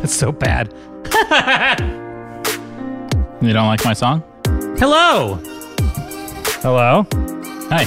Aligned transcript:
It's 0.04 0.14
so 0.14 0.32
bad. 0.32 0.72
You 3.42 3.54
don't 3.54 3.68
like 3.68 3.82
my 3.86 3.94
song? 3.94 4.22
Hello. 4.78 5.40
Hello. 6.60 7.06
Hi. 7.70 7.84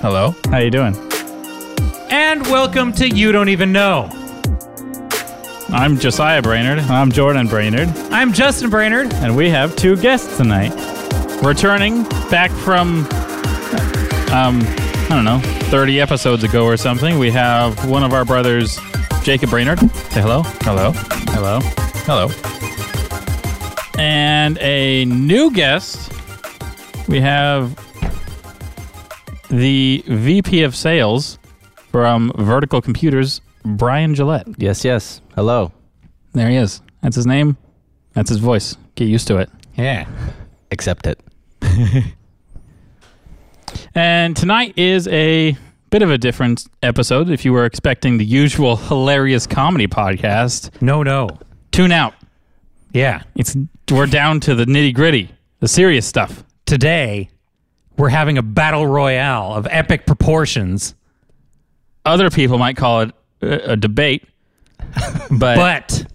Hello. 0.00 0.32
How 0.48 0.58
you 0.58 0.70
doing? 0.70 0.94
And 2.08 2.42
welcome 2.46 2.92
to 2.92 3.08
You 3.08 3.32
Don't 3.32 3.48
Even 3.48 3.72
Know. 3.72 4.08
I'm 5.70 5.98
Josiah 5.98 6.40
Brainerd, 6.40 6.78
I'm 6.78 7.10
Jordan 7.10 7.48
Brainerd, 7.48 7.88
I'm 8.12 8.32
Justin 8.32 8.70
Brainerd. 8.70 9.12
and 9.14 9.36
we 9.36 9.50
have 9.50 9.74
two 9.74 9.96
guests 9.96 10.36
tonight. 10.36 10.70
returning 11.42 12.04
back 12.30 12.52
from, 12.52 12.98
um, 14.32 14.62
I 14.62 15.06
don't 15.10 15.24
know, 15.24 15.40
30 15.70 16.00
episodes 16.00 16.44
ago 16.44 16.64
or 16.64 16.76
something. 16.76 17.18
We 17.18 17.32
have 17.32 17.90
one 17.90 18.04
of 18.04 18.12
our 18.12 18.24
brothers, 18.24 18.78
Jacob 19.26 19.50
Brainerd. 19.50 19.80
Say 19.80 20.20
hello. 20.20 20.42
Hello. 20.62 20.92
Hello. 21.34 21.58
Hello. 22.06 22.28
And 23.98 24.56
a 24.58 25.04
new 25.06 25.50
guest. 25.50 26.12
We 27.08 27.20
have 27.20 27.74
the 29.50 30.04
VP 30.06 30.62
of 30.62 30.76
Sales 30.76 31.40
from 31.90 32.30
Vertical 32.36 32.80
Computers, 32.80 33.40
Brian 33.64 34.14
Gillette. 34.14 34.46
Yes, 34.58 34.84
yes. 34.84 35.20
Hello. 35.34 35.72
There 36.32 36.48
he 36.48 36.54
is. 36.54 36.80
That's 37.02 37.16
his 37.16 37.26
name. 37.26 37.56
That's 38.12 38.28
his 38.28 38.38
voice. 38.38 38.76
Get 38.94 39.08
used 39.08 39.26
to 39.26 39.38
it. 39.38 39.50
Yeah. 39.74 40.06
Accept 40.70 41.08
it. 41.08 41.20
And 43.94 44.36
tonight 44.36 44.74
is 44.76 45.08
a 45.08 45.56
bit 45.90 46.02
of 46.02 46.10
a 46.10 46.18
different 46.18 46.66
episode. 46.82 47.30
If 47.30 47.44
you 47.44 47.52
were 47.52 47.64
expecting 47.64 48.18
the 48.18 48.24
usual 48.24 48.76
hilarious 48.88 49.46
comedy 49.46 49.86
podcast, 49.86 50.70
No, 50.82 51.02
no. 51.02 51.28
tune 51.72 51.92
out. 51.92 52.14
Yeah. 52.92 53.22
It's 53.34 53.56
we're 53.90 54.06
down 54.06 54.40
to 54.40 54.54
the 54.54 54.64
nitty 54.64 54.94
gritty, 54.94 55.30
the 55.60 55.68
serious 55.68 56.06
stuff. 56.06 56.42
Today, 56.66 57.28
we're 57.96 58.08
having 58.08 58.36
a 58.38 58.42
battle 58.42 58.86
royale 58.86 59.54
of 59.54 59.66
epic 59.70 60.06
proportions, 60.06 60.94
Other 62.04 62.30
people 62.30 62.58
might 62.58 62.76
call 62.76 63.02
it 63.02 63.12
a, 63.42 63.72
a 63.72 63.76
debate, 63.76 64.24
but, 65.30 65.56
but 65.56 66.06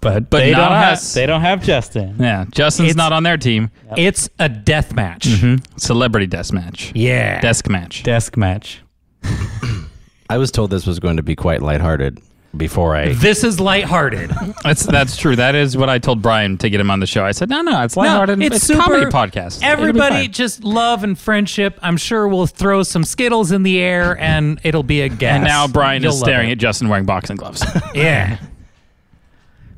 But, 0.00 0.30
But 0.30 0.38
they 0.38 0.50
not 0.52 0.68
don't 0.68 0.72
have 0.78 1.12
they 1.14 1.26
don't 1.26 1.40
have 1.42 1.62
Justin. 1.62 2.16
yeah, 2.18 2.44
Justin's 2.50 2.90
It's- 2.90 2.96
not 2.96 3.12
on 3.12 3.22
their 3.22 3.36
team. 3.38 3.70
it's 3.96 4.28
a 4.38 4.48
death 4.48 4.94
match. 4.94 5.26
Mm-hmm. 5.28 5.76
Celebrity 5.78 6.26
desk 6.26 6.52
match, 6.52 6.92
Yeah. 6.94 7.40
desk 7.40 7.68
match. 7.68 8.02
Desk 8.02 8.36
match. 8.36 8.82
I 10.30 10.38
was 10.38 10.50
told 10.50 10.70
this 10.70 10.86
was 10.86 10.98
going 10.98 11.16
to 11.18 11.22
be 11.22 11.36
quite 11.36 11.62
lighthearted 11.62 12.20
before 12.56 12.94
I. 12.94 13.14
this 13.14 13.44
is 13.44 13.58
lighthearted. 13.60 14.30
That's 14.62 14.84
that's 14.84 15.16
true. 15.16 15.36
That 15.36 15.54
is 15.54 15.74
what 15.76 15.88
I 15.88 15.98
told 15.98 16.20
Brian 16.20 16.58
to 16.58 16.68
get 16.68 16.80
him 16.80 16.90
on 16.90 17.00
the 17.00 17.06
show. 17.06 17.24
I 17.24 17.32
said, 17.32 17.48
no, 17.48 17.62
no, 17.62 17.82
it's 17.82 17.96
lighthearted. 17.96 18.42
it's 18.42 18.56
it's, 18.56 18.64
super- 18.66 18.80
a 18.80 18.82
comedy 18.82 19.06
podcast. 19.10 19.62
Everybody 19.62 20.28
just 20.28 20.62
love 20.62 21.02
and 21.02 21.18
friendship. 21.18 21.78
I'm 21.82 21.96
sure 21.96 22.28
we'll 22.28 22.46
throw 22.46 22.82
some 22.82 23.04
Skittles 23.04 23.52
in 23.52 23.62
the 23.62 23.80
air 23.80 24.18
and 24.18 24.60
it'll 24.64 24.82
be 24.82 25.00
a 25.00 25.08
guess. 25.08 25.36
And 25.36 25.44
now 25.44 25.66
Brian 25.66 26.02
You'll 26.02 26.12
is 26.12 26.18
staring 26.20 26.50
it. 26.50 26.52
at 26.52 26.58
Justin 26.58 26.88
wearing 26.88 27.06
boxing 27.06 27.36
gloves. 27.36 27.64
Yeah. 27.94 28.38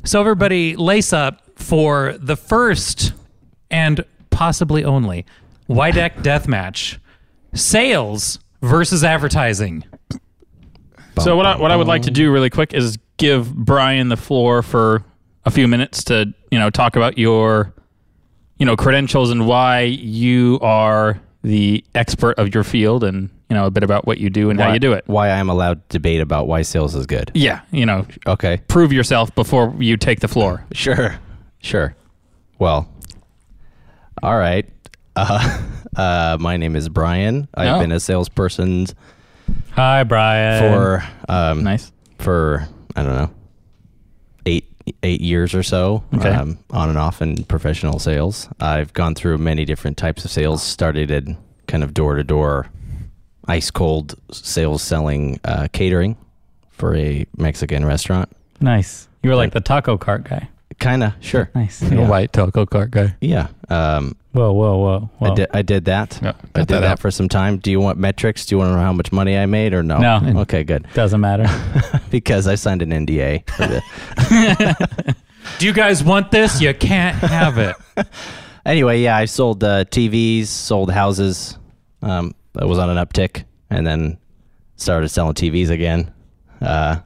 So 0.04 0.20
everybody 0.20 0.76
lace 0.76 1.12
up 1.12 1.42
for 1.56 2.16
the 2.18 2.36
first 2.36 3.12
and 3.70 4.04
possibly 4.30 4.84
only 4.84 5.24
Wydeck 5.68 6.22
death 6.22 6.46
match. 6.46 7.00
Sales 7.54 8.38
versus 8.64 9.04
advertising. 9.04 9.84
So 11.20 11.36
what 11.36 11.46
I, 11.46 11.56
what 11.56 11.70
I 11.70 11.76
would 11.76 11.86
like 11.86 12.02
to 12.02 12.10
do 12.10 12.32
really 12.32 12.50
quick 12.50 12.74
is 12.74 12.98
give 13.18 13.54
Brian 13.54 14.08
the 14.08 14.16
floor 14.16 14.62
for 14.62 15.04
a 15.44 15.50
few 15.50 15.68
minutes 15.68 16.02
to 16.04 16.32
you 16.50 16.58
know 16.58 16.70
talk 16.70 16.96
about 16.96 17.18
your 17.18 17.72
you 18.58 18.66
know 18.66 18.76
credentials 18.76 19.30
and 19.30 19.46
why 19.46 19.82
you 19.82 20.58
are 20.60 21.20
the 21.42 21.84
expert 21.94 22.38
of 22.38 22.52
your 22.54 22.64
field 22.64 23.04
and 23.04 23.28
you 23.48 23.54
know 23.54 23.66
a 23.66 23.70
bit 23.70 23.84
about 23.84 24.06
what 24.06 24.18
you 24.18 24.28
do 24.30 24.50
and 24.50 24.58
how 24.60 24.72
you 24.72 24.80
do 24.80 24.92
it. 24.92 25.04
Why 25.06 25.30
I'm 25.30 25.48
allowed 25.50 25.88
to 25.90 25.98
debate 25.98 26.20
about 26.20 26.48
why 26.48 26.62
sales 26.62 26.94
is 26.96 27.06
good. 27.06 27.30
Yeah, 27.34 27.60
you 27.70 27.86
know, 27.86 28.06
Okay. 28.26 28.62
prove 28.66 28.92
yourself 28.92 29.32
before 29.34 29.72
you 29.78 29.96
take 29.96 30.20
the 30.20 30.28
floor. 30.28 30.64
Sure. 30.72 31.18
Sure. 31.60 31.94
Well. 32.58 32.88
All 34.22 34.36
right. 34.38 34.68
Uh, 35.16 35.60
uh, 35.96 36.36
my 36.40 36.56
name 36.56 36.76
is 36.76 36.88
Brian. 36.88 37.48
I've 37.54 37.76
Oh. 37.76 37.80
been 37.80 37.92
a 37.92 38.00
salesperson 38.00 38.86
Hi, 39.72 40.04
Brian. 40.04 40.60
for 40.72 41.04
um, 41.28 41.64
Nice. 41.64 41.92
for 42.18 42.66
I 42.96 43.02
don't 43.02 43.14
know 43.16 43.30
eight 44.46 44.70
eight 45.02 45.20
years 45.20 45.54
or 45.54 45.62
so, 45.62 46.02
Okay. 46.14 46.28
um, 46.30 46.58
on 46.70 46.88
and 46.90 46.98
off 46.98 47.22
in 47.22 47.44
professional 47.44 47.98
sales. 47.98 48.48
I've 48.60 48.92
gone 48.92 49.14
through 49.14 49.38
many 49.38 49.64
different 49.64 49.96
types 49.96 50.24
of 50.24 50.30
sales. 50.30 50.62
Started 50.62 51.10
in 51.10 51.36
kind 51.68 51.82
of 51.82 51.94
door 51.94 52.16
to 52.16 52.24
door, 52.24 52.66
ice 53.46 53.70
cold 53.70 54.14
sales 54.30 54.82
selling 54.82 55.40
uh, 55.44 55.68
catering 55.72 56.16
for 56.70 56.94
a 56.96 57.26
Mexican 57.36 57.84
restaurant. 57.84 58.28
nice. 58.60 59.08
You 59.22 59.30
were 59.30 59.36
like 59.36 59.52
the 59.54 59.60
taco 59.62 59.96
cart 59.96 60.24
guy. 60.24 60.48
Kind 60.84 61.02
of 61.02 61.14
sure. 61.20 61.50
Nice. 61.54 61.80
A 61.90 61.94
Yeah. 61.94 62.06
white 62.08 62.30
telco 62.32 62.68
cart 62.68 62.90
guy. 62.90 63.16
Yeah. 63.22 63.48
Um, 63.70 64.16
Whoa, 64.32 64.52
whoa, 64.52 64.76
whoa, 64.76 65.10
whoa. 65.18 65.30
I 65.30 65.34
did. 65.34 65.48
I 65.54 65.62
did 65.62 65.84
that. 65.86 66.18
Yeah, 66.22 66.32
I 66.54 66.58
did 66.58 66.68
that 66.68 66.80
that, 66.80 66.98
for 66.98 67.10
some 67.10 67.28
time. 67.28 67.56
Do 67.58 67.70
you 67.70 67.80
want 67.80 67.98
metrics? 67.98 68.44
Do 68.44 68.54
you 68.54 68.58
want 68.58 68.70
to 68.70 68.74
know 68.74 68.82
how 68.82 68.92
much 68.92 69.10
money 69.12 69.38
I 69.38 69.46
made 69.46 69.72
or 69.72 69.82
no? 69.82 69.98
No. 69.98 70.40
Okay, 70.42 70.62
good. 70.64 70.86
Doesn't 70.92 71.20
matter. 71.20 71.46
because 72.10 72.46
I 72.46 72.56
signed 72.56 72.82
an 72.82 72.90
NDA. 72.90 73.48
For 73.48 73.66
the, 73.66 75.16
Do 75.58 75.66
you 75.66 75.72
guys 75.72 76.02
want 76.04 76.30
this? 76.32 76.60
You 76.60 76.74
can't 76.74 77.16
have 77.16 77.56
it. 77.58 77.76
anyway, 78.66 79.00
yeah, 79.00 79.16
I 79.16 79.24
sold 79.26 79.62
uh, 79.64 79.84
TVs, 79.84 80.46
sold 80.48 80.90
houses. 80.90 81.56
Um, 82.02 82.34
I 82.58 82.64
was 82.66 82.78
on 82.78 82.90
an 82.90 82.96
uptick, 82.98 83.44
and 83.70 83.86
then 83.86 84.18
started 84.76 85.08
selling 85.08 85.34
TVs 85.34 85.70
again. 85.70 86.12
Uh, 86.60 86.96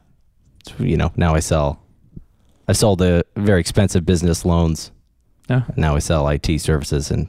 you 0.78 0.96
know, 0.96 1.12
now 1.16 1.34
I 1.34 1.40
sell. 1.40 1.80
I 2.68 2.72
sold 2.72 2.98
the 2.98 3.24
very 3.34 3.60
expensive 3.60 4.04
business 4.04 4.44
loans. 4.44 4.92
Yeah. 5.48 5.62
Now 5.76 5.96
I 5.96 6.00
sell 6.00 6.28
IT 6.28 6.60
services 6.60 7.10
and 7.10 7.28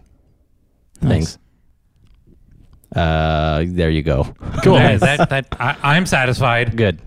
things. 1.01 1.37
Uh, 2.93 3.63
there 3.67 3.89
you 3.89 4.01
go. 4.01 4.33
Cool. 4.63 4.75
That, 4.99 5.29
that, 5.29 5.47
I, 5.59 5.77
I'm 5.81 6.05
satisfied. 6.05 6.75
Good. 6.75 7.01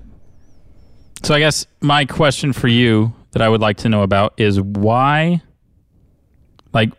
So 1.22 1.34
I 1.34 1.41
guess 1.41 1.66
my 1.81 2.04
question 2.06 2.53
for 2.53 2.69
you 2.69 3.12
that 3.32 3.43
I 3.43 3.48
would 3.48 3.60
like 3.60 3.78
to 3.78 3.88
know 3.88 4.03
about 4.03 4.34
is 4.38 4.60
why 4.60 5.43
like 6.72 6.91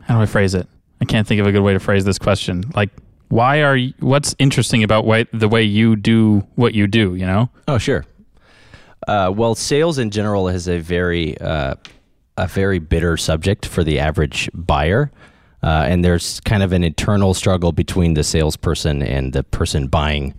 how 0.00 0.16
do 0.16 0.22
I 0.22 0.26
phrase 0.26 0.54
it? 0.54 0.68
I 1.00 1.04
can't 1.04 1.26
think 1.26 1.40
of 1.40 1.46
a 1.46 1.52
good 1.52 1.62
way 1.62 1.72
to 1.72 1.80
phrase 1.80 2.04
this 2.04 2.18
question. 2.18 2.64
Like 2.74 2.90
why 3.28 3.62
are 3.62 3.76
you, 3.76 3.92
what's 3.98 4.34
interesting 4.38 4.84
about 4.84 5.04
way, 5.04 5.26
the 5.32 5.48
way 5.48 5.62
you 5.62 5.96
do 5.96 6.46
what 6.54 6.74
you 6.74 6.86
do, 6.86 7.16
you 7.16 7.26
know? 7.26 7.50
Oh, 7.66 7.78
sure. 7.78 8.04
Uh, 9.06 9.32
well, 9.34 9.54
sales 9.54 9.98
in 9.98 10.10
general 10.10 10.48
is 10.48 10.68
a 10.68 10.78
very 10.78 11.38
uh, 11.38 11.74
a 12.36 12.46
very 12.46 12.78
bitter 12.78 13.16
subject 13.16 13.64
for 13.64 13.84
the 13.84 13.98
average 13.98 14.50
buyer, 14.52 15.10
uh, 15.62 15.84
and 15.86 16.04
there's 16.04 16.40
kind 16.40 16.62
of 16.62 16.72
an 16.72 16.82
internal 16.82 17.32
struggle 17.32 17.72
between 17.72 18.14
the 18.14 18.24
salesperson 18.24 19.02
and 19.02 19.32
the 19.32 19.42
person 19.44 19.86
buying 19.86 20.34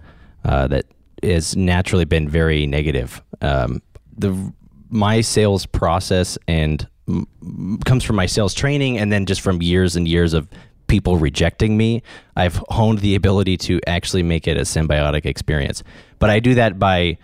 uh, 0.45 0.67
that 0.67 0.85
has 1.23 1.56
naturally 1.56 2.06
been 2.06 2.27
very 2.27 2.67
negative. 2.67 3.22
Um, 3.41 3.81
the 4.17 4.53
my 4.89 5.22
sales 5.22 5.66
process 5.66 6.38
and 6.47 6.88
m- 7.07 7.79
comes 7.85 8.03
from 8.03 8.16
my 8.16 8.25
sales 8.25 8.53
training, 8.53 8.97
and 8.97 9.11
then 9.11 9.25
just 9.25 9.41
from 9.41 9.61
years 9.61 9.95
and 9.95 10.07
years 10.07 10.33
of 10.33 10.47
people 10.88 11.17
rejecting 11.17 11.77
me, 11.77 12.01
I've 12.35 12.62
honed 12.69 13.00
the 13.00 13.15
ability 13.15 13.57
to 13.57 13.80
actually 13.88 14.24
make 14.24 14.47
it 14.47 14.57
a 14.57 14.62
symbiotic 14.62 15.25
experience. 15.25 15.83
But 16.19 16.30
I 16.30 16.39
do 16.39 16.56
that 16.56 16.80
by 16.80 17.18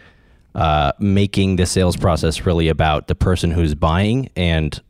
uh, 0.56 0.92
making 1.00 1.56
the 1.56 1.66
sales 1.66 1.98
process 1.98 2.46
really 2.46 2.68
about 2.68 3.08
the 3.08 3.16
person 3.16 3.52
who's 3.52 3.76
buying 3.76 4.30
and 4.36 4.82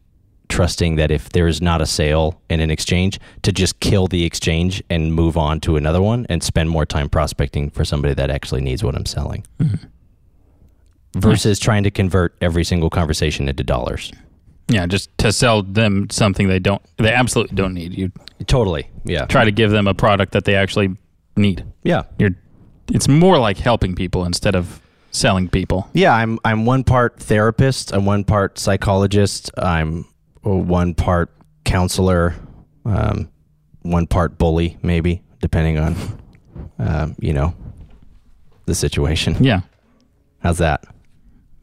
trusting 0.49 0.97
that 0.97 1.09
if 1.09 1.29
there 1.29 1.47
is 1.47 1.61
not 1.61 1.81
a 1.81 1.85
sale 1.85 2.39
and 2.49 2.61
an 2.61 2.69
exchange, 2.69 3.19
to 3.41 3.51
just 3.51 3.79
kill 3.79 4.07
the 4.07 4.23
exchange 4.23 4.83
and 4.89 5.13
move 5.13 5.35
on 5.37 5.59
to 5.61 5.77
another 5.77 6.01
one 6.01 6.25
and 6.29 6.43
spend 6.43 6.69
more 6.69 6.85
time 6.85 7.09
prospecting 7.09 7.69
for 7.71 7.83
somebody 7.83 8.13
that 8.13 8.29
actually 8.29 8.61
needs 8.61 8.83
what 8.83 8.93
I'm 8.95 9.05
selling. 9.05 9.45
Versus 11.15 11.59
trying 11.59 11.83
to 11.83 11.91
convert 11.91 12.35
every 12.41 12.63
single 12.63 12.89
conversation 12.89 13.47
into 13.47 13.63
dollars. 13.63 14.11
Yeah, 14.67 14.85
just 14.87 15.15
to 15.19 15.31
sell 15.31 15.61
them 15.61 16.09
something 16.09 16.47
they 16.47 16.59
don't 16.59 16.81
they 16.97 17.11
absolutely 17.11 17.55
don't 17.55 17.73
need. 17.73 17.93
You 17.93 18.11
Totally. 18.47 18.89
Yeah. 19.05 19.25
try 19.25 19.45
to 19.45 19.51
give 19.51 19.71
them 19.71 19.87
a 19.87 19.93
product 19.93 20.31
that 20.33 20.45
they 20.45 20.55
actually 20.55 20.95
need. 21.35 21.65
Yeah. 21.83 22.03
You're 22.17 22.31
it's 22.89 23.07
more 23.07 23.37
like 23.37 23.57
helping 23.57 23.95
people 23.95 24.25
instead 24.25 24.55
of 24.55 24.81
selling 25.13 25.47
people. 25.47 25.87
Yeah, 25.93 26.13
I'm 26.13 26.39
I'm 26.43 26.65
one 26.65 26.83
part 26.83 27.19
therapist, 27.19 27.93
I'm 27.93 28.05
one 28.05 28.25
part 28.25 28.59
psychologist, 28.59 29.49
I'm 29.57 30.05
one 30.41 30.93
part 30.93 31.31
counselor, 31.63 32.35
um, 32.83 33.29
one 33.83 34.07
part 34.07 34.37
bully, 34.37 34.77
maybe 34.81 35.21
depending 35.39 35.77
on, 35.77 35.95
um, 36.79 37.15
you 37.19 37.31
know, 37.31 37.55
the 38.65 38.75
situation. 38.75 39.41
Yeah. 39.41 39.61
How's 40.39 40.57
that? 40.57 40.83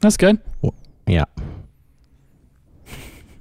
That's 0.00 0.16
good. 0.16 0.38
Yeah. 1.06 1.24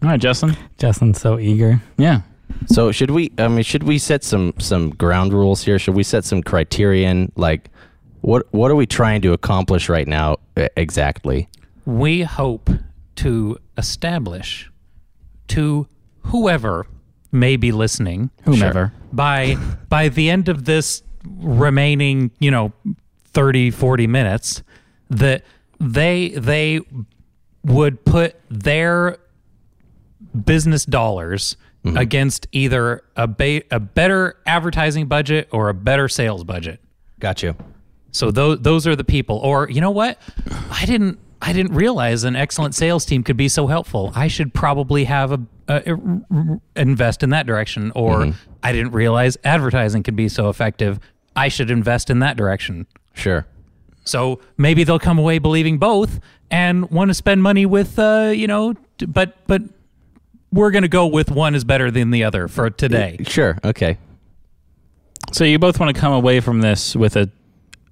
All 0.01 0.09
right, 0.09 0.19
Justin. 0.19 0.57
Justin's 0.77 1.19
so 1.21 1.39
eager. 1.39 1.81
Yeah. 1.97 2.21
So 2.67 2.91
should 2.91 3.11
we? 3.11 3.31
I 3.37 3.47
mean, 3.47 3.63
should 3.63 3.83
we 3.83 3.97
set 3.97 4.23
some 4.23 4.53
some 4.59 4.89
ground 4.91 5.33
rules 5.33 5.63
here? 5.63 5.79
Should 5.79 5.95
we 5.95 6.03
set 6.03 6.25
some 6.25 6.41
criterion? 6.41 7.31
Like, 7.35 7.69
what 8.21 8.51
what 8.53 8.71
are 8.71 8.75
we 8.75 8.85
trying 8.85 9.21
to 9.21 9.33
accomplish 9.33 9.89
right 9.89 10.07
now 10.07 10.37
exactly? 10.75 11.49
we 11.85 12.21
hope 12.21 12.69
to 13.15 13.57
establish 13.77 14.69
to 15.47 15.87
whoever 16.25 16.85
may 17.31 17.55
be 17.55 17.71
listening 17.71 18.29
Whomever. 18.43 18.93
by 19.11 19.55
by 19.87 20.09
the 20.09 20.29
end 20.29 20.49
of 20.49 20.65
this 20.65 21.03
remaining 21.23 22.31
you 22.39 22.51
know 22.51 22.71
30 23.25 23.71
40 23.71 24.07
minutes 24.07 24.63
that 25.09 25.43
they 25.79 26.29
they 26.29 26.81
would 27.63 28.05
put 28.05 28.35
their 28.49 29.17
business 30.45 30.85
dollars 30.85 31.57
mm-hmm. 31.83 31.97
against 31.97 32.47
either 32.51 33.03
a 33.15 33.27
ba- 33.27 33.63
a 33.71 33.79
better 33.79 34.37
advertising 34.45 35.07
budget 35.07 35.47
or 35.51 35.69
a 35.69 35.73
better 35.73 36.07
sales 36.07 36.43
budget 36.43 36.79
Got 37.19 37.43
you. 37.43 37.55
So 38.11 38.31
those 38.31 38.59
those 38.61 38.87
are 38.87 38.95
the 38.95 39.03
people. 39.03 39.37
Or 39.37 39.69
you 39.69 39.81
know 39.81 39.91
what? 39.91 40.19
I 40.71 40.85
didn't 40.85 41.19
I 41.41 41.53
didn't 41.53 41.73
realize 41.73 42.23
an 42.23 42.35
excellent 42.35 42.75
sales 42.75 43.05
team 43.05 43.23
could 43.23 43.37
be 43.37 43.47
so 43.47 43.67
helpful. 43.67 44.11
I 44.15 44.27
should 44.27 44.53
probably 44.53 45.05
have 45.05 45.31
a, 45.31 45.39
a, 45.67 45.93
a- 45.93 46.59
invest 46.75 47.23
in 47.23 47.29
that 47.29 47.45
direction. 47.45 47.91
Or 47.95 48.33
I 48.61 48.71
didn't 48.71 48.91
realize 48.91 49.37
advertising 49.43 50.03
could 50.03 50.15
be 50.15 50.27
so 50.29 50.49
effective. 50.49 50.99
I 51.35 51.47
should 51.47 51.71
invest 51.71 52.09
in 52.09 52.19
that 52.19 52.35
direction. 52.35 52.87
Sure. 53.13 53.45
So 54.03 54.41
maybe 54.57 54.83
they'll 54.83 54.99
come 54.99 55.19
away 55.19 55.39
believing 55.39 55.77
both 55.77 56.19
and 56.51 56.89
want 56.89 57.09
to 57.09 57.13
spend 57.13 57.43
money 57.43 57.65
with 57.65 57.97
uh, 57.99 58.31
you 58.35 58.47
know, 58.47 58.73
but 59.07 59.37
but 59.47 59.61
we're 60.51 60.71
going 60.71 60.81
to 60.81 60.87
go 60.89 61.05
with 61.05 61.31
one 61.31 61.53
is 61.55 61.63
better 61.63 61.91
than 61.91 62.09
the 62.11 62.23
other 62.23 62.47
for 62.47 62.69
today. 62.69 63.17
Sure. 63.27 63.57
Okay. 63.63 63.97
So 65.31 65.43
you 65.43 65.59
both 65.59 65.79
want 65.79 65.93
to 65.95 65.99
come 65.99 66.11
away 66.11 66.39
from 66.39 66.61
this 66.61 66.95
with 66.95 67.15
a 67.15 67.29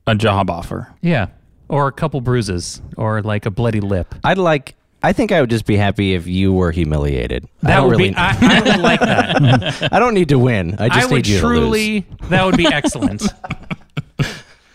a 0.08 0.16
job 0.16 0.50
offer. 0.50 0.92
Yeah. 1.02 1.28
Or 1.70 1.88
a 1.88 1.92
couple 1.92 2.22
bruises 2.22 2.82
or 2.98 3.22
like 3.22 3.46
a 3.46 3.52
bloody 3.52 3.82
lip. 3.82 4.16
I'd 4.24 4.38
like. 4.38 4.76
I 5.04 5.14
think 5.14 5.32
I 5.32 5.42
would 5.42 5.50
just 5.52 5.66
be 5.68 5.78
happy 5.78 6.16
if 6.16 6.26
you 6.26 6.52
were 6.52 6.72
humiliated. 6.72 7.46
I 7.64 7.68
That 7.68 7.76
don't 7.78 7.86
would 7.90 7.98
really. 8.00 8.10
be 8.10 8.16
I, 8.16 8.36
I 8.42 8.62
would 8.76 8.82
like 8.82 9.00
that. 9.02 9.90
I 9.94 10.00
don't 10.00 10.16
need 10.16 10.30
to 10.30 10.40
win. 10.40 10.76
I 10.80 10.90
just 10.90 11.08
I 11.08 11.12
would 11.12 11.16
need 11.18 11.28
you 11.28 11.40
to 11.42 11.48
lose. 11.48 11.60
truly. 11.60 12.06
That 12.30 12.46
would 12.46 12.58
be 12.58 12.66
excellent. 12.66 13.22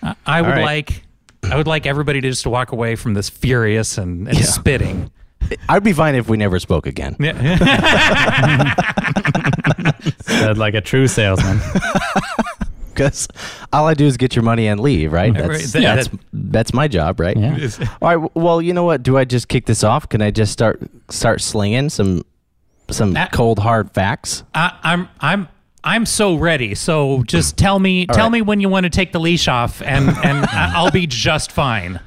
I- 0.02 0.14
I 0.26 0.42
would 0.42 0.48
right. 0.50 0.64
like. 0.64 1.02
I 1.44 1.56
would 1.56 1.66
like 1.66 1.86
everybody 1.86 2.20
to 2.20 2.30
just 2.30 2.46
walk 2.46 2.70
away 2.72 2.94
from 2.94 3.14
this 3.14 3.28
furious 3.28 3.98
and, 3.98 4.28
and 4.28 4.38
spitting. 4.38 5.10
I'd 5.68 5.82
be 5.82 5.92
fine 5.92 6.14
if 6.14 6.28
we 6.28 6.36
never 6.36 6.58
spoke 6.60 6.86
again. 6.86 7.16
Yeah. 7.18 7.34
Said 10.22 10.56
like 10.58 10.74
a 10.74 10.80
true 10.80 11.08
salesman. 11.08 11.60
Because 12.94 13.28
all 13.72 13.86
I 13.86 13.94
do 13.94 14.06
is 14.06 14.16
get 14.16 14.36
your 14.36 14.42
money 14.42 14.66
and 14.68 14.80
leave, 14.80 15.12
right? 15.12 15.32
That's, 15.32 15.48
Right, 15.48 15.60
that- 15.60 15.82
that's, 15.82 16.08
that- 16.08 16.20
that's 16.32 16.74
my 16.74 16.88
job, 16.88 17.20
right? 17.20 17.36
Yeah. 17.36 17.68
All 18.02 18.16
right. 18.16 18.30
Well, 18.36 18.60
you 18.60 18.72
know 18.74 18.84
what? 18.84 19.02
Do 19.02 19.16
I 19.16 19.24
just 19.24 19.48
kick 19.48 19.66
this 19.66 19.82
off? 19.82 20.08
Can 20.08 20.20
I 20.20 20.30
just 20.30 20.52
start 20.52 20.80
start 21.08 21.40
slinging 21.40 21.88
some 21.88 22.24
some 22.90 23.12
That- 23.14 23.32
cold 23.32 23.58
hard 23.58 23.90
facts? 23.92 24.44
I, 24.54 24.76
I'm. 24.82 25.08
I'm. 25.20 25.48
I'm 25.84 26.06
so 26.06 26.36
ready. 26.36 26.74
So 26.76 27.22
just 27.24 27.56
tell 27.56 27.78
me. 27.78 28.06
tell 28.06 28.26
right. 28.26 28.32
me 28.32 28.42
when 28.42 28.60
you 28.60 28.68
want 28.68 28.84
to 28.84 28.90
take 28.90 29.12
the 29.12 29.18
leash 29.20 29.48
off, 29.48 29.82
and 29.82 30.08
and 30.24 30.44
I- 30.46 30.72
I'll 30.74 30.90
be 30.90 31.06
just 31.06 31.50
fine. 31.52 32.00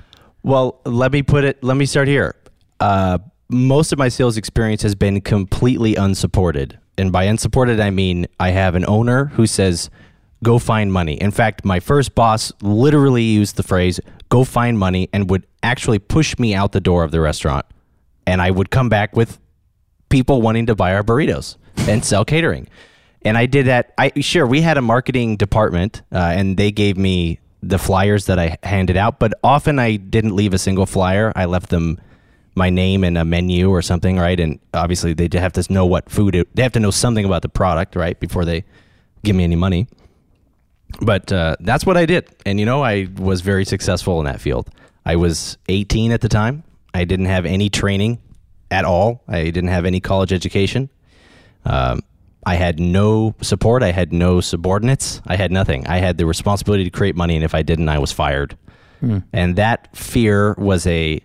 Well, 0.43 0.79
let 0.85 1.11
me 1.11 1.23
put 1.23 1.43
it. 1.43 1.63
Let 1.63 1.75
me 1.75 1.85
start 1.85 2.07
here. 2.07 2.35
Uh, 2.79 3.17
most 3.49 3.91
of 3.91 3.99
my 3.99 4.09
sales 4.09 4.37
experience 4.37 4.81
has 4.83 4.95
been 4.95 5.21
completely 5.21 5.95
unsupported, 5.95 6.77
and 6.97 7.11
by 7.11 7.23
unsupported, 7.23 7.79
I 7.79 7.89
mean 7.89 8.27
I 8.39 8.51
have 8.51 8.75
an 8.75 8.85
owner 8.87 9.25
who 9.25 9.45
says, 9.47 9.89
"Go 10.43 10.59
find 10.59 10.91
money." 10.91 11.13
In 11.13 11.31
fact, 11.31 11.65
my 11.65 11.79
first 11.79 12.15
boss 12.15 12.51
literally 12.61 13.23
used 13.23 13.55
the 13.55 13.63
phrase 13.63 13.99
"Go 14.29 14.43
find 14.43 14.77
money" 14.77 15.09
and 15.13 15.29
would 15.29 15.45
actually 15.63 15.99
push 15.99 16.37
me 16.37 16.53
out 16.53 16.71
the 16.71 16.81
door 16.81 17.03
of 17.03 17.11
the 17.11 17.21
restaurant, 17.21 17.65
and 18.27 18.41
I 18.41 18.51
would 18.51 18.69
come 18.69 18.89
back 18.89 19.15
with 19.15 19.39
people 20.09 20.41
wanting 20.41 20.65
to 20.67 20.75
buy 20.75 20.93
our 20.93 21.03
burritos 21.03 21.57
and 21.87 22.05
sell 22.05 22.25
catering. 22.25 22.67
And 23.23 23.37
I 23.37 23.47
did 23.47 23.65
that. 23.65 23.93
I 23.97 24.11
sure 24.21 24.45
we 24.45 24.61
had 24.61 24.77
a 24.77 24.81
marketing 24.81 25.35
department, 25.37 26.03
uh, 26.11 26.17
and 26.17 26.57
they 26.57 26.71
gave 26.71 26.95
me 26.95 27.39
the 27.63 27.79
flyers 27.79 28.27
that 28.27 28.37
I 28.37 28.57
handed 28.61 28.97
out. 28.97 29.19
But 29.19 29.33
often 29.43 29.79
I 29.79 29.95
didn't 29.95 30.35
leave 30.35 30.53
a 30.53 30.59
single 30.59 30.85
flyer. 30.85 31.33
I 31.35 31.45
left 31.45 31.69
them 31.69 31.99
my 32.53 32.69
name 32.69 33.03
and 33.03 33.17
a 33.17 33.25
menu 33.25 33.69
or 33.69 33.81
something, 33.81 34.17
right? 34.17 34.39
And 34.39 34.59
obviously 34.73 35.13
they 35.13 35.27
have 35.39 35.53
to 35.53 35.73
know 35.73 35.85
what 35.85 36.09
food. 36.09 36.35
It, 36.35 36.55
they 36.55 36.63
have 36.63 36.71
to 36.73 36.79
know 36.79 36.91
something 36.91 37.25
about 37.25 37.41
the 37.41 37.49
product, 37.49 37.95
right, 37.95 38.17
before 38.19 38.45
they 38.45 38.63
give 39.23 39.35
me 39.35 39.43
any 39.43 39.55
money. 39.55 39.87
But 41.01 41.31
uh, 41.31 41.55
that's 41.59 41.85
what 41.85 41.97
I 41.97 42.05
did, 42.05 42.33
and 42.45 42.59
you 42.59 42.65
know 42.65 42.83
I 42.83 43.07
was 43.17 43.41
very 43.41 43.65
successful 43.65 44.19
in 44.19 44.25
that 44.25 44.39
field. 44.39 44.69
I 45.05 45.17
was 45.17 45.57
18 45.67 46.11
at 46.11 46.21
the 46.21 46.29
time. 46.29 46.63
I 46.93 47.03
didn't 47.03 47.25
have 47.25 47.45
any 47.45 47.69
training 47.69 48.19
at 48.71 48.85
all. 48.85 49.23
I 49.27 49.43
didn't 49.43 49.67
have 49.67 49.85
any 49.85 49.99
college 49.99 50.31
education. 50.31 50.89
Um, 51.65 52.01
I 52.45 52.55
had 52.55 52.79
no 52.79 53.35
support. 53.41 53.83
I 53.83 53.91
had 53.91 54.13
no 54.13 54.39
subordinates. 54.39 55.21
I 55.27 55.35
had 55.35 55.51
nothing. 55.51 55.85
I 55.87 55.97
had 55.97 56.17
the 56.17 56.25
responsibility 56.25 56.83
to 56.85 56.89
create 56.89 57.15
money, 57.15 57.35
and 57.35 57.43
if 57.43 57.53
I 57.55 57.61
didn't, 57.63 57.89
I 57.89 57.99
was 57.99 58.11
fired. 58.11 58.57
And 59.33 59.55
that 59.57 59.95
fear 59.95 60.53
was 60.57 60.87
a 60.87 61.19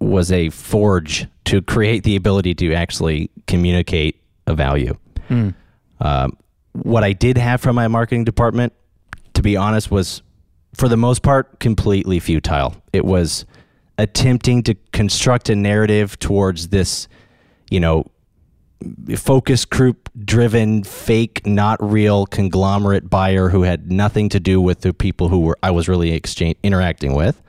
was 0.00 0.30
a 0.30 0.50
forge 0.50 1.26
to 1.46 1.60
create 1.62 2.04
the 2.04 2.14
ability 2.14 2.54
to 2.56 2.72
actually 2.74 3.30
communicate 3.48 4.20
a 4.46 4.54
value. 4.54 4.96
Um, 6.00 6.36
what 6.82 7.04
I 7.04 7.12
did 7.12 7.38
have 7.38 7.60
from 7.60 7.76
my 7.76 7.88
marketing 7.88 8.24
department, 8.24 8.72
to 9.34 9.42
be 9.42 9.56
honest, 9.56 9.90
was 9.90 10.22
for 10.74 10.88
the 10.88 10.96
most 10.96 11.22
part 11.22 11.60
completely 11.60 12.20
futile. 12.20 12.74
It 12.92 13.04
was 13.04 13.46
attempting 13.96 14.62
to 14.64 14.74
construct 14.92 15.48
a 15.48 15.56
narrative 15.56 16.18
towards 16.18 16.68
this, 16.68 17.08
you 17.70 17.80
know, 17.80 18.04
focus 19.16 19.64
group 19.64 20.08
driven, 20.24 20.84
fake, 20.84 21.44
not 21.46 21.82
real 21.82 22.26
conglomerate 22.26 23.10
buyer 23.10 23.48
who 23.48 23.62
had 23.62 23.90
nothing 23.90 24.28
to 24.28 24.38
do 24.38 24.60
with 24.60 24.82
the 24.82 24.94
people 24.94 25.28
who 25.28 25.40
were 25.40 25.58
I 25.62 25.72
was 25.72 25.88
really 25.88 26.12
exchange, 26.12 26.56
interacting 26.62 27.14
with. 27.14 27.42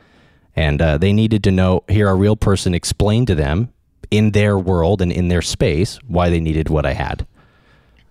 And 0.56 0.82
uh, 0.82 0.98
they 0.98 1.14
needed 1.14 1.44
to 1.46 1.52
know, 1.52 1.84
hear 1.88 2.10
a 2.10 2.16
real 2.16 2.36
person 2.36 2.74
explain 2.74 3.26
to 3.28 3.36
them 3.36 3.70
in 4.10 4.32
their 4.32 4.58
world 4.58 5.02
and 5.02 5.12
in 5.12 5.28
their 5.28 5.44
space 5.44 6.00
why 6.08 6.30
they 6.30 6.40
needed 6.40 6.68
what 6.70 6.86
I 6.86 6.94
had. 6.94 7.28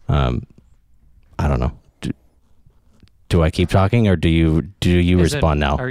Um, 0.08 0.46
I 1.38 1.49
don't 1.49 1.61
know. 1.61 1.73
Do, 2.00 2.11
do 3.28 3.42
I 3.42 3.50
keep 3.50 3.68
talking 3.71 4.09
or 4.09 4.16
do 4.16 4.28
you 4.28 4.62
do 4.80 4.90
you 4.90 5.18
Is 5.21 5.33
it- 5.33 5.37
respond 5.37 5.61
now? 5.61 5.76
are- 5.76 5.90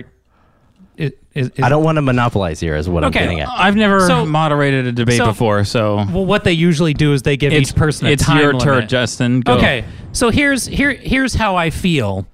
is- 0.97 1.11
is- 1.35 1.49
is- 1.49 1.63
I 1.63 1.69
don't 1.69 1.83
want 1.83 1.97
to 1.97 2.01
monopolize 2.01 2.59
here, 2.59 2.75
is 2.75 2.89
what 2.89 3.03
Okay. 3.03 3.19
I'm 3.19 3.25
getting 3.25 3.39
at. 3.41 3.49
I've 3.49 3.75
never 3.75 3.99
So- 4.01 4.25
moderated 4.25 4.87
a 4.87 4.91
debate 4.91 5.17
so- 5.17 5.27
before, 5.27 5.63
so 5.63 5.97
Well, 6.11 6.25
what 6.25 6.43
they 6.43 6.53
usually 6.53 6.93
do 6.93 7.13
is 7.13 7.21
they 7.21 7.37
give 7.37 7.53
it's 7.53 7.69
each 7.71 7.75
person 7.75 8.07
a 8.07 8.11
it's 8.11 8.23
time 8.23 8.37
your 8.39 8.47
limit. 8.53 8.63
turn, 8.63 8.87
Justin. 8.87 9.41
Go. 9.41 9.53
Okay, 9.57 9.83
so 10.11 10.29
here's 10.31 10.65
here 10.65 10.91
here's 10.93 11.35
how 11.35 11.55
I 11.55 11.69
feel 11.69 12.27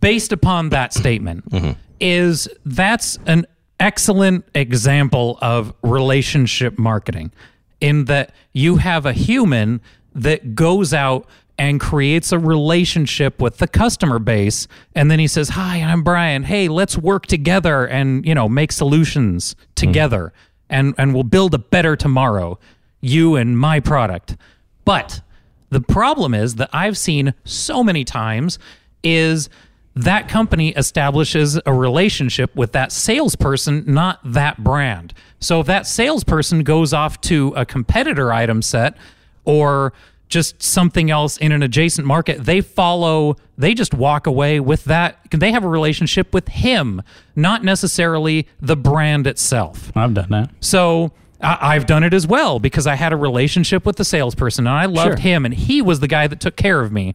based 0.00 0.32
upon 0.32 0.68
that 0.70 0.92
statement. 0.94 1.50
Mm-hmm. 1.50 1.70
Is 2.00 2.48
that's 2.64 3.18
an 3.26 3.46
excellent 3.80 4.44
example 4.54 5.38
of 5.42 5.72
relationship 5.82 6.78
marketing 6.78 7.32
in 7.80 8.04
that 8.06 8.30
you 8.52 8.76
have 8.76 9.04
a 9.06 9.12
human 9.12 9.80
that 10.14 10.54
goes 10.54 10.92
out 10.94 11.26
and 11.60 11.78
creates 11.78 12.32
a 12.32 12.38
relationship 12.38 13.38
with 13.38 13.58
the 13.58 13.68
customer 13.68 14.18
base. 14.18 14.66
And 14.94 15.10
then 15.10 15.18
he 15.18 15.26
says 15.26 15.50
hi 15.50 15.82
i'm 15.82 16.02
brian. 16.02 16.42
Hey 16.42 16.68
let's 16.68 16.96
work 16.96 17.26
together 17.26 17.86
and 17.86 18.24
you 18.26 18.34
know 18.34 18.48
make 18.48 18.72
solutions 18.72 19.54
together. 19.74 20.32
Mm-hmm. 20.32 20.74
And 20.74 20.94
and 20.96 21.14
we'll 21.14 21.22
build 21.22 21.52
a 21.52 21.58
better 21.58 21.96
tomorrow 21.96 22.58
you 23.02 23.36
and 23.36 23.58
my 23.58 23.78
product. 23.78 24.38
But 24.86 25.20
the 25.68 25.82
problem 25.82 26.32
is 26.32 26.54
that 26.54 26.70
I've 26.72 26.96
seen 26.96 27.34
so 27.44 27.84
many 27.84 28.04
times 28.04 28.58
is 29.04 29.50
that 29.94 30.28
company 30.28 30.70
establishes 30.70 31.60
a 31.66 31.74
relationship 31.74 32.56
with 32.56 32.72
that 32.72 32.90
salesperson, 32.90 33.84
not 33.86 34.18
that 34.24 34.64
brand. 34.64 35.12
So 35.40 35.60
if 35.60 35.66
that 35.66 35.86
salesperson 35.86 36.62
goes 36.62 36.94
off 36.94 37.20
to 37.22 37.52
a 37.54 37.66
competitor 37.66 38.32
item 38.32 38.62
set 38.62 38.96
or 39.44 39.92
just 40.30 40.62
something 40.62 41.10
else 41.10 41.36
in 41.36 41.52
an 41.52 41.62
adjacent 41.62 42.06
market, 42.06 42.44
they 42.44 42.60
follow, 42.60 43.36
they 43.58 43.74
just 43.74 43.92
walk 43.92 44.26
away 44.26 44.60
with 44.60 44.84
that. 44.84 45.18
They 45.30 45.50
have 45.52 45.64
a 45.64 45.68
relationship 45.68 46.32
with 46.32 46.48
him, 46.48 47.02
not 47.36 47.62
necessarily 47.64 48.46
the 48.60 48.76
brand 48.76 49.26
itself. 49.26 49.92
I've 49.96 50.14
done 50.14 50.30
that. 50.30 50.50
So 50.60 51.12
I, 51.42 51.74
I've 51.74 51.86
done 51.86 52.04
it 52.04 52.14
as 52.14 52.26
well 52.26 52.58
because 52.60 52.86
I 52.86 52.94
had 52.94 53.12
a 53.12 53.16
relationship 53.16 53.84
with 53.84 53.96
the 53.96 54.04
salesperson 54.04 54.66
and 54.66 54.74
I 54.76 54.86
loved 54.86 55.18
Sure. 55.18 55.20
him 55.20 55.44
and 55.44 55.52
he 55.52 55.82
was 55.82 56.00
the 56.00 56.08
guy 56.08 56.26
that 56.28 56.40
took 56.40 56.56
care 56.56 56.80
of 56.80 56.92
me, 56.92 57.14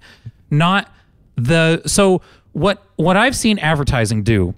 not 0.51 0.91
the. 1.36 1.81
So 1.88 2.22
what 2.51 2.84
what 2.98 3.17
I've 3.17 3.36
seen 3.36 3.60
advertising 3.60 4.24
do 4.24 4.53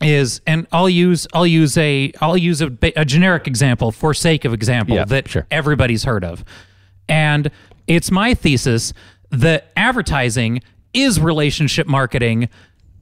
is 0.00 0.40
and 0.46 0.66
I'll 0.72 0.88
use 0.88 1.26
I'll 1.32 1.46
use 1.46 1.76
a 1.78 2.12
I'll 2.20 2.36
use 2.36 2.60
a, 2.60 2.70
a 2.96 3.04
generic 3.04 3.46
example 3.46 3.92
for 3.92 4.12
sake 4.14 4.44
of 4.44 4.52
example 4.52 4.96
Yeah, 4.96 5.04
that 5.04 5.28
sure. 5.28 5.46
everybody's 5.50 6.04
heard 6.04 6.24
of. 6.24 6.44
And 7.08 7.50
it's 7.86 8.10
my 8.10 8.34
thesis 8.34 8.92
that 9.30 9.70
advertising 9.76 10.62
is 10.94 11.18
relationship 11.20 11.86
marketing, 11.86 12.48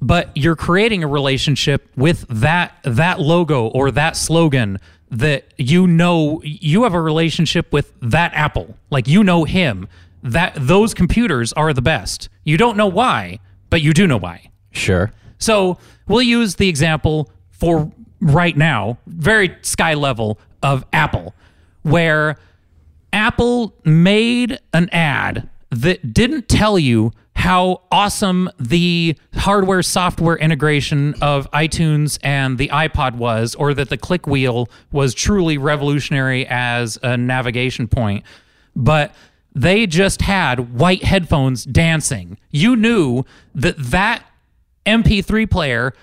but 0.01 0.31
you're 0.37 0.57
creating 0.57 1.03
a 1.03 1.09
relationship 1.09 1.91
with 1.97 2.27
that 2.29 2.77
that 2.85 3.21
logo 3.21 3.67
or 3.69 3.91
that 3.91 4.17
slogan 4.17 4.79
that 5.11 5.53
you 5.57 5.87
know 5.87 6.41
you 6.45 6.85
have 6.85 6.95
a 6.95 7.01
relationship 7.01 7.73
with 7.73 7.93
that 8.01 8.33
Apple. 8.35 8.77
Like 8.91 9.09
you 9.09 9.25
know 9.25 9.45
him. 9.45 9.89
That 10.23 10.53
those 10.57 10.93
computers 10.93 11.53
are 11.55 11.73
the 11.73 11.83
best. 11.83 12.29
You 12.45 12.59
don't 12.59 12.77
know 12.77 12.87
why, 12.87 13.41
but 13.71 13.81
you 13.81 13.95
do 13.95 14.07
know 14.07 14.19
why. 14.19 14.51
Sure. 14.71 15.13
So 15.39 15.79
we'll 16.07 16.23
use 16.23 16.57
the 16.57 16.69
example 16.69 17.31
for 17.51 17.91
right 18.21 18.57
now, 18.57 18.99
very 19.07 19.57
sky 19.63 19.95
level 19.95 20.39
of 20.63 20.85
Apple, 20.93 21.35
where 21.83 22.37
Apple 23.13 23.75
made 23.85 24.59
an 24.73 24.89
ad 24.91 25.49
that 25.71 26.13
didn't 26.13 26.49
tell 26.49 26.79
you 26.79 27.13
how 27.37 27.81
awesome 27.91 28.51
the 28.59 29.17
hardware 29.35 29.83
software 29.83 30.37
integration 30.37 31.15
of 31.23 31.51
iTunes 31.53 32.19
and 32.23 32.59
the 32.59 32.69
iPod 32.69 33.15
was, 33.15 33.55
or 33.55 33.73
that 33.73 33.89
the 33.89 33.97
click 33.97 34.27
wheel 34.27 34.69
was 34.93 35.15
truly 35.15 35.57
revolutionary 35.57 36.47
as 36.49 36.99
a 37.03 37.17
navigation 37.17 37.89
point. 37.89 38.25
But 38.77 39.15
they 39.55 39.87
just 39.87 40.23
had 40.23 40.79
white 40.79 41.03
headphones 41.03 41.65
dancing. 41.65 42.37
You 42.51 42.77
knew 42.77 43.25
that 43.55 43.79
that 43.79 44.23
MP3 44.85 45.51
player, 45.51 45.95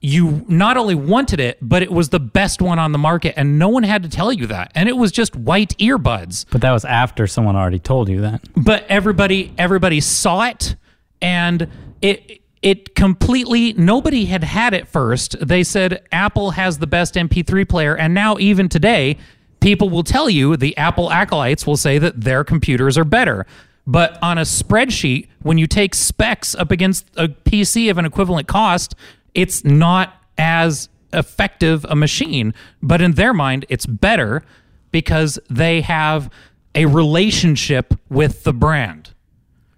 you 0.00 0.44
not 0.48 0.76
only 0.76 0.94
wanted 0.94 1.40
it, 1.40 1.58
but 1.60 1.82
it 1.82 1.92
was 1.92 2.08
the 2.08 2.20
best 2.20 2.62
one 2.62 2.78
on 2.78 2.92
the 2.92 2.98
market, 2.98 3.34
and 3.36 3.58
no 3.58 3.68
one 3.68 3.82
had 3.82 4.02
to 4.02 4.08
tell 4.08 4.32
you 4.32 4.46
that. 4.46 4.72
And 4.74 4.88
it 4.88 4.96
was 4.96 5.12
just 5.12 5.36
white 5.36 5.76
earbuds. 5.78 6.46
But 6.50 6.62
that 6.62 6.72
was 6.72 6.84
after 6.84 7.26
someone 7.26 7.54
already 7.54 7.78
told 7.78 8.08
you 8.08 8.22
that. 8.22 8.42
But 8.56 8.86
everybody 8.88 9.52
everybody 9.58 10.00
saw 10.00 10.44
it 10.44 10.76
and 11.20 11.68
it 12.00 12.40
it 12.62 12.94
completely 12.94 13.74
nobody 13.74 14.24
had 14.26 14.44
had 14.44 14.72
it 14.72 14.88
first. 14.88 15.36
They 15.46 15.62
said 15.64 16.02
Apple 16.12 16.52
has 16.52 16.78
the 16.78 16.86
best 16.86 17.14
MP3 17.14 17.68
player 17.68 17.96
and 17.96 18.14
now 18.14 18.38
even 18.38 18.68
today 18.68 19.18
people 19.60 19.90
will 19.90 20.02
tell 20.02 20.30
you 20.30 20.56
the 20.56 20.76
Apple 20.78 21.10
acolytes 21.10 21.66
will 21.66 21.76
say 21.76 21.98
that 21.98 22.22
their 22.22 22.42
computers 22.44 22.96
are 22.96 23.04
better. 23.04 23.46
But 23.86 24.18
on 24.22 24.38
a 24.38 24.42
spreadsheet 24.42 25.28
when 25.42 25.58
you 25.58 25.66
take 25.66 25.94
specs 25.94 26.54
up 26.54 26.70
against 26.70 27.06
a 27.16 27.28
PC 27.28 27.90
of 27.90 27.98
an 27.98 28.04
equivalent 28.04 28.46
cost, 28.46 28.94
it's 29.34 29.64
not 29.64 30.14
as 30.38 30.88
effective 31.12 31.84
a 31.88 31.96
machine, 31.96 32.54
but 32.82 33.00
in 33.00 33.12
their 33.12 33.34
mind 33.34 33.66
it's 33.68 33.86
better 33.86 34.42
because 34.90 35.38
they 35.48 35.80
have 35.80 36.30
a 36.74 36.86
relationship 36.86 37.94
with 38.08 38.44
the 38.44 38.52
brand. 38.52 39.12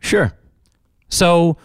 Sure. 0.00 0.32
So, 1.08 1.56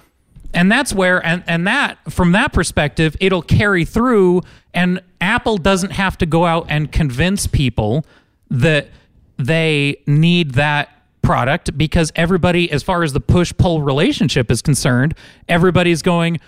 and 0.54 0.72
that's 0.72 0.94
where, 0.94 1.26
and, 1.26 1.44
and 1.48 1.68
that, 1.68 1.98
from 2.12 2.32
that 2.34 2.54
perspective, 2.54 3.16
it'll 3.20 3.42
carry 3.42 3.86
through, 3.86 4.42
and 4.74 5.02
Apple 5.20 5.58
doesn't 5.58 5.92
have 5.92 6.18
to 6.20 6.26
go 6.26 6.46
out 6.46 6.66
and 6.70 6.92
convince 6.92 7.48
people 7.48 8.06
that 8.50 8.90
they 9.38 10.02
need 10.06 10.52
that 10.52 10.90
product 11.22 11.78
because 11.78 12.12
everybody, 12.16 12.72
as 12.72 12.84
far 12.84 13.04
as 13.04 13.14
the 13.14 13.20
push 13.20 13.54
pull 13.58 13.82
relationship 13.82 14.50
is 14.50 14.62
concerned, 14.62 15.14
everybody's 15.50 16.02
going, 16.02 16.40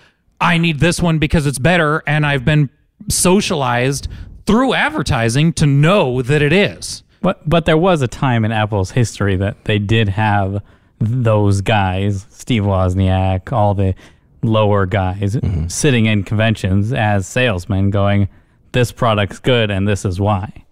I 0.42 0.58
need 0.58 0.80
this 0.80 1.02
one 1.02 1.20
because 1.20 1.46
it's 1.46 1.60
better, 1.60 2.04
and 2.08 2.26
I've 2.26 2.46
been 2.46 2.70
socialized 3.10 4.08
through 4.46 4.74
advertising 4.74 5.54
to 5.54 5.66
know 5.66 6.22
that 6.22 6.42
it 6.42 6.54
is. 6.54 7.04
But 7.22 7.48
but 7.48 7.66
there 7.66 7.78
was 7.78 8.02
a 8.02 8.08
time 8.08 8.46
in 8.46 8.52
Apple's 8.52 8.92
history 8.92 9.36
that 9.38 9.66
they 9.66 9.80
did 9.80 10.10
have 10.10 10.62
those 11.00 11.62
guys, 11.62 12.26
Steve 12.30 12.64
Wozniak, 12.64 13.52
all 13.52 13.74
the 13.74 13.96
lower 14.42 14.86
guys 14.86 15.36
mm-hmm. 15.36 15.68
sitting 15.68 16.06
in 16.06 16.24
conventions 16.24 16.94
as 16.94 17.28
salesmen 17.28 17.90
going, 17.90 18.30
This 18.72 18.92
product's 18.92 19.40
good 19.40 19.70
and 19.70 19.88
this 19.88 20.06
is 20.06 20.20
why. 20.20 20.66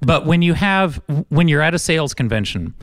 But 0.00 0.26
when 0.26 0.42
you 0.42 0.54
have 0.54 1.00
when 1.28 1.48
you're 1.48 1.62
at 1.62 1.74
a 1.74 1.78
sales 1.78 2.12
convention 2.12 2.74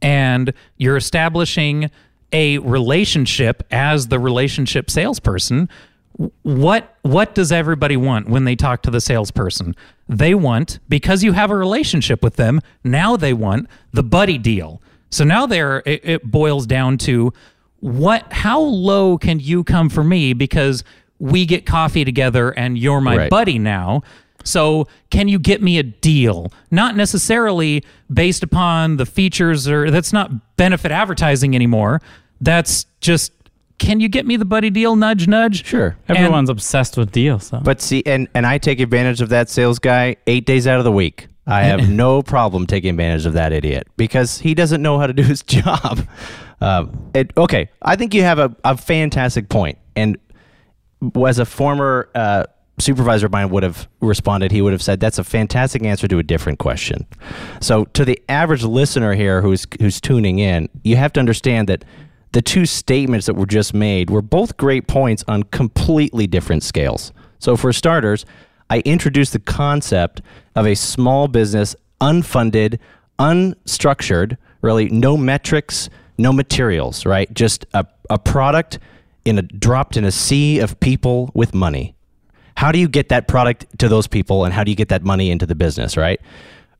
and 0.00 0.52
you're 0.76 0.96
establishing 0.96 1.90
a 2.32 2.58
relationship 2.58 3.62
as 3.70 4.08
the 4.08 4.18
relationship 4.18 4.90
salesperson, 4.90 5.68
what 6.42 6.96
what 7.02 7.34
does 7.34 7.52
everybody 7.52 7.96
want 7.96 8.28
when 8.28 8.44
they 8.44 8.56
talk 8.56 8.82
to 8.82 8.90
the 8.90 9.00
salesperson? 9.00 9.76
They 10.08 10.34
want 10.34 10.80
because 10.88 11.22
you 11.22 11.32
have 11.32 11.50
a 11.50 11.56
relationship 11.56 12.22
with 12.22 12.36
them, 12.36 12.60
now 12.82 13.16
they 13.16 13.32
want 13.32 13.68
the 13.92 14.02
buddy 14.02 14.36
deal. 14.38 14.82
So 15.10 15.24
now 15.24 15.46
there 15.46 15.82
it, 15.86 16.00
it 16.04 16.24
boils 16.24 16.66
down 16.66 16.98
to 16.98 17.32
what 17.80 18.32
how 18.32 18.60
low 18.60 19.16
can 19.16 19.38
you 19.38 19.62
come 19.62 19.88
for 19.88 20.02
me 20.02 20.32
because 20.32 20.82
we 21.20 21.46
get 21.46 21.66
coffee 21.66 22.04
together 22.04 22.50
and 22.50 22.76
you're 22.76 23.00
my 23.00 23.16
Right. 23.16 23.30
buddy 23.30 23.58
now. 23.58 24.02
So, 24.48 24.88
can 25.10 25.28
you 25.28 25.38
get 25.38 25.62
me 25.62 25.78
a 25.78 25.82
deal? 25.82 26.52
Not 26.70 26.96
necessarily 26.96 27.84
based 28.12 28.42
upon 28.42 28.96
the 28.96 29.06
features 29.06 29.68
or 29.68 29.90
that's 29.90 30.12
not 30.12 30.56
benefit 30.56 30.90
advertising 30.90 31.54
anymore. 31.54 32.00
That's 32.40 32.86
just 33.00 33.32
can 33.78 34.00
you 34.00 34.08
get 34.08 34.26
me 34.26 34.36
the 34.36 34.44
buddy 34.44 34.70
deal 34.70 34.96
nudge 34.96 35.28
nudge? 35.28 35.64
Sure. 35.64 35.96
And- 36.08 36.18
Everyone's 36.18 36.50
obsessed 36.50 36.96
with 36.96 37.12
deals. 37.12 37.46
So. 37.46 37.60
But 37.62 37.80
see, 37.80 38.02
and 38.04 38.28
and 38.34 38.46
I 38.46 38.58
take 38.58 38.80
advantage 38.80 39.20
of 39.20 39.28
that 39.30 39.48
sales 39.48 39.78
guy 39.78 40.16
eight 40.26 40.46
days 40.46 40.66
out 40.66 40.78
of 40.78 40.84
the 40.84 40.92
week. 40.92 41.28
I 41.46 41.62
have 41.62 41.88
no 41.90 42.22
problem 42.22 42.66
taking 42.66 42.90
advantage 42.90 43.24
of 43.24 43.32
that 43.34 43.52
idiot 43.52 43.86
because 43.96 44.38
he 44.38 44.54
doesn't 44.54 44.82
know 44.82 44.98
how 44.98 45.06
to 45.06 45.12
do 45.12 45.22
his 45.22 45.42
job. 45.44 46.06
Uh, 46.60 46.86
it, 47.14 47.32
okay, 47.36 47.70
I 47.82 47.96
think 47.96 48.14
you 48.14 48.22
have 48.22 48.38
a, 48.38 48.54
a 48.64 48.76
fantastic 48.76 49.48
point, 49.48 49.78
and 49.96 50.18
as 51.24 51.38
a 51.38 51.44
former 51.44 52.10
uh, 52.14 52.44
supervisor 52.78 53.26
of 53.26 53.32
mine 53.32 53.50
would 53.50 53.62
have 53.62 53.88
responded, 54.00 54.52
he 54.52 54.62
would 54.62 54.72
have 54.72 54.82
said, 54.82 55.00
"That's 55.00 55.18
a 55.18 55.24
fantastic 55.24 55.84
answer 55.84 56.08
to 56.08 56.18
a 56.18 56.22
different 56.22 56.58
question." 56.58 57.06
So, 57.60 57.84
to 57.86 58.04
the 58.04 58.20
average 58.28 58.64
listener 58.64 59.14
here 59.14 59.42
who's 59.42 59.66
who's 59.80 60.00
tuning 60.00 60.38
in, 60.38 60.68
you 60.82 60.96
have 60.96 61.12
to 61.14 61.20
understand 61.20 61.68
that 61.68 61.84
the 62.32 62.42
two 62.42 62.66
statements 62.66 63.26
that 63.26 63.34
were 63.34 63.46
just 63.46 63.72
made 63.72 64.10
were 64.10 64.22
both 64.22 64.56
great 64.56 64.86
points 64.86 65.24
on 65.26 65.44
completely 65.44 66.26
different 66.26 66.62
scales. 66.62 67.12
So, 67.38 67.56
for 67.56 67.72
starters, 67.72 68.24
I 68.70 68.80
introduced 68.80 69.32
the 69.32 69.38
concept 69.38 70.20
of 70.54 70.66
a 70.66 70.74
small 70.74 71.28
business, 71.28 71.74
unfunded, 72.00 72.78
unstructured, 73.18 74.36
really 74.60 74.88
no 74.88 75.16
metrics, 75.16 75.88
no 76.18 76.32
materials, 76.32 77.06
right? 77.06 77.32
Just 77.32 77.66
a, 77.72 77.86
a 78.10 78.18
product 78.18 78.78
in 79.24 79.38
a 79.38 79.42
dropped 79.42 79.96
in 79.96 80.04
a 80.04 80.10
sea 80.10 80.58
of 80.58 80.78
people 80.80 81.30
with 81.34 81.54
money. 81.54 81.94
How 82.58 82.72
do 82.72 82.80
you 82.80 82.88
get 82.88 83.08
that 83.10 83.28
product 83.28 83.78
to 83.78 83.88
those 83.88 84.08
people 84.08 84.44
and 84.44 84.52
how 84.52 84.64
do 84.64 84.72
you 84.72 84.76
get 84.76 84.88
that 84.88 85.04
money 85.04 85.30
into 85.30 85.46
the 85.46 85.54
business, 85.54 85.96
right? 85.96 86.20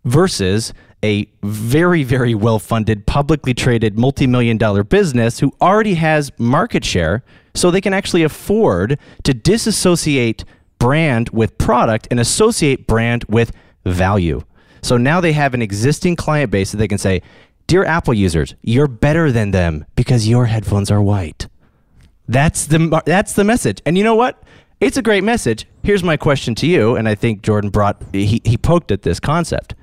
Versus 0.05 0.75
a 1.05 1.31
very, 1.45 2.03
very 2.03 2.35
well 2.35 2.59
funded, 2.59 3.07
publicly 3.07 3.55
traded, 3.55 3.97
multi 3.97 4.27
million 4.27 4.57
dollar 4.57 4.83
business 4.83 5.39
who 5.39 5.55
already 5.61 5.95
has 5.95 6.33
market 6.37 6.85
share, 6.85 7.23
so 7.55 7.71
they 7.71 7.81
can 7.81 7.95
actually 7.95 8.25
afford 8.25 8.99
to 9.23 9.33
disassociate 9.33 10.45
brand 10.81 11.29
with 11.29 11.57
product 11.59 12.09
and 12.11 12.19
associate 12.19 12.89
brand 12.89 13.23
with 13.29 13.53
value. 13.85 14.43
So 14.83 14.97
now 14.97 15.21
they 15.21 15.33
have 15.35 15.55
an 15.55 15.63
existing 15.63 16.17
client 16.17 16.51
base 16.51 16.73
that 16.73 16.79
they 16.79 16.89
can 16.89 16.99
say, 16.99 17.23
Dear 17.69 17.85
Apple 17.85 18.15
users, 18.15 18.57
you're 18.63 18.89
better 18.89 19.31
than 19.31 19.53
them 19.53 19.87
because 19.95 20.27
your 20.27 20.47
headphones 20.47 20.91
are 20.91 21.01
white. 21.01 21.47
That's 22.27 22.67
the 22.67 23.01
that's 23.07 23.35
the 23.35 23.45
message. 23.45 23.81
And 23.87 23.97
you 23.97 24.03
know 24.03 24.17
what? 24.17 24.43
It's 24.81 24.97
a 24.97 25.03
great 25.03 25.25
message. 25.25 25.67
Here's 25.83 26.05
my 26.05 26.17
question 26.17 26.55
to 26.57 26.67
you, 26.67 26.95
and 26.95 27.09
I 27.09 27.15
think 27.15 27.43
Jordan 27.43 27.71
brought 27.71 28.03
he, 28.13 28.41
he 28.45 28.57
poked 28.57 28.93
at 28.93 29.03
this 29.03 29.19
concept. 29.19 29.75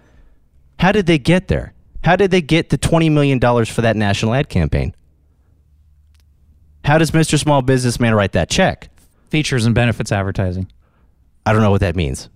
How 0.80 0.92
did 0.92 1.06
they 1.06 1.18
get 1.18 1.48
there? 1.48 1.74
How 2.04 2.16
did 2.16 2.32
they 2.32 2.42
get 2.42 2.70
the 2.70 2.78
$20 2.78 3.12
million 3.12 3.40
for 3.66 3.82
that 3.82 3.96
national 3.96 4.34
ad 4.34 4.48
campaign? 4.48 4.96
How 6.86 6.98
does 6.98 7.12
Mr. 7.12 7.40
Small 7.40 7.62
Businessman 7.62 8.14
write 8.14 8.34
that 8.34 8.50
check? 8.50 8.90
Features 9.30 9.66
and 9.66 9.74
benefits 9.74 10.12
advertising. 10.12 10.72
I 11.46 11.52
don't 11.52 11.62
know 11.62 11.72
what 11.72 11.82
that 11.82 11.96
means. 11.96 12.30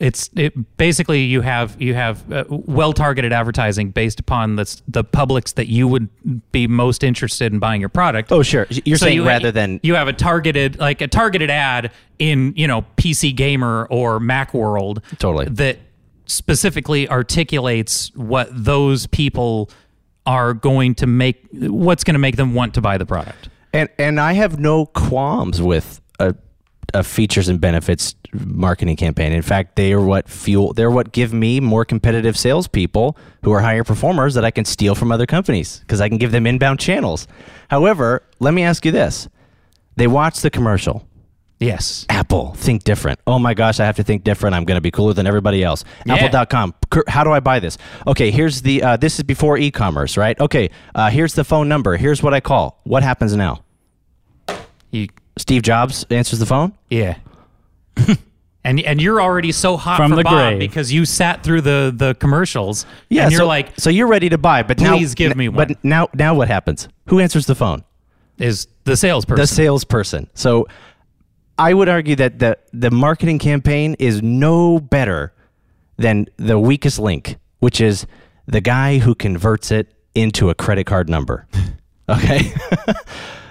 It's 0.00 0.30
it 0.34 0.76
basically 0.76 1.22
you 1.22 1.42
have 1.42 1.80
you 1.80 1.94
have 1.94 2.30
uh, 2.32 2.44
well 2.48 2.92
targeted 2.92 3.32
advertising 3.32 3.90
based 3.90 4.18
upon 4.18 4.56
the 4.56 4.80
the 4.88 5.04
publics 5.04 5.52
that 5.52 5.68
you 5.68 5.86
would 5.86 6.08
be 6.50 6.66
most 6.66 7.04
interested 7.04 7.52
in 7.52 7.58
buying 7.60 7.80
your 7.80 7.88
product. 7.88 8.32
Oh, 8.32 8.42
sure. 8.42 8.66
You're 8.84 8.96
So 8.96 9.06
saying 9.06 9.18
you- 9.18 9.26
rather 9.26 9.52
than 9.52 9.78
you 9.82 9.94
have 9.94 10.08
a 10.08 10.12
targeted 10.12 10.78
like 10.80 11.00
a 11.02 11.06
targeted 11.08 11.50
ad 11.50 11.92
in 12.18 12.52
you 12.56 12.66
know 12.66 12.84
PC 12.96 13.34
Gamer 13.36 13.86
or 13.90 14.18
Macworld 14.18 15.02
Totally. 15.18 15.46
that 15.46 15.78
specifically 16.26 17.08
articulates 17.08 18.10
what 18.14 18.48
those 18.52 19.06
people 19.08 19.70
are 20.26 20.54
going 20.54 20.94
to 20.96 21.06
make 21.06 21.44
what's 21.52 22.04
going 22.04 22.14
to 22.14 22.18
make 22.20 22.36
them 22.36 22.54
want 22.54 22.74
to 22.74 22.80
buy 22.80 22.96
the 22.98 23.06
product. 23.06 23.48
And 23.72 23.88
and 23.98 24.18
I 24.20 24.32
have 24.34 24.58
no 24.58 24.86
qualms 24.86 25.60
with 25.62 26.00
a 26.18 26.34
a 26.94 27.02
features 27.02 27.48
and 27.48 27.60
benefits 27.60 28.14
marketing 28.32 28.96
campaign. 28.96 29.32
In 29.32 29.42
fact, 29.42 29.76
they 29.76 29.92
are 29.92 30.00
what 30.00 30.28
fuel. 30.28 30.72
They're 30.72 30.90
what 30.90 31.12
give 31.12 31.32
me 31.32 31.60
more 31.60 31.84
competitive 31.84 32.36
salespeople 32.36 33.16
who 33.42 33.52
are 33.52 33.60
higher 33.60 33.84
performers 33.84 34.34
that 34.34 34.44
I 34.44 34.50
can 34.50 34.64
steal 34.64 34.94
from 34.94 35.12
other 35.12 35.26
companies 35.26 35.80
because 35.80 36.00
I 36.00 36.08
can 36.08 36.18
give 36.18 36.32
them 36.32 36.46
inbound 36.46 36.80
channels. 36.80 37.26
However, 37.68 38.22
let 38.38 38.54
me 38.54 38.62
ask 38.62 38.84
you 38.84 38.92
this: 38.92 39.28
They 39.96 40.06
watch 40.06 40.40
the 40.40 40.50
commercial. 40.50 41.06
Yes. 41.62 42.06
Apple, 42.08 42.54
think 42.54 42.82
different. 42.82 43.20
Oh 43.24 43.38
my 43.38 43.54
gosh, 43.54 43.78
I 43.78 43.84
have 43.84 43.94
to 43.96 44.02
think 44.02 44.24
different. 44.24 44.56
I'm 44.56 44.64
going 44.64 44.76
to 44.76 44.80
be 44.80 44.90
cooler 44.90 45.12
than 45.12 45.28
everybody 45.28 45.62
else. 45.62 45.84
Yeah. 46.04 46.16
Apple.com. 46.16 46.74
How 47.06 47.22
do 47.22 47.30
I 47.30 47.38
buy 47.38 47.60
this? 47.60 47.78
Okay, 48.04 48.32
here's 48.32 48.62
the. 48.62 48.82
Uh, 48.82 48.96
this 48.96 49.18
is 49.18 49.22
before 49.22 49.56
e-commerce, 49.58 50.16
right? 50.16 50.38
Okay, 50.40 50.70
uh, 50.96 51.08
here's 51.10 51.34
the 51.34 51.44
phone 51.44 51.68
number. 51.68 51.96
Here's 51.96 52.20
what 52.20 52.34
I 52.34 52.40
call. 52.40 52.80
What 52.82 53.04
happens 53.04 53.36
now? 53.36 53.62
You, 54.90 55.08
Steve 55.36 55.62
Jobs 55.62 56.04
answers 56.10 56.38
the 56.38 56.46
phone. 56.46 56.72
yeah. 56.90 57.16
and 58.64 58.80
and 58.80 59.02
you're 59.02 59.20
already 59.20 59.52
so 59.52 59.76
hot 59.76 59.96
From 59.98 60.10
for 60.12 60.16
the 60.16 60.22
Bob 60.22 60.32
grave. 60.32 60.58
because 60.58 60.92
you 60.92 61.04
sat 61.04 61.42
through 61.42 61.60
the 61.60 61.92
the 61.94 62.14
commercials. 62.14 62.86
Yeah, 63.10 63.24
and 63.24 63.32
you're 63.32 63.40
so, 63.40 63.46
like, 63.46 63.78
so 63.78 63.90
you're 63.90 64.06
ready 64.06 64.28
to 64.30 64.38
buy, 64.38 64.62
but 64.62 64.80
now, 64.80 64.96
Please 64.96 65.14
give 65.14 65.36
me 65.36 65.48
one. 65.50 65.56
But 65.68 65.84
now, 65.84 66.08
now 66.14 66.34
what 66.34 66.48
happens? 66.48 66.88
Who 67.08 67.20
answers 67.20 67.46
the 67.46 67.54
phone? 67.54 67.84
is 68.38 68.66
the 68.84 68.96
salesperson. 68.96 69.42
The 69.42 69.46
salesperson. 69.46 70.30
So, 70.34 70.66
I 71.58 71.74
would 71.74 71.88
argue 71.88 72.16
that 72.16 72.38
the 72.38 72.56
the 72.72 72.90
marketing 72.90 73.38
campaign 73.38 73.94
is 73.98 74.22
no 74.22 74.80
better 74.80 75.34
than 75.98 76.26
the 76.38 76.58
weakest 76.58 76.98
link, 76.98 77.36
which 77.58 77.78
is 77.80 78.06
the 78.46 78.60
guy 78.62 78.98
who 78.98 79.14
converts 79.14 79.70
it 79.70 79.92
into 80.14 80.48
a 80.50 80.54
credit 80.54 80.84
card 80.84 81.08
number. 81.10 81.46
Okay. 82.08 82.52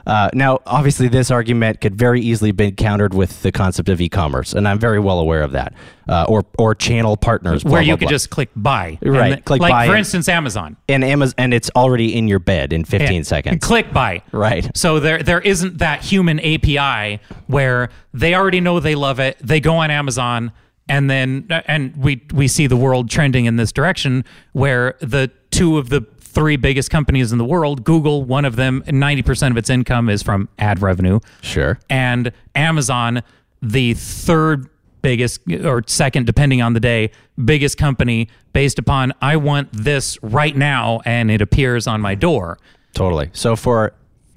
Uh, 0.05 0.29
now, 0.33 0.59
obviously, 0.65 1.07
this 1.07 1.29
argument 1.31 1.81
could 1.81 1.95
very 1.95 2.21
easily 2.21 2.51
be 2.51 2.71
countered 2.71 3.13
with 3.13 3.41
the 3.43 3.51
concept 3.51 3.89
of 3.89 4.01
e-commerce, 4.01 4.53
and 4.53 4.67
I'm 4.67 4.79
very 4.79 4.99
well 4.99 5.19
aware 5.19 5.41
of 5.43 5.51
that, 5.51 5.73
uh, 6.09 6.25
or 6.27 6.43
or 6.57 6.73
channel 6.75 7.15
partners, 7.17 7.63
blah, 7.63 7.73
where 7.73 7.81
you 7.81 7.87
blah, 7.89 7.97
could 7.97 8.05
blah. 8.05 8.09
just 8.11 8.29
click 8.29 8.49
buy. 8.55 8.97
Right, 9.01 9.43
click 9.45 9.61
like 9.61 9.71
buy 9.71 9.85
for 9.85 9.91
and- 9.93 9.99
instance, 9.99 10.27
Amazon. 10.27 10.77
and 10.89 11.03
Amazon, 11.03 11.35
and 11.37 11.53
it's 11.53 11.69
already 11.75 12.17
in 12.17 12.27
your 12.27 12.39
bed 12.39 12.73
in 12.73 12.83
15 12.83 13.17
And 13.17 13.27
seconds. 13.27 13.59
Click 13.65 13.93
buy. 13.93 14.23
Right. 14.31 14.69
So 14.75 14.99
there 14.99 15.21
there 15.21 15.39
isn't 15.41 15.77
that 15.77 16.03
human 16.03 16.39
API 16.39 17.19
where 17.47 17.89
they 18.13 18.33
already 18.33 18.59
know 18.59 18.79
they 18.79 18.95
love 18.95 19.19
it. 19.19 19.37
They 19.41 19.59
go 19.59 19.75
on 19.75 19.91
Amazon 19.91 20.51
and 20.89 21.09
then 21.09 21.47
and 21.67 21.95
we 21.95 22.23
we 22.33 22.47
see 22.47 22.67
the 22.67 22.75
world 22.75 23.09
trending 23.09 23.45
in 23.45 23.55
this 23.55 23.71
direction 23.71 24.25
where 24.53 24.95
the 24.99 25.31
two 25.51 25.77
of 25.77 25.89
the 25.89 26.01
three 26.31 26.55
biggest 26.55 26.89
companies 26.89 27.31
in 27.31 27.37
the 27.37 27.45
world, 27.45 27.83
Google, 27.83 28.23
one 28.23 28.45
of 28.45 28.55
them, 28.55 28.83
90% 28.83 29.51
of 29.51 29.57
its 29.57 29.69
income 29.69 30.09
is 30.09 30.23
from 30.23 30.49
ad 30.57 30.81
revenue. 30.81 31.19
Sure. 31.41 31.79
And 31.89 32.31
Amazon, 32.55 33.21
the 33.61 33.93
third 33.93 34.69
biggest 35.01 35.41
or 35.63 35.83
second 35.87 36.25
depending 36.25 36.61
on 36.61 36.73
the 36.73 36.79
day, 36.79 37.11
biggest 37.43 37.77
company 37.77 38.29
based 38.53 38.79
upon 38.79 39.13
I 39.21 39.35
want 39.37 39.69
this 39.71 40.17
right 40.21 40.55
now 40.55 41.01
and 41.05 41.31
it 41.31 41.41
appears 41.41 41.87
on 41.87 42.01
my 42.01 42.15
door. 42.15 42.57
Totally. 42.93 43.29
So 43.33 43.55
for 43.55 43.93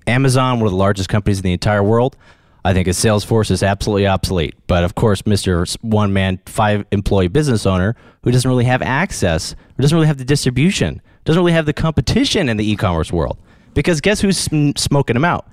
Amazon, 0.07 0.59
one 0.59 0.67
of 0.67 0.73
the 0.73 0.79
largest 0.79 1.09
companies 1.09 1.39
in 1.39 1.43
the 1.45 1.53
entire 1.53 1.83
world, 1.83 2.17
I 2.65 2.73
think 2.73 2.89
its 2.89 2.99
sales 2.99 3.25
force 3.25 3.51
is 3.51 3.63
absolutely 3.63 4.07
obsolete. 4.07 4.55
But 4.67 4.85
of 4.85 4.95
course, 4.95 5.23
Mr. 5.23 5.77
One 5.83 6.13
Man, 6.13 6.41
five 6.47 6.87
employee 6.93 7.29
business 7.29 7.67
owner 7.67 7.95
who 8.23 8.31
doesn't 8.31 8.49
really 8.49 8.65
have 8.65 8.81
access, 8.81 9.55
who 9.77 9.83
doesn't 9.83 9.95
really 9.95 10.07
have 10.07 10.17
the 10.19 10.25
distribution, 10.25 11.03
doesn't 11.25 11.41
really 11.41 11.53
have 11.53 11.67
the 11.67 11.75
competition 11.75 12.49
in 12.49 12.57
the 12.57 12.69
e 12.69 12.75
commerce 12.75 13.13
world. 13.13 13.39
Because 13.75 14.01
guess 14.01 14.21
who's 14.21 14.39
sm- 14.39 14.71
smoking 14.77 15.15
them 15.15 15.25
out? 15.25 15.47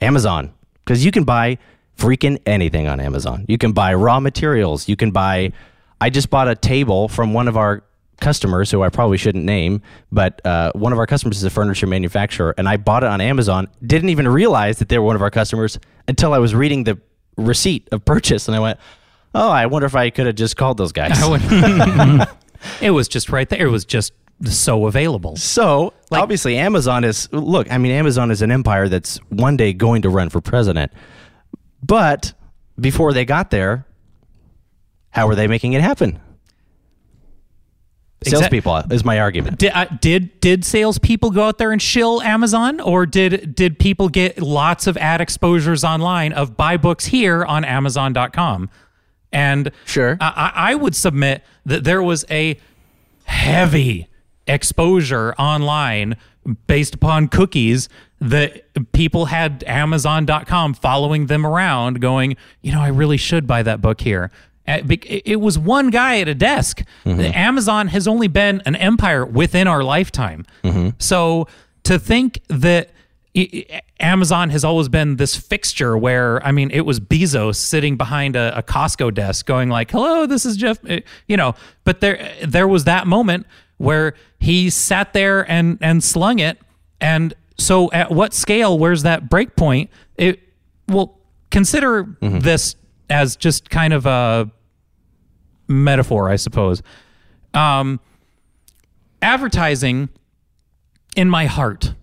Amazon. 0.00 0.52
Because 0.84 1.04
you 1.04 1.12
can 1.12 1.24
buy 1.24 1.58
freaking 1.96 2.40
anything 2.46 2.88
on 2.88 2.98
Amazon. 2.98 3.44
You 3.48 3.58
can 3.58 3.72
buy 3.72 3.94
raw 3.94 4.18
materials. 4.20 4.88
You 4.88 4.96
can 4.96 5.10
buy. 5.10 5.52
I 6.00 6.10
just 6.10 6.30
bought 6.30 6.48
a 6.48 6.54
table 6.54 7.08
from 7.08 7.34
one 7.34 7.46
of 7.48 7.56
our 7.56 7.84
customers 8.20 8.70
who 8.70 8.82
I 8.82 8.88
probably 8.88 9.16
shouldn't 9.16 9.44
name, 9.44 9.82
but 10.10 10.44
uh, 10.44 10.72
one 10.74 10.92
of 10.92 10.98
our 10.98 11.06
customers 11.06 11.38
is 11.38 11.44
a 11.44 11.50
furniture 11.50 11.86
manufacturer, 11.86 12.54
and 12.58 12.68
I 12.68 12.76
bought 12.76 13.04
it 13.04 13.08
on 13.08 13.20
Amazon. 13.20 13.68
Didn't 13.84 14.08
even 14.10 14.28
realize 14.28 14.78
that 14.78 14.88
they 14.88 14.98
were 14.98 15.04
one 15.04 15.16
of 15.16 15.22
our 15.22 15.30
customers 15.30 15.78
until 16.06 16.32
I 16.32 16.38
was 16.38 16.54
reading 16.54 16.84
the 16.84 16.98
receipt 17.36 17.88
of 17.92 18.04
purchase, 18.04 18.48
and 18.48 18.56
I 18.56 18.60
went, 18.60 18.78
"Oh, 19.34 19.50
I 19.50 19.66
wonder 19.66 19.86
if 19.86 19.94
I 19.94 20.10
could 20.10 20.26
have 20.26 20.36
just 20.36 20.56
called 20.56 20.76
those 20.78 20.92
guys." 20.92 21.18
it 22.80 22.90
was 22.90 23.08
just 23.08 23.30
right 23.30 23.48
there. 23.48 23.66
It 23.66 23.70
was 23.70 23.84
just 23.84 24.12
so 24.44 24.86
available. 24.86 25.36
So 25.36 25.92
obviously, 26.12 26.56
Amazon 26.56 27.04
is 27.04 27.32
look. 27.32 27.70
I 27.70 27.78
mean, 27.78 27.92
Amazon 27.92 28.30
is 28.30 28.42
an 28.42 28.50
empire 28.50 28.88
that's 28.88 29.18
one 29.28 29.56
day 29.56 29.72
going 29.72 30.02
to 30.02 30.10
run 30.10 30.28
for 30.28 30.40
president. 30.40 30.92
But 31.82 32.32
before 32.78 33.12
they 33.12 33.24
got 33.24 33.50
there, 33.50 33.86
how 35.10 35.28
are 35.28 35.34
they 35.34 35.46
making 35.46 35.72
it 35.72 35.80
happen? 35.80 36.20
Salespeople 38.24 38.76
is 38.90 39.04
my 39.04 39.20
argument. 39.20 39.58
Did, 39.58 39.72
uh, 39.74 39.86
did 40.00 40.40
did 40.40 40.64
salespeople 40.64 41.30
go 41.30 41.44
out 41.44 41.58
there 41.58 41.70
and 41.70 41.80
shill 41.80 42.20
Amazon, 42.22 42.80
or 42.80 43.06
did 43.06 43.54
did 43.54 43.78
people 43.78 44.08
get 44.08 44.42
lots 44.42 44.86
of 44.86 44.96
ad 44.96 45.20
exposures 45.20 45.84
online 45.84 46.32
of 46.32 46.56
buy 46.56 46.76
books 46.76 47.06
here 47.06 47.44
on 47.44 47.64
Amazon.com? 47.64 48.70
And 49.32 49.70
Sure. 49.84 50.16
I 50.20 50.52
I 50.54 50.74
would 50.74 50.96
submit 50.96 51.44
that 51.64 51.84
there 51.84 52.02
was 52.02 52.24
a 52.30 52.58
heavy 53.24 54.08
exposure 54.46 55.34
online 55.34 56.16
based 56.66 56.94
upon 56.94 57.28
cookies 57.28 57.88
that 58.20 58.64
people 58.92 59.26
had 59.26 59.62
Amazon.com 59.66 60.74
following 60.74 61.26
them 61.26 61.46
around, 61.46 62.00
going, 62.00 62.36
you 62.62 62.72
know, 62.72 62.80
I 62.80 62.88
really 62.88 63.16
should 63.16 63.46
buy 63.46 63.62
that 63.62 63.80
book 63.80 64.00
here. 64.00 64.30
Uh, 64.68 64.78
It 64.88 65.40
was 65.40 65.58
one 65.58 65.90
guy 65.90 66.20
at 66.20 66.28
a 66.28 66.34
desk. 66.34 66.82
Amazon 67.06 67.88
has 67.88 68.06
only 68.06 68.28
been 68.28 68.62
an 68.66 68.76
empire 68.76 69.24
within 69.24 69.66
our 69.66 69.82
lifetime. 69.82 70.44
So 70.98 71.48
to 71.84 71.98
think 71.98 72.40
that 72.48 72.90
Amazon 74.00 74.50
has 74.50 74.64
always 74.64 74.88
been 74.88 75.16
this 75.16 75.36
fixture 75.36 75.96
where, 75.96 76.44
I 76.46 76.52
mean, 76.52 76.70
it 76.72 76.82
was 76.82 77.00
Bezos 77.00 77.56
sitting 77.56 77.96
behind 77.96 78.36
a, 78.36 78.56
a 78.58 78.62
Costco 78.62 79.14
desk 79.14 79.46
going 79.46 79.68
like, 79.68 79.90
hello, 79.90 80.26
this 80.26 80.44
is 80.44 80.56
Jeff, 80.56 80.78
uh, 80.88 81.00
you 81.26 81.36
know, 81.36 81.54
but 81.84 82.00
there, 82.00 82.32
there 82.46 82.66
was 82.68 82.84
that 82.84 83.06
moment 83.06 83.46
where 83.78 84.14
he 84.40 84.70
sat 84.70 85.12
there 85.12 85.48
and, 85.50 85.78
and 85.80 86.02
slung 86.02 86.38
it. 86.40 86.58
And 87.00 87.34
so 87.58 87.90
at 87.92 88.10
what 88.10 88.34
scale, 88.34 88.78
where's 88.78 89.02
that 89.04 89.28
break 89.30 89.56
point? 89.56 89.90
It, 90.16 90.40
well, 90.88 91.18
consider 91.50 92.08
this 92.20 92.74
as 93.10 93.36
just 93.36 93.70
kind 93.70 93.92
of 93.92 94.04
a 94.06 94.50
metaphor, 95.68 96.28
I 96.28 96.36
suppose. 96.36 96.82
Um, 97.54 98.00
advertising 99.22 100.08
in 101.16 101.28
my 101.30 101.46
heart, 101.46 101.94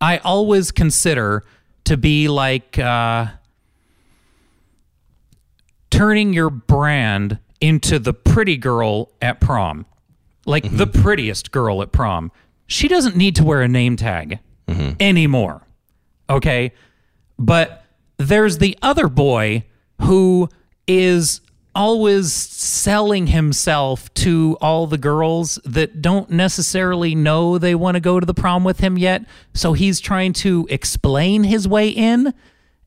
I 0.00 0.18
always 0.18 0.70
consider 0.70 1.42
to 1.84 1.96
be 1.96 2.28
like 2.28 2.78
uh, 2.78 3.26
turning 5.90 6.32
your 6.32 6.50
brand 6.50 7.38
into 7.60 7.98
the 7.98 8.12
pretty 8.12 8.56
girl 8.56 9.10
at 9.20 9.40
prom, 9.40 9.86
like 10.46 10.64
the 10.76 10.86
prettiest 10.86 11.52
girl 11.52 11.82
at 11.82 11.92
prom. 11.92 12.32
She 12.66 12.88
doesn't 12.88 13.16
need 13.16 13.36
to 13.36 13.44
wear 13.44 13.62
a 13.62 13.68
name 13.68 13.96
tag 13.96 14.38
anymore. 15.00 15.66
Okay. 16.30 16.72
But 17.38 17.84
there's 18.16 18.58
the 18.58 18.78
other 18.82 19.08
boy 19.08 19.64
who 20.00 20.48
is 20.86 21.40
always 21.74 22.32
selling 22.32 23.28
himself 23.28 24.12
to 24.14 24.56
all 24.60 24.86
the 24.86 24.98
girls 24.98 25.58
that 25.64 26.02
don't 26.02 26.30
necessarily 26.30 27.14
know 27.14 27.58
they 27.58 27.74
want 27.74 27.94
to 27.94 28.00
go 28.00 28.20
to 28.20 28.26
the 28.26 28.34
prom 28.34 28.64
with 28.64 28.80
him 28.80 28.98
yet. 28.98 29.24
So 29.54 29.72
he's 29.72 30.00
trying 30.00 30.32
to 30.34 30.66
explain 30.70 31.44
his 31.44 31.66
way 31.66 31.88
in. 31.88 32.34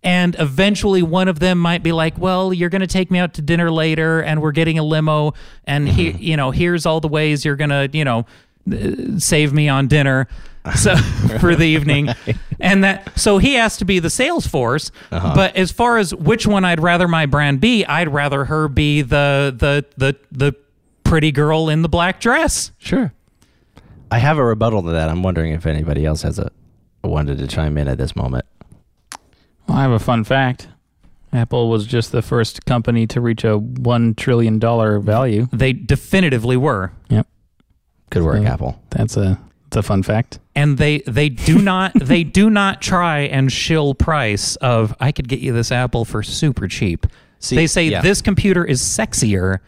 And 0.04 0.36
eventually, 0.38 1.02
one 1.02 1.28
of 1.28 1.39
them 1.39 1.58
might 1.58 1.82
be 1.82 1.91
like, 1.91 2.15
"Well, 2.19 2.54
you're 2.54 2.69
going 2.69 2.82
to 2.82 2.88
take 2.88 3.10
me 3.10 3.17
out 3.17 3.34
to 3.36 3.41
dinner 3.41 3.71
later, 3.71 4.21
and 4.21 4.39
we're 4.39 4.52
getting 4.52 4.78
a 4.78 4.84
limo, 4.84 5.34
and 5.63 5.89
he, 5.89 6.12
you 6.12 6.38
know, 6.38 6.52
here's 6.52 6.86
all 6.86 7.00
the 7.00 7.08
ways 7.08 7.43
you're 7.43 7.56
going 7.56 7.71
to, 7.71 7.89
you 7.91 8.06
know, 8.06 8.28
uh, 8.71 9.17
save 9.17 9.52
me 9.52 9.67
on 9.67 9.88
dinner." 9.88 10.28
So 10.75 10.95
for 11.39 11.56
the 11.56 11.65
evening, 11.65 12.10
and 12.60 12.84
that 12.84 13.17
so 13.19 13.38
he 13.38 13.54
has 13.54 13.78
to 13.78 13.86
be 13.86 13.99
the 13.99 14.10
sales 14.10 14.47
force. 14.47 14.91
Uh-huh. 15.12 15.34
But 15.36 15.56
as 15.56 15.71
far 15.71 15.97
as 15.97 16.13
which 16.15 16.47
one 16.47 16.65
I'd 16.65 16.80
rather 16.80 17.08
my 17.08 17.25
brand 17.28 17.62
be, 17.62 17.86
I'd 17.86 18.10
rather 18.12 18.45
her 18.45 18.67
be 18.67 19.01
the 19.04 19.54
the 19.58 19.86
the 19.97 20.15
the 20.32 20.56
pretty 21.04 21.32
girl 21.32 21.69
in 21.69 21.84
the 21.84 21.89
black 21.89 22.19
dress. 22.19 22.71
Sure. 22.80 23.13
I 24.10 24.17
have 24.19 24.38
a 24.38 24.43
rebuttal 24.43 24.82
to 24.84 24.91
that. 24.91 25.10
I'm 25.10 25.21
wondering 25.23 25.51
if 25.54 25.65
anybody 25.65 26.06
else 26.06 26.23
has 26.23 26.39
a 26.39 26.51
wanted 27.04 27.38
to 27.38 27.47
chime 27.47 27.78
in 27.78 27.88
at 27.88 27.97
this 27.99 28.15
moment. 28.15 28.45
Well, 29.67 29.78
I 29.78 29.84
have 29.84 29.91
a 29.91 29.99
fun 29.99 30.23
fact. 30.23 30.67
Apple 31.34 31.69
was 31.69 31.86
just 31.86 32.12
the 32.12 32.21
first 32.21 32.65
company 32.65 33.06
to 33.08 33.19
reach 33.21 33.43
a 33.43 33.58
one 33.58 34.15
trillion 34.15 34.58
dollar 34.58 34.99
value. 34.99 35.47
They 35.51 35.73
definitively 35.73 36.56
were. 36.58 36.91
Yep, 37.10 37.28
Good 38.10 38.23
work, 38.23 38.38
So- 38.38 38.45
Apple. 38.47 38.82
that's 38.89 39.17
a 39.17 39.39
that's 39.65 39.78
a 39.78 39.84
fun 39.84 40.04
fact. 40.04 40.39
and 40.56 40.78
they 40.78 40.99
they 41.01 41.30
do 41.30 41.58
not 41.62 41.93
they 41.95 42.23
do 42.23 42.49
not 42.49 42.82
try 42.82 43.19
and 43.19 43.51
shill 43.51 43.93
price 43.93 44.56
of 44.58 44.95
I 44.99 45.12
could 45.12 45.28
get 45.28 45.39
you 45.39 45.54
this 45.54 45.71
apple 45.71 46.06
for 46.06 46.23
super 46.23 46.67
cheap. 46.67 47.08
See, 47.39 47.56
they 47.56 47.67
say 47.67 47.86
yeah. 47.86 48.01
this 48.01 48.21
computer 48.21 48.63
is 48.65 48.82
sexier 48.82 49.60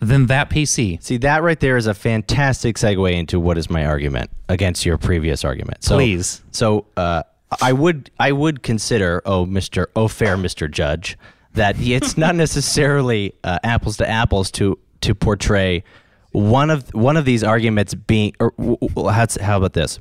than 0.00 0.26
that 0.26 0.50
PC. 0.50 1.00
See, 1.02 1.16
that 1.18 1.42
right 1.42 1.58
there 1.60 1.76
is 1.76 1.86
a 1.86 1.94
fantastic 1.94 2.76
segue 2.76 3.12
into 3.12 3.38
what 3.38 3.56
is 3.56 3.70
my 3.70 3.86
argument 3.86 4.30
against 4.48 4.84
your 4.84 4.98
previous 4.98 5.44
argument. 5.44 5.84
So, 5.84 5.96
Please. 5.96 6.42
So, 6.50 6.86
uh, 6.96 7.22
I 7.60 7.72
would 7.72 8.10
I 8.18 8.32
would 8.32 8.62
consider, 8.62 9.22
oh, 9.24 9.46
Mister, 9.46 9.88
oh, 9.94 10.08
fair 10.08 10.36
Mister 10.36 10.66
Judge, 10.66 11.16
that 11.54 11.76
it's 11.78 12.16
not 12.16 12.34
necessarily 12.46 13.34
uh, 13.44 13.58
apples 13.62 13.98
to 13.98 14.08
apples 14.08 14.50
to 14.52 14.78
to 15.02 15.14
portray 15.14 15.84
one 16.32 16.70
of 16.70 16.88
one 16.94 17.16
of 17.16 17.24
these 17.24 17.44
arguments 17.44 17.94
being, 17.94 18.34
or 18.40 18.52
w- 18.58 18.76
w- 18.80 19.08
how's- 19.08 19.40
how 19.40 19.58
about 19.58 19.74
this? 19.74 20.00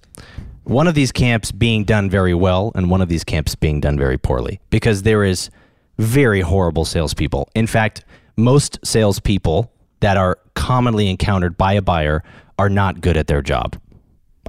One 0.64 0.88
of 0.88 0.96
these 0.96 1.12
camps 1.12 1.52
being 1.52 1.84
done 1.84 2.10
very 2.10 2.34
well, 2.34 2.72
and 2.76 2.90
one 2.90 3.02
of 3.02 3.10
these 3.10 3.24
camps 3.24 3.56
being 3.56 3.80
done 3.80 3.98
very 3.98 4.18
poorly, 4.18 4.60
because 4.70 5.04
there 5.04 5.24
is 5.24 5.50
very 5.98 6.42
horrible 6.42 6.86
salespeople. 6.86 7.50
In 7.56 7.68
fact, 7.68 8.06
most 8.38 8.80
salespeople 8.84 9.72
that 10.00 10.18
are 10.18 10.38
commonly 10.56 11.10
encountered 11.10 11.58
by 11.58 11.74
a 11.74 11.82
buyer 11.82 12.24
are 12.58 12.70
not 12.70 13.02
good 13.02 13.18
at 13.18 13.28
their 13.28 13.42
job. 13.42 13.78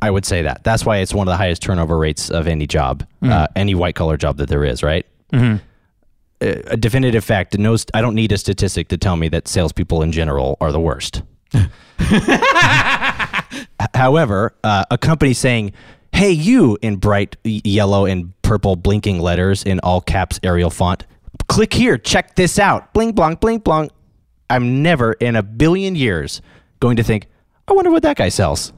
I 0.00 0.10
would 0.10 0.24
say 0.24 0.42
that. 0.42 0.64
That's 0.64 0.84
why 0.84 0.98
it's 0.98 1.14
one 1.14 1.28
of 1.28 1.32
the 1.32 1.36
highest 1.36 1.62
turnover 1.62 1.98
rates 1.98 2.30
of 2.30 2.46
any 2.48 2.66
job, 2.66 3.04
mm. 3.22 3.30
uh, 3.30 3.46
any 3.54 3.74
white 3.74 3.94
collar 3.94 4.16
job 4.16 4.36
that 4.38 4.48
there 4.48 4.64
is, 4.64 4.82
right? 4.82 5.06
A, 6.40 6.72
a 6.72 6.76
definitive 6.76 7.24
fact. 7.24 7.56
No, 7.56 7.76
I 7.94 8.00
don't 8.00 8.14
need 8.14 8.32
a 8.32 8.38
statistic 8.38 8.88
to 8.88 8.98
tell 8.98 9.16
me 9.16 9.28
that 9.28 9.46
salespeople 9.46 10.02
in 10.02 10.10
general 10.12 10.56
are 10.60 10.72
the 10.72 10.80
worst. 10.80 11.22
However, 13.94 14.54
uh, 14.64 14.84
a 14.90 14.98
company 14.98 15.34
saying, 15.34 15.72
"Hey, 16.12 16.30
you," 16.30 16.78
in 16.82 16.96
bright 16.96 17.36
yellow 17.44 18.06
and 18.06 18.32
purple 18.42 18.76
blinking 18.76 19.20
letters 19.20 19.62
in 19.62 19.80
all 19.80 20.00
caps 20.00 20.40
Arial 20.42 20.70
font, 20.70 21.06
click 21.48 21.72
here, 21.72 21.98
check 21.98 22.36
this 22.36 22.58
out, 22.58 22.92
bling 22.92 23.12
blong, 23.12 23.36
bling 23.36 23.58
blong. 23.58 23.90
I'm 24.50 24.82
never 24.82 25.12
in 25.14 25.36
a 25.36 25.42
billion 25.42 25.94
years 25.94 26.42
going 26.80 26.96
to 26.96 27.02
think, 27.02 27.28
"I 27.68 27.72
wonder 27.72 27.90
what 27.90 28.02
that 28.02 28.16
guy 28.16 28.28
sells." 28.28 28.72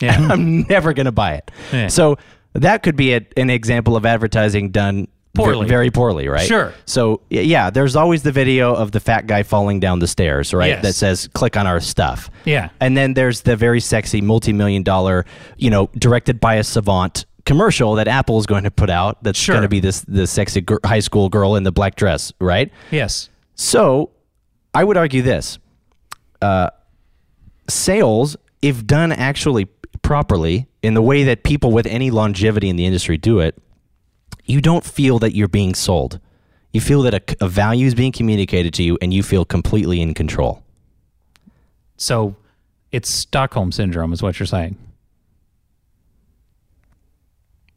Yeah. 0.00 0.16
I'm 0.30 0.62
never 0.62 0.92
going 0.92 1.06
to 1.06 1.12
buy 1.12 1.34
it. 1.34 1.50
Yeah. 1.72 1.88
So 1.88 2.16
that 2.54 2.82
could 2.82 2.96
be 2.96 3.14
a, 3.14 3.26
an 3.36 3.50
example 3.50 3.96
of 3.96 4.04
advertising 4.04 4.70
done 4.70 5.08
Poorly. 5.34 5.66
very 5.66 5.90
poorly, 5.90 6.28
right? 6.28 6.46
Sure. 6.46 6.74
So 6.84 7.22
yeah, 7.30 7.70
there's 7.70 7.96
always 7.96 8.22
the 8.22 8.32
video 8.32 8.74
of 8.74 8.92
the 8.92 9.00
fat 9.00 9.26
guy 9.26 9.42
falling 9.42 9.80
down 9.80 9.98
the 9.98 10.06
stairs, 10.06 10.52
right? 10.52 10.68
Yes. 10.68 10.82
That 10.82 10.92
says 10.94 11.28
"click 11.32 11.56
on 11.56 11.66
our 11.66 11.80
stuff." 11.80 12.30
Yeah. 12.44 12.68
And 12.80 12.96
then 12.96 13.14
there's 13.14 13.40
the 13.40 13.56
very 13.56 13.80
sexy 13.80 14.20
multi-million 14.20 14.82
dollar, 14.82 15.24
you 15.56 15.70
know, 15.70 15.88
directed 15.98 16.38
by 16.38 16.56
a 16.56 16.64
savant 16.64 17.24
commercial 17.46 17.94
that 17.94 18.08
Apple 18.08 18.38
is 18.38 18.46
going 18.46 18.64
to 18.64 18.70
put 18.70 18.90
out. 18.90 19.22
That's 19.24 19.38
Sure. 19.38 19.54
going 19.54 19.62
to 19.62 19.68
be 19.68 19.80
this 19.80 20.02
the 20.02 20.26
sexy 20.26 20.60
gr- 20.60 20.76
high 20.84 21.00
school 21.00 21.28
girl 21.30 21.56
in 21.56 21.62
the 21.62 21.72
black 21.72 21.94
dress, 21.96 22.32
right? 22.38 22.70
Yes. 22.90 23.30
So, 23.54 24.10
I 24.74 24.84
would 24.84 24.96
argue 24.98 25.22
this: 25.22 25.58
uh, 26.42 26.68
sales, 27.68 28.36
if 28.60 28.86
done 28.86 29.12
actually 29.12 29.66
properly 30.02 30.66
in 30.82 30.94
the 30.94 31.02
way 31.02 31.24
that 31.24 31.42
people 31.42 31.70
with 31.72 31.86
any 31.86 32.10
longevity 32.10 32.68
in 32.68 32.76
the 32.76 32.84
industry 32.84 33.16
do 33.16 33.38
it, 33.38 33.56
you 34.44 34.60
don't 34.60 34.84
feel 34.84 35.18
that 35.20 35.34
you're 35.34 35.48
being 35.48 35.74
sold. 35.74 36.20
You 36.72 36.80
feel 36.80 37.02
that 37.02 37.14
a, 37.14 37.44
a 37.44 37.48
value 37.48 37.86
is 37.86 37.94
being 37.94 38.12
communicated 38.12 38.72
to 38.74 38.82
you, 38.82 38.98
and 39.02 39.12
you 39.12 39.22
feel 39.22 39.44
completely 39.44 40.00
in 40.00 40.14
control. 40.14 40.62
So 41.96 42.36
it's 42.90 43.10
Stockholm 43.10 43.72
syndrome, 43.72 44.12
is 44.12 44.22
what 44.22 44.38
you're 44.38 44.46
saying. 44.46 44.76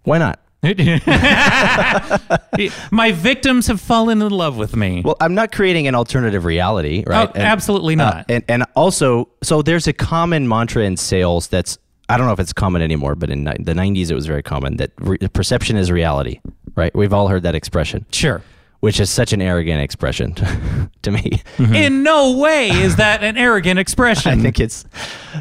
Why 0.04 0.19
not? 0.19 0.39
My 2.91 3.12
victims 3.12 3.67
have 3.67 3.80
fallen 3.80 4.21
in 4.21 4.32
love 4.32 4.58
with 4.58 4.75
me. 4.75 5.04
Well, 5.06 5.15
I'm 5.19 5.36
not 5.36 5.51
creating 5.51 5.88
an 5.88 5.93
alternative 5.93 6.43
reality, 6.43 7.04
right? 7.06 7.30
Oh, 7.30 7.39
absolutely 7.39 7.95
not. 7.95 8.21
uh, 8.21 8.23
and 8.30 8.43
and 8.47 8.63
also, 8.75 9.30
so 9.43 9.62
there's 9.62 9.88
a 9.88 9.93
common 9.93 10.47
mantra 10.47 10.84
in 10.84 10.97
sales 10.97 11.47
that's 11.47 11.78
I 12.10 12.18
don't 12.18 12.28
know 12.28 12.34
if 12.34 12.39
it's 12.39 12.54
common 12.54 12.82
anymore, 12.82 13.15
but 13.15 13.30
in 13.30 13.44
ni- 13.44 13.56
the 13.60 13.74
90s 13.74 14.12
it 14.12 14.15
was 14.15 14.26
very 14.28 14.44
common 14.44 14.78
that 14.78 14.91
re- 15.00 15.18
perception 15.18 15.76
is 15.78 15.91
reality, 15.91 16.39
right? 16.76 16.94
We've 16.96 17.13
all 17.13 17.28
heard 17.30 17.44
that 17.44 17.56
expression, 17.56 18.06
sure. 18.12 18.44
which 18.82 19.00
is 19.00 19.10
such 19.10 19.34
an 19.34 19.41
arrogant 19.41 19.82
expression 19.82 20.34
to 21.02 21.12
me. 21.12 21.41
Mm-hmm. 21.58 21.74
In 21.76 22.04
no 22.04 22.38
way 22.38 22.70
is 22.70 22.98
that 22.98 23.24
an 23.24 23.38
arrogant 23.38 23.80
expression. 23.80 24.32
I 24.39 24.41
think 24.41 24.60
it's 24.60 24.86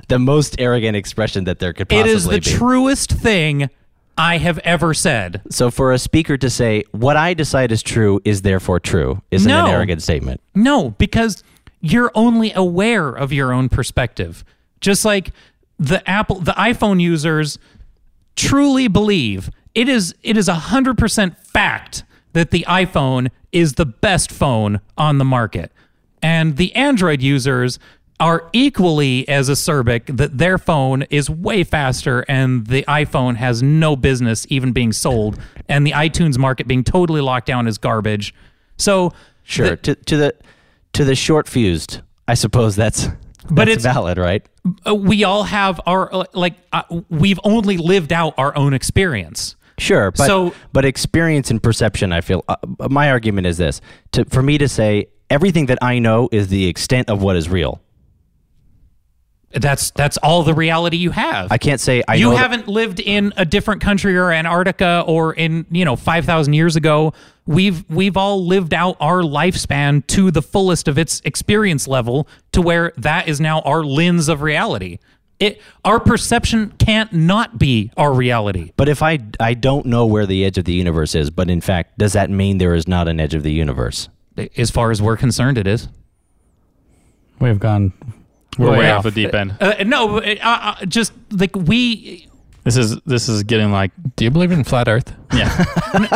the 0.08 0.18
most 0.18 0.56
arrogant 0.58 0.96
expression 0.96 1.44
that 1.44 1.58
there 1.58 1.72
could 1.74 1.92
it 1.92 2.06
possibly 2.06 2.12
is 2.12 2.24
the 2.24 2.40
be. 2.52 2.56
truest 2.58 3.10
thing 3.12 3.68
I 4.16 4.38
have 4.38 4.58
ever 4.60 4.94
said. 4.94 5.42
so 5.50 5.70
for 5.72 5.92
a 5.92 5.98
speaker 5.98 6.36
to 6.38 6.48
say 6.48 6.84
what 6.92 7.16
I 7.16 7.34
decide 7.34 7.72
is 7.72 7.82
true 7.82 8.20
is 8.24 8.42
therefore 8.42 8.78
true 8.80 9.20
isn't 9.32 9.48
No. 9.50 9.66
an 9.66 9.72
arrogant 9.72 10.02
statement. 10.02 10.40
No, 10.54 10.90
because 10.90 11.42
you're 11.80 12.12
only 12.14 12.52
aware 12.54 13.08
of 13.10 13.32
your 13.32 13.52
own 13.52 13.68
perspective. 13.68 14.44
Just 14.80 15.04
like 15.04 15.32
the 15.78 16.08
Apple, 16.08 16.40
the 16.40 16.52
iPhone 16.52 17.00
users 17.00 17.58
truly 18.36 18.88
believe 18.88 19.50
it 19.74 19.88
is 19.88 20.14
it 20.22 20.36
is 20.36 20.48
a 20.48 20.54
hundred 20.54 20.98
percent 20.98 21.36
fact 21.38 22.04
that 22.32 22.50
the 22.50 22.64
iPhone 22.68 23.30
is 23.52 23.74
the 23.74 23.86
best 23.86 24.30
phone 24.30 24.80
on 24.98 25.18
the 25.18 25.24
market, 25.24 25.72
and 26.22 26.56
the 26.56 26.74
Android 26.74 27.22
users 27.22 27.78
are 28.20 28.48
equally 28.52 29.28
as 29.28 29.48
acerbic 29.50 30.16
that 30.16 30.38
their 30.38 30.56
phone 30.56 31.02
is 31.10 31.28
way 31.28 31.64
faster 31.64 32.24
and 32.28 32.68
the 32.68 32.84
iPhone 32.84 33.34
has 33.36 33.60
no 33.60 33.96
business 33.96 34.46
even 34.48 34.72
being 34.72 34.92
sold 34.92 35.36
and 35.68 35.84
the 35.84 35.90
iTunes 35.90 36.38
market 36.38 36.68
being 36.68 36.84
totally 36.84 37.20
locked 37.20 37.46
down 37.46 37.66
is 37.66 37.76
garbage. 37.76 38.32
So 38.78 39.12
Sure. 39.42 39.74
to 39.76 39.94
to 39.96 40.16
the 40.16 40.34
to 40.92 41.04
the 41.04 41.16
short 41.16 41.48
fused, 41.48 42.00
I 42.28 42.34
suppose 42.34 42.76
that's 42.76 43.08
But 43.50 43.66
that's 43.66 43.84
it's- 43.84 43.94
valid, 43.94 44.18
right? 44.18 44.46
uh, 44.86 44.94
we 44.94 45.24
all 45.24 45.42
have 45.44 45.80
our 45.86 46.12
uh, 46.14 46.24
like 46.32 46.54
uh, 46.72 46.82
we've 47.10 47.40
only 47.44 47.76
lived 47.76 48.12
out 48.12 48.34
our 48.38 48.56
own 48.56 48.72
experience. 48.74 49.56
Sure, 49.78 50.10
but 50.12 50.26
So- 50.26 50.54
but 50.72 50.84
experience 50.84 51.50
and 51.50 51.62
perception, 51.62 52.12
I 52.12 52.20
feel. 52.20 52.44
Uh, 52.48 52.56
my 52.88 53.10
argument 53.10 53.46
is 53.46 53.58
this: 53.58 53.80
to 54.12 54.24
for 54.26 54.42
me 54.42 54.56
to 54.58 54.68
say 54.68 55.08
everything 55.30 55.66
that 55.66 55.78
I 55.82 55.98
know 55.98 56.28
is 56.32 56.48
the 56.48 56.66
extent 56.66 57.10
of 57.10 57.22
what 57.22 57.36
is 57.36 57.48
real. 57.48 57.80
That's 59.52 59.92
that's 59.92 60.16
all 60.16 60.42
the 60.42 60.54
reality 60.54 60.96
you 60.96 61.10
have. 61.12 61.52
I 61.52 61.58
can't 61.58 61.80
say 61.80 62.02
I 62.08 62.16
you 62.16 62.32
haven't 62.32 62.66
lived 62.66 62.98
in 62.98 63.32
a 63.36 63.44
different 63.44 63.80
country 63.82 64.16
or 64.16 64.32
Antarctica 64.32 65.04
or 65.06 65.32
in 65.32 65.64
you 65.70 65.84
know 65.84 65.94
five 65.94 66.24
thousand 66.24 66.54
years 66.54 66.74
ago. 66.74 67.12
We've 67.46 67.88
we've 67.90 68.16
all 68.16 68.44
lived 68.46 68.72
out 68.72 68.96
our 69.00 69.20
lifespan 69.20 70.06
to 70.08 70.30
the 70.30 70.40
fullest 70.40 70.88
of 70.88 70.98
its 70.98 71.20
experience 71.24 71.86
level 71.86 72.26
to 72.52 72.62
where 72.62 72.92
that 72.96 73.28
is 73.28 73.40
now 73.40 73.60
our 73.60 73.84
lens 73.84 74.28
of 74.28 74.40
reality. 74.40 74.98
It 75.38 75.60
our 75.84 76.00
perception 76.00 76.72
can't 76.78 77.12
not 77.12 77.58
be 77.58 77.90
our 77.98 78.14
reality. 78.14 78.72
But 78.76 78.88
if 78.88 79.02
I 79.02 79.18
I 79.38 79.52
don't 79.54 79.86
know 79.86 80.06
where 80.06 80.24
the 80.24 80.44
edge 80.44 80.56
of 80.56 80.64
the 80.64 80.72
universe 80.72 81.14
is, 81.14 81.28
but 81.28 81.50
in 81.50 81.60
fact, 81.60 81.98
does 81.98 82.14
that 82.14 82.30
mean 82.30 82.58
there 82.58 82.74
is 82.74 82.88
not 82.88 83.08
an 83.08 83.20
edge 83.20 83.34
of 83.34 83.42
the 83.42 83.52
universe? 83.52 84.08
As 84.56 84.70
far 84.70 84.90
as 84.90 85.02
we're 85.02 85.16
concerned, 85.18 85.58
it 85.58 85.66
is. 85.66 85.88
We've 87.40 87.60
gone. 87.60 87.92
We're 88.58 88.70
way, 88.70 88.78
way 88.78 88.90
off 88.90 88.98
off. 88.98 89.04
the 89.14 89.22
deep 89.22 89.34
end. 89.34 89.56
Uh, 89.60 89.84
no, 89.84 90.18
uh, 90.18 90.34
uh, 90.42 90.84
just 90.86 91.12
like 91.30 91.54
we. 91.54 92.28
This 92.64 92.76
is 92.76 92.98
this 93.02 93.28
is 93.28 93.42
getting 93.42 93.70
like 93.70 93.92
Do 94.16 94.24
you 94.24 94.30
believe 94.30 94.50
in 94.50 94.64
flat 94.64 94.88
Earth? 94.88 95.14
yeah. 95.34 95.64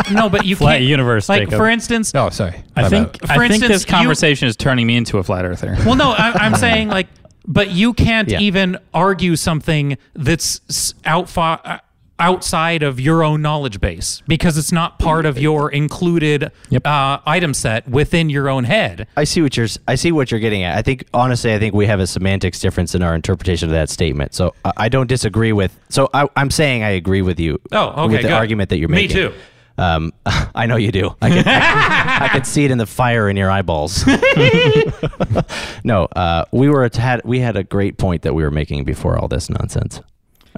No, 0.11 0.27
but 0.29 0.45
you 0.45 0.55
Flat 0.55 0.79
can't. 0.79 0.83
universe, 0.85 1.29
Like 1.29 1.43
Jacob. 1.43 1.57
for 1.57 1.69
instance, 1.69 2.11
Oh, 2.15 2.29
sorry. 2.29 2.63
I 2.75 2.89
think 2.89 3.19
bad. 3.21 3.31
I 3.31 3.35
For 3.35 3.41
think 3.41 3.53
instance, 3.53 3.71
this 3.73 3.85
you- 3.85 3.91
conversation 3.91 4.47
is 4.47 4.55
turning 4.55 4.87
me 4.87 4.97
into 4.97 5.19
a 5.19 5.23
flat 5.23 5.45
earther. 5.45 5.75
Well, 5.85 5.95
no, 5.95 6.11
I, 6.11 6.31
I'm 6.35 6.55
saying 6.55 6.89
like, 6.89 7.07
but 7.47 7.69
you 7.71 7.93
can't 7.93 8.29
Yeah. 8.29 8.39
even 8.39 8.77
argue 8.93 9.35
something 9.35 9.97
that's 10.15 10.61
s- 10.69 10.93
out 11.05 11.29
fa- 11.29 11.61
uh, 11.63 11.77
outside 12.19 12.83
of 12.83 12.99
your 12.99 13.23
own 13.23 13.41
knowledge 13.41 13.79
base 13.79 14.21
because 14.27 14.57
it's 14.57 14.71
not 14.71 14.99
part 14.99 15.25
of 15.25 15.37
your 15.39 15.71
included 15.71 16.51
Yep. 16.69 16.85
uh, 16.85 17.19
item 17.25 17.53
set 17.53 17.87
within 17.87 18.29
your 18.29 18.49
own 18.49 18.65
head. 18.65 19.07
I 19.17 19.23
see 19.23 19.41
what 19.41 19.55
you're 19.57 19.65
s- 19.65 19.79
I 19.87 19.95
see 19.95 20.11
what 20.11 20.31
you're 20.31 20.39
getting 20.39 20.63
at. 20.63 20.77
I 20.77 20.81
think 20.81 21.05
honestly, 21.13 21.53
I 21.53 21.59
think 21.59 21.73
we 21.73 21.85
have 21.87 21.99
a 21.99 22.07
semantics 22.07 22.59
difference 22.59 22.93
in 22.95 23.01
our 23.01 23.15
interpretation 23.15 23.69
of 23.69 23.73
that 23.73 23.89
statement. 23.89 24.33
So 24.33 24.53
I, 24.65 24.71
I 24.77 24.89
don't 24.89 25.07
disagree 25.07 25.53
with. 25.53 25.77
So 25.89 26.09
I, 26.13 26.27
I'm 26.35 26.51
saying 26.51 26.83
I 26.83 26.89
agree 26.91 27.21
with 27.21 27.39
you. 27.39 27.59
Oh, 27.71 27.87
okay, 28.05 28.13
With 28.13 28.21
the 28.23 28.27
good. 28.29 28.31
argument 28.33 28.69
that 28.69 28.77
you're 28.79 28.89
making. 28.89 29.15
Me 29.17 29.23
too. 29.29 29.33
Um, 29.77 30.11
I 30.55 30.65
know 30.65 30.75
you 30.75 30.91
do. 30.91 31.15
I 31.21 31.29
can, 31.29 31.37
I, 31.39 31.43
can, 31.43 32.23
I 32.23 32.27
can 32.27 32.43
see 32.43 32.65
it 32.65 32.71
in 32.71 32.77
the 32.77 32.85
fire 32.85 33.29
in 33.29 33.37
your 33.37 33.49
eyeballs. 33.49 34.05
no, 35.83 36.05
uh, 36.15 36.45
we 36.51 36.69
were 36.69 36.83
at, 36.83 36.95
had 36.95 37.21
we 37.23 37.39
had 37.39 37.55
a 37.55 37.63
great 37.63 37.97
point 37.97 38.23
that 38.23 38.33
we 38.33 38.43
were 38.43 38.51
making 38.51 38.83
before 38.83 39.17
all 39.17 39.27
this 39.27 39.49
nonsense. 39.49 40.01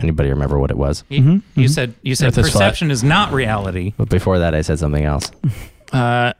Anybody 0.02 0.30
remember 0.30 0.58
what 0.60 0.72
it 0.72 0.78
was? 0.78 1.04
You, 1.10 1.42
you 1.56 1.68
said 1.68 1.94
you 2.02 2.16
said 2.16 2.30
Earth 2.30 2.38
is 2.40 2.52
flat. 2.52 2.62
perception 2.62 2.92
is 2.92 3.04
not 3.04 3.32
reality. 3.32 3.94
But 3.98 4.10
before 4.10 4.40
that, 4.40 4.54
I 4.56 4.62
said 4.62 4.80
something 4.80 5.04
else. 5.06 5.32
Uh, 5.92 6.34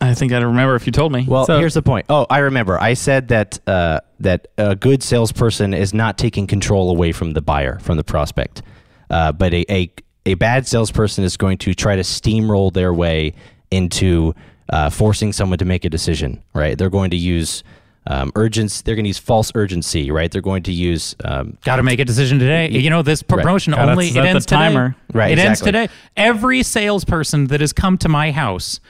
I 0.00 0.14
think 0.14 0.32
I 0.32 0.38
remember 0.38 0.76
if 0.76 0.86
you 0.86 0.92
told 0.92 1.12
me. 1.12 1.24
Well, 1.26 1.44
So- 1.46 1.58
here's 1.58 1.74
the 1.74 1.82
point. 1.82 2.06
Oh, 2.08 2.26
I 2.30 2.38
remember. 2.38 2.80
I 2.80 2.94
said 2.94 3.28
that 3.28 3.58
uh, 3.66 4.00
that 4.20 4.48
a 4.56 4.76
good 4.76 5.02
salesperson 5.02 5.74
is 5.74 5.92
not 5.92 6.18
taking 6.18 6.46
control 6.46 6.90
away 6.90 7.12
from 7.12 7.32
the 7.32 7.40
buyer, 7.42 7.78
from 7.80 7.96
the 7.96 8.04
prospect, 8.04 8.62
uh, 9.10 9.32
but 9.32 9.52
a, 9.54 9.64
a 9.72 9.90
a 10.26 10.34
bad 10.34 10.66
salesperson 10.66 11.24
is 11.24 11.36
going 11.36 11.58
to 11.58 11.74
try 11.74 11.96
to 11.96 12.02
steamroll 12.02 12.72
their 12.72 12.92
way 12.94 13.34
into 13.70 14.34
uh, 14.70 14.90
forcing 14.90 15.32
someone 15.32 15.58
to 15.58 15.64
make 15.64 15.84
a 15.84 15.88
decision, 15.88 16.42
right? 16.54 16.76
They're 16.76 16.90
going 16.90 17.10
to 17.10 17.16
use 17.16 17.64
um, 18.10 18.32
urgency. 18.34 18.82
They're 18.84 18.94
going 18.96 19.04
to 19.04 19.08
use 19.10 19.18
false 19.18 19.52
urgency, 19.54 20.10
right? 20.10 20.30
They're 20.32 20.40
going 20.40 20.62
to 20.64 20.72
use 20.72 21.14
um, 21.24 21.56
Got 21.64 21.76
to 21.76 21.82
make 21.82 22.00
a 22.00 22.04
decision 22.04 22.38
today. 22.38 22.70
You 22.70 22.88
know, 22.90 23.02
this 23.02 23.22
promotion 23.22 23.74
Gotta 23.74 23.90
only 23.92 24.08
it 24.08 24.14
set 24.14 24.22
the 24.22 24.28
ends 24.28 24.46
timer. 24.46 24.88
today. 24.88 25.18
Right, 25.18 25.30
It 25.32 25.38
ends 25.38 25.60
exactly. 25.60 25.72
today. 25.86 25.92
Every 26.16 26.62
salesperson 26.62 27.48
that 27.48 27.60
has 27.60 27.72
come 27.72 27.98
to 27.98 28.08
my 28.08 28.32
house 28.32 28.80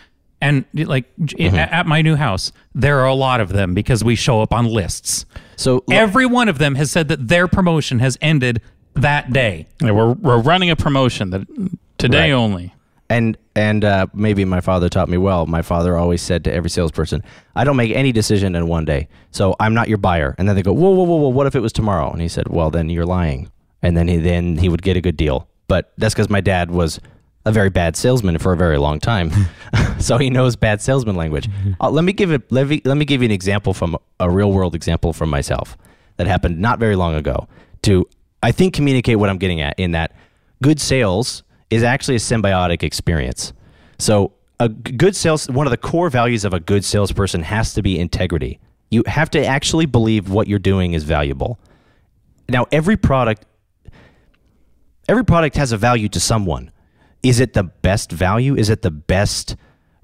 and 0.40 0.64
like 0.74 1.04
Mm-hmm. 1.16 1.56
at 1.56 1.86
my 1.86 2.00
new 2.00 2.14
house, 2.14 2.52
there 2.74 3.00
are 3.00 3.06
a 3.06 3.14
lot 3.14 3.40
of 3.40 3.48
them 3.50 3.74
because 3.74 4.04
we 4.04 4.14
show 4.14 4.40
up 4.40 4.52
on 4.54 4.66
lists. 4.66 5.26
so 5.56 5.82
Every 5.90 6.26
one 6.26 6.48
of 6.48 6.58
them 6.58 6.76
has 6.76 6.90
said 6.92 7.08
that 7.08 7.26
their 7.26 7.48
promotion 7.48 7.98
has 7.98 8.16
ended 8.22 8.60
that 8.94 9.32
day. 9.32 9.66
Yeah, 9.82 9.90
we're 9.92 10.12
we're 10.12 10.40
running 10.40 10.70
a 10.70 10.76
promotion 10.76 11.30
that 11.30 11.46
today 11.98 12.30
Right. 12.30 12.36
only. 12.36 12.74
And 13.10 13.36
and 13.54 13.84
uh, 13.84 14.06
maybe 14.12 14.44
my 14.44 14.60
father 14.60 14.88
taught 14.88 15.08
me 15.08 15.16
well. 15.16 15.46
My 15.46 15.62
father 15.62 15.96
always 15.96 16.22
said 16.22 16.44
to 16.44 16.52
every 16.52 16.70
salesperson, 16.70 17.22
"I 17.56 17.64
don't 17.64 17.76
make 17.76 17.92
any 17.92 18.12
decision 18.12 18.54
in 18.54 18.68
one 18.68 18.84
day, 18.84 19.08
so 19.30 19.56
I'm 19.58 19.74
not 19.74 19.88
your 19.88 19.98
buyer." 19.98 20.34
And 20.38 20.48
then 20.48 20.56
they 20.56 20.62
go, 20.62 20.72
"Whoa, 20.72 20.90
whoa, 20.90 21.04
whoa, 21.04 21.16
whoa! 21.16 21.28
What 21.28 21.46
if 21.46 21.54
it 21.54 21.60
was 21.60 21.72
tomorrow?" 21.72 22.10
And 22.10 22.20
he 22.20 22.28
said, 22.28 22.48
"Well, 22.48 22.70
then 22.70 22.90
you're 22.90 23.06
lying." 23.06 23.50
And 23.82 23.96
then 23.96 24.08
he 24.08 24.18
then 24.18 24.56
he 24.56 24.68
would 24.68 24.82
get 24.82 24.96
a 24.96 25.00
good 25.00 25.16
deal. 25.16 25.48
But 25.68 25.92
that's 25.98 26.14
because 26.14 26.30
my 26.30 26.40
dad 26.40 26.70
was 26.70 27.00
a 27.44 27.52
very 27.52 27.70
bad 27.70 27.96
salesman 27.96 28.36
for 28.38 28.52
a 28.52 28.56
very 28.56 28.78
long 28.78 29.00
time, 29.00 29.30
so 29.98 30.18
he 30.18 30.28
knows 30.28 30.56
bad 30.56 30.80
salesman 30.82 31.16
language. 31.16 31.48
Uh, 31.80 31.88
let 31.88 32.02
me 32.02 32.12
give 32.12 32.32
it. 32.32 32.50
Let 32.50 32.66
me 32.66 32.82
let 32.84 32.96
me 32.96 33.04
give 33.04 33.22
you 33.22 33.26
an 33.26 33.32
example 33.32 33.72
from 33.72 33.96
a 34.18 34.28
real 34.28 34.52
world 34.52 34.74
example 34.74 35.12
from 35.12 35.30
myself 35.30 35.76
that 36.16 36.26
happened 36.26 36.58
not 36.58 36.80
very 36.80 36.96
long 36.96 37.14
ago. 37.14 37.46
To 37.82 38.08
I 38.42 38.50
think 38.52 38.74
communicate 38.74 39.18
what 39.18 39.30
I'm 39.30 39.38
getting 39.38 39.60
at 39.60 39.78
in 39.78 39.92
that 39.92 40.12
good 40.60 40.80
sales 40.80 41.44
is 41.70 41.82
actually 41.82 42.16
a 42.16 42.18
symbiotic 42.18 42.82
experience. 42.82 43.52
So, 43.98 44.32
a 44.60 44.68
good 44.68 45.14
sales, 45.14 45.48
one 45.48 45.66
of 45.66 45.70
the 45.70 45.76
core 45.76 46.10
values 46.10 46.44
of 46.44 46.52
a 46.52 46.58
good 46.58 46.84
salesperson 46.84 47.42
has 47.44 47.74
to 47.74 47.82
be 47.82 47.98
integrity. 47.98 48.58
You 48.90 49.04
have 49.06 49.30
to 49.30 49.44
actually 49.44 49.86
believe 49.86 50.30
what 50.30 50.48
you're 50.48 50.58
doing 50.58 50.94
is 50.94 51.04
valuable. 51.04 51.60
Now, 52.48 52.66
every 52.72 52.96
product, 52.96 53.44
every 55.08 55.24
product 55.24 55.54
has 55.56 55.70
a 55.70 55.76
value 55.76 56.08
to 56.08 56.18
someone. 56.18 56.72
Is 57.22 57.38
it 57.38 57.52
the 57.52 57.62
best 57.62 58.10
value? 58.10 58.56
Is 58.56 58.68
it 58.68 58.82
the 58.82 58.90
best 58.90 59.54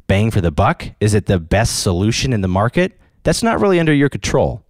bang 0.07 0.31
for 0.31 0.40
the 0.40 0.53
buck? 0.53 0.87
Is 1.00 1.14
it 1.14 1.27
the 1.27 1.40
best 1.40 1.81
solution 1.81 2.33
in 2.33 2.40
the 2.40 2.48
market? 2.48 2.96
That's 3.24 3.42
not 3.42 3.61
really 3.61 3.81
under 3.81 3.94
your 3.94 4.09
control 4.09 4.64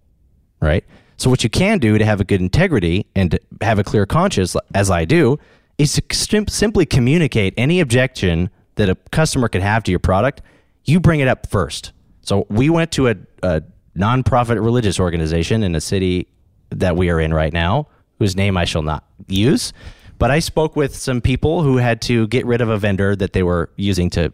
right? 0.65 0.83
So 1.17 1.29
what 1.29 1.43
you 1.43 1.49
can 1.49 1.79
do 1.79 1.97
to 1.97 2.05
have 2.05 2.19
a 2.19 2.25
good 2.25 2.41
integrity 2.41 3.05
and 3.15 3.39
have 3.61 3.79
a 3.79 3.83
clear 3.83 4.05
conscience, 4.05 4.55
as 4.73 4.91
I 4.91 5.05
do, 5.05 5.39
is 5.77 5.93
to 5.93 6.03
sim- 6.11 6.47
simply 6.47 6.85
communicate 6.85 7.53
any 7.57 7.79
objection 7.79 8.49
that 8.75 8.89
a 8.89 8.95
customer 9.11 9.47
could 9.47 9.61
have 9.61 9.83
to 9.83 9.91
your 9.91 9.99
product. 9.99 10.41
You 10.83 10.99
bring 10.99 11.19
it 11.19 11.27
up 11.27 11.47
first. 11.47 11.91
So 12.21 12.45
we 12.49 12.69
went 12.69 12.91
to 12.93 13.09
a, 13.09 13.15
a 13.43 13.63
nonprofit 13.97 14.63
religious 14.63 14.99
organization 14.99 15.63
in 15.63 15.75
a 15.75 15.81
city 15.81 16.27
that 16.69 16.95
we 16.95 17.09
are 17.09 17.19
in 17.19 17.33
right 17.33 17.53
now, 17.53 17.87
whose 18.19 18.35
name 18.35 18.57
I 18.57 18.65
shall 18.65 18.81
not 18.81 19.05
use. 19.27 19.73
But 20.17 20.31
I 20.31 20.39
spoke 20.39 20.75
with 20.75 20.95
some 20.95 21.21
people 21.21 21.61
who 21.61 21.77
had 21.77 22.01
to 22.03 22.27
get 22.27 22.45
rid 22.45 22.61
of 22.61 22.69
a 22.69 22.77
vendor 22.77 23.15
that 23.15 23.33
they 23.33 23.43
were 23.43 23.69
using 23.75 24.09
to 24.11 24.31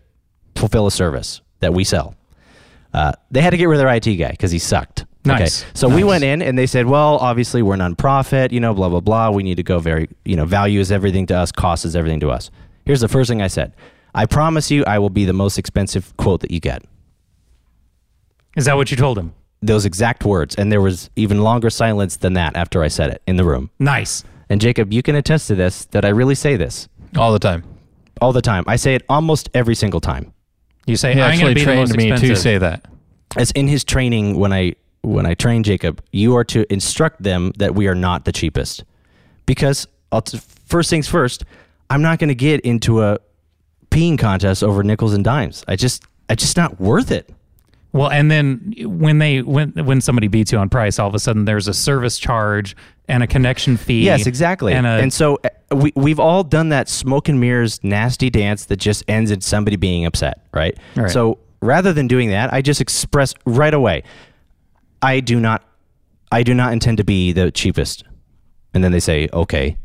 fulfill 0.56 0.88
a 0.88 0.91
service 0.91 1.41
that 1.60 1.73
we 1.73 1.84
sell. 1.84 2.15
Uh, 2.93 3.13
they 3.32 3.41
had 3.41 3.51
to 3.51 3.58
get 3.58 3.65
rid 3.65 3.80
of 3.80 3.86
their 3.86 3.95
IT 3.95 4.17
guy 4.17 4.32
because 4.32 4.51
he 4.51 4.60
sucked. 4.60 5.00
Nice. 5.23 5.62
Okay. 5.63 5.71
So 5.75 5.88
we 5.88 6.03
went 6.03 6.23
in 6.23 6.41
and 6.41 6.57
they 6.57 6.65
said, 6.65 6.88
well, 6.88 7.17
obviously 7.17 7.62
we're 7.62 7.75
nonprofit, 7.75 8.51
you 8.51 8.60
know, 8.60 8.73
blah, 8.73 8.89
blah, 8.89 9.01
blah. 9.01 9.29
We 9.29 9.43
need 9.43 9.55
to 9.55 9.63
go 9.63 9.77
very, 9.79 10.10
you 10.25 10.36
know, 10.36 10.45
value 10.45 10.79
is 10.79 10.91
everything 10.91 11.27
to 11.27 11.36
us, 11.38 11.51
cost 11.51 11.86
is 11.86 11.95
everything 11.95 12.19
to 12.21 12.29
us. 12.31 12.49
Here's 12.86 13.01
the 13.01 13.07
first 13.07 13.29
thing 13.29 13.41
I 13.41 13.47
said 13.47 13.73
I 14.15 14.25
promise 14.25 14.71
you 14.71 14.84
I 14.86 14.97
will 14.99 15.12
be 15.12 15.25
the 15.25 15.34
most 15.34 15.57
expensive 15.60 16.15
quote 16.17 16.41
that 16.41 16.49
you 16.51 16.60
get. 16.60 16.84
Is 18.57 18.65
that 18.65 18.75
what 18.75 18.91
you 18.91 18.97
told 18.97 19.17
him? 19.17 19.34
Those 19.62 19.86
exact 19.86 20.25
words. 20.25 20.55
And 20.55 20.71
there 20.71 20.81
was 20.81 21.10
even 21.15 21.41
longer 21.41 21.69
silence 21.69 22.17
than 22.17 22.34
that 22.34 22.55
after 22.55 22.84
I 22.84 22.88
said 22.88 23.12
it 23.12 23.21
in 23.27 23.36
the 23.38 23.43
room. 23.43 23.69
Nice. 23.79 24.23
And 24.49 24.60
Jacob, 24.60 24.91
you 24.91 25.01
can 25.03 25.15
attest 25.15 25.47
to 25.47 25.55
this 25.55 25.86
that 25.91 26.03
I 26.03 26.10
really 26.10 26.36
say 26.36 26.57
this 26.57 26.89
all 27.15 27.31
the 27.31 27.39
time. 27.39 27.63
all 28.19 28.34
the 28.34 28.41
time. 28.41 28.63
I 28.67 28.75
say 28.75 28.95
it 28.95 29.03
almost 29.07 29.49
every 29.53 29.75
single 29.75 30.01
time. 30.01 30.34
You 30.88 30.97
say, 30.97 31.13
He 31.13 31.21
I'm 31.21 31.38
going 31.39 31.53
actually 31.53 31.53
to 31.53 31.60
be 31.60 31.65
the 31.65 31.75
most 31.75 31.93
trained 31.93 31.97
me 31.97 32.12
expensive. 32.12 32.36
to 32.36 32.41
say 32.41 32.57
that. 32.57 32.86
as 33.38 33.51
in 33.51 33.67
his 33.67 33.84
training 33.84 34.38
when 34.39 34.51
I 34.51 34.73
when 35.01 35.25
I 35.25 35.33
train 35.33 35.63
Jacob, 35.63 36.03
you 36.11 36.35
are 36.35 36.43
to 36.45 36.71
instruct 36.71 37.23
them 37.23 37.53
that 37.57 37.75
we 37.75 37.87
are 37.87 37.95
not 37.95 38.25
the 38.25 38.31
cheapest. 38.31 38.83
Because 39.45 39.87
I'll 40.11 40.21
t- 40.21 40.39
first 40.65 40.89
things 40.89 41.07
first, 41.07 41.43
I'm 41.89 42.01
not 42.01 42.19
going 42.19 42.29
to 42.29 42.35
get 42.35 42.61
into 42.61 43.01
a 43.01 43.19
peeing 43.89 44.17
contest 44.17 44.63
over 44.63 44.83
nickels 44.83 45.13
and 45.13 45.23
dimes. 45.23 45.63
I 45.67 45.75
just 45.75 46.03
I 46.29 46.35
just 46.35 46.55
not 46.55 46.79
worth 46.79 47.11
it. 47.11 47.29
Well, 47.93 48.09
and 48.09 48.31
then 48.31 48.73
when 48.83 49.17
they 49.17 49.41
when 49.41 49.71
when 49.71 49.99
somebody 49.99 50.27
beats 50.27 50.51
you 50.51 50.57
on 50.57 50.69
price, 50.69 50.97
all 50.97 51.07
of 51.07 51.15
a 51.15 51.19
sudden 51.19 51.45
there's 51.45 51.67
a 51.67 51.73
service 51.73 52.17
charge 52.17 52.75
and 53.09 53.21
a 53.21 53.27
connection 53.27 53.75
fee. 53.75 54.05
Yes, 54.05 54.25
exactly. 54.25 54.73
And, 54.73 54.87
And, 54.87 55.11
so 55.11 55.37
uh, 55.43 55.75
we 55.75 55.91
we've 55.95 56.19
all 56.19 56.43
done 56.45 56.69
that 56.69 56.87
smoke 56.87 57.27
and 57.27 57.39
mirrors 57.39 57.83
nasty 57.83 58.29
dance 58.29 58.65
that 58.65 58.77
just 58.77 59.03
ends 59.09 59.31
in 59.31 59.41
somebody 59.41 59.75
being 59.75 60.05
upset, 60.05 60.39
right? 60.53 60.77
Right. 60.95 61.11
So 61.11 61.39
rather 61.61 61.91
than 61.91 62.07
doing 62.07 62.29
that, 62.29 62.53
I 62.53 62.61
just 62.61 62.79
express 62.79 63.33
right 63.45 63.73
away, 63.73 64.03
I 65.01 65.19
do 65.19 65.39
not 65.39 65.63
I 66.31 66.43
do 66.43 66.53
not 66.53 66.71
intend 66.71 66.97
to 66.97 67.03
be 67.03 67.33
the 67.33 67.51
cheapest. 67.51 68.03
And 68.73 68.83
then 68.83 68.91
they 68.91 68.99
say, 68.99 69.27
"Okay." 69.33 69.77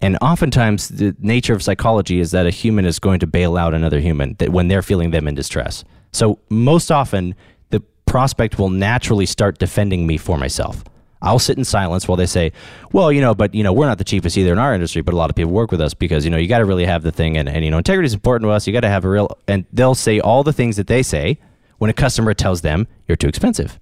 And 0.00 0.18
oftentimes 0.20 0.88
the 0.88 1.16
nature 1.20 1.52
of 1.54 1.62
psychology 1.62 2.20
is 2.20 2.30
that 2.32 2.46
a 2.46 2.50
human 2.50 2.84
is 2.84 2.98
going 2.98 3.20
to 3.20 3.26
bail 3.26 3.56
out 3.56 3.74
another 3.74 4.00
human 4.00 4.34
that 4.38 4.50
when 4.50 4.68
they're 4.68 4.82
feeling 4.82 5.10
them 5.10 5.28
in 5.28 5.34
distress. 5.34 5.84
So 6.12 6.38
most 6.48 6.90
often 6.90 7.34
the 7.70 7.80
prospect 8.06 8.58
will 8.58 8.68
naturally 8.68 9.26
start 9.26 9.58
defending 9.58 10.06
me 10.06 10.16
for 10.16 10.36
myself. 10.38 10.84
I'll 11.22 11.38
sit 11.38 11.56
in 11.56 11.64
silence 11.64 12.08
while 12.08 12.16
they 12.16 12.26
say, 12.26 12.52
"Well, 12.92 13.12
you 13.12 13.20
know, 13.20 13.34
but 13.34 13.54
you 13.54 13.62
know, 13.62 13.72
we're 13.72 13.86
not 13.86 13.98
the 13.98 14.04
cheapest 14.04 14.36
either 14.36 14.52
in 14.52 14.58
our 14.58 14.74
industry, 14.74 15.02
but 15.02 15.14
a 15.14 15.16
lot 15.16 15.30
of 15.30 15.36
people 15.36 15.52
work 15.52 15.70
with 15.70 15.80
us 15.80 15.94
because 15.94 16.24
you 16.24 16.30
know 16.30 16.36
you 16.36 16.48
got 16.48 16.58
to 16.58 16.64
really 16.64 16.84
have 16.84 17.02
the 17.02 17.12
thing, 17.12 17.36
and, 17.36 17.48
and 17.48 17.64
you 17.64 17.70
know, 17.70 17.78
integrity 17.78 18.06
is 18.06 18.14
important 18.14 18.48
to 18.48 18.52
us. 18.52 18.66
You 18.66 18.72
got 18.72 18.80
to 18.80 18.88
have 18.88 19.04
a 19.04 19.08
real." 19.08 19.36
And 19.46 19.64
they'll 19.72 19.94
say 19.94 20.18
all 20.18 20.42
the 20.42 20.52
things 20.52 20.76
that 20.76 20.88
they 20.88 21.02
say 21.02 21.38
when 21.78 21.90
a 21.90 21.94
customer 21.94 22.34
tells 22.34 22.62
them 22.62 22.88
you're 23.06 23.16
too 23.16 23.28
expensive. 23.28 23.78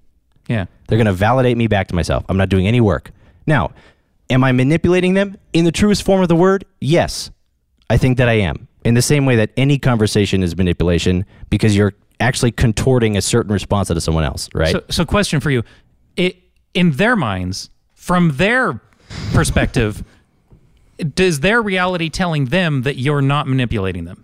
Yeah. 0.51 0.65
They're 0.87 0.97
going 0.97 1.05
to 1.05 1.13
validate 1.13 1.57
me 1.57 1.67
back 1.67 1.87
to 1.87 1.95
myself. 1.95 2.25
I'm 2.29 2.37
not 2.37 2.49
doing 2.49 2.67
any 2.67 2.81
work. 2.81 3.11
Now, 3.47 3.71
am 4.29 4.43
I 4.43 4.51
manipulating 4.51 5.13
them 5.13 5.37
in 5.53 5.65
the 5.65 5.71
truest 5.71 6.03
form 6.03 6.21
of 6.21 6.27
the 6.27 6.35
word? 6.35 6.65
Yes. 6.79 7.31
I 7.89 7.97
think 7.97 8.17
that 8.17 8.29
I 8.29 8.33
am. 8.33 8.67
In 8.83 8.93
the 8.93 9.01
same 9.01 9.25
way 9.25 9.35
that 9.35 9.51
any 9.57 9.77
conversation 9.77 10.41
is 10.43 10.57
manipulation 10.57 11.25
because 11.49 11.75
you're 11.75 11.93
actually 12.19 12.51
contorting 12.51 13.17
a 13.17 13.21
certain 13.21 13.51
response 13.51 13.91
out 13.91 13.97
of 13.97 14.03
someone 14.03 14.23
else, 14.23 14.49
right? 14.53 14.71
So, 14.71 14.83
so 14.89 15.05
question 15.05 15.39
for 15.39 15.51
you: 15.51 15.63
it, 16.15 16.37
in 16.73 16.91
their 16.91 17.15
minds, 17.15 17.69
from 17.93 18.37
their 18.37 18.81
perspective, 19.33 20.03
does 21.15 21.41
their 21.41 21.61
reality 21.61 22.09
telling 22.09 22.45
them 22.45 22.83
that 22.83 22.97
you're 22.97 23.21
not 23.21 23.47
manipulating 23.47 24.05
them? 24.05 24.23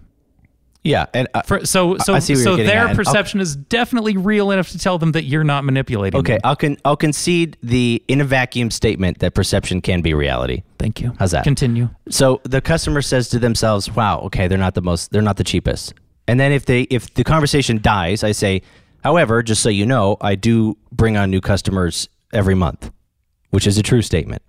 Yeah, 0.88 1.06
and 1.14 1.28
uh, 1.34 1.42
For, 1.44 1.66
so, 1.66 1.98
so, 1.98 2.18
so 2.20 2.56
their 2.56 2.82
and 2.82 2.90
I'll- 2.90 2.96
perception 2.96 3.40
is 3.40 3.56
definitely 3.56 4.18
real 4.18 4.52
enough 4.52 4.70
to 4.70 4.78
tell 4.80 4.98
them 4.98 5.12
that 5.14 5.24
you're 5.26 5.44
not 5.44 5.64
manipulating. 5.64 6.20
okay, 6.20 6.34
them. 6.34 6.42
I'll 6.44 6.56
con- 6.56 6.78
I'll 6.86 6.98
concede 6.98 7.58
the 7.62 8.04
in 8.08 8.22
a 8.22 8.26
vacuum 8.26 8.72
statement 8.72 9.20
that 9.20 9.34
perception 9.34 9.82
can 9.82 10.02
be 10.02 10.14
reality. 10.14 10.64
Thank 10.80 11.02
you. 11.02 11.14
How's 11.20 11.32
that? 11.32 11.44
Continue. 11.44 11.90
So 12.10 12.42
the 12.44 12.62
customer 12.62 13.02
says 13.02 13.30
to 13.30 13.40
themselves, 13.40 13.92
"Wow, 13.96 14.20
okay, 14.22 14.48
they're 14.48 14.58
not 14.58 14.74
the 14.76 14.82
most, 14.82 15.12
they're 15.12 15.22
not 15.22 15.38
the 15.38 15.44
cheapest." 15.44 15.94
And 16.28 16.40
then 16.40 16.52
if 16.52 16.66
they, 16.66 16.82
if 16.84 17.14
the 17.14 17.24
conversation 17.24 17.80
dies, 17.82 18.24
I 18.24 18.32
say, 18.34 18.62
"However, 19.04 19.42
just 19.44 19.62
so 19.64 19.70
you 19.70 19.86
know, 19.86 20.18
I 20.22 20.36
do 20.36 20.78
bring 20.92 21.18
on 21.18 21.30
new 21.32 21.42
customers 21.42 22.10
every 22.34 22.56
month," 22.56 22.92
which 23.52 23.66
is 23.68 23.78
a 23.78 23.84
true 23.84 24.02
statement. 24.02 24.42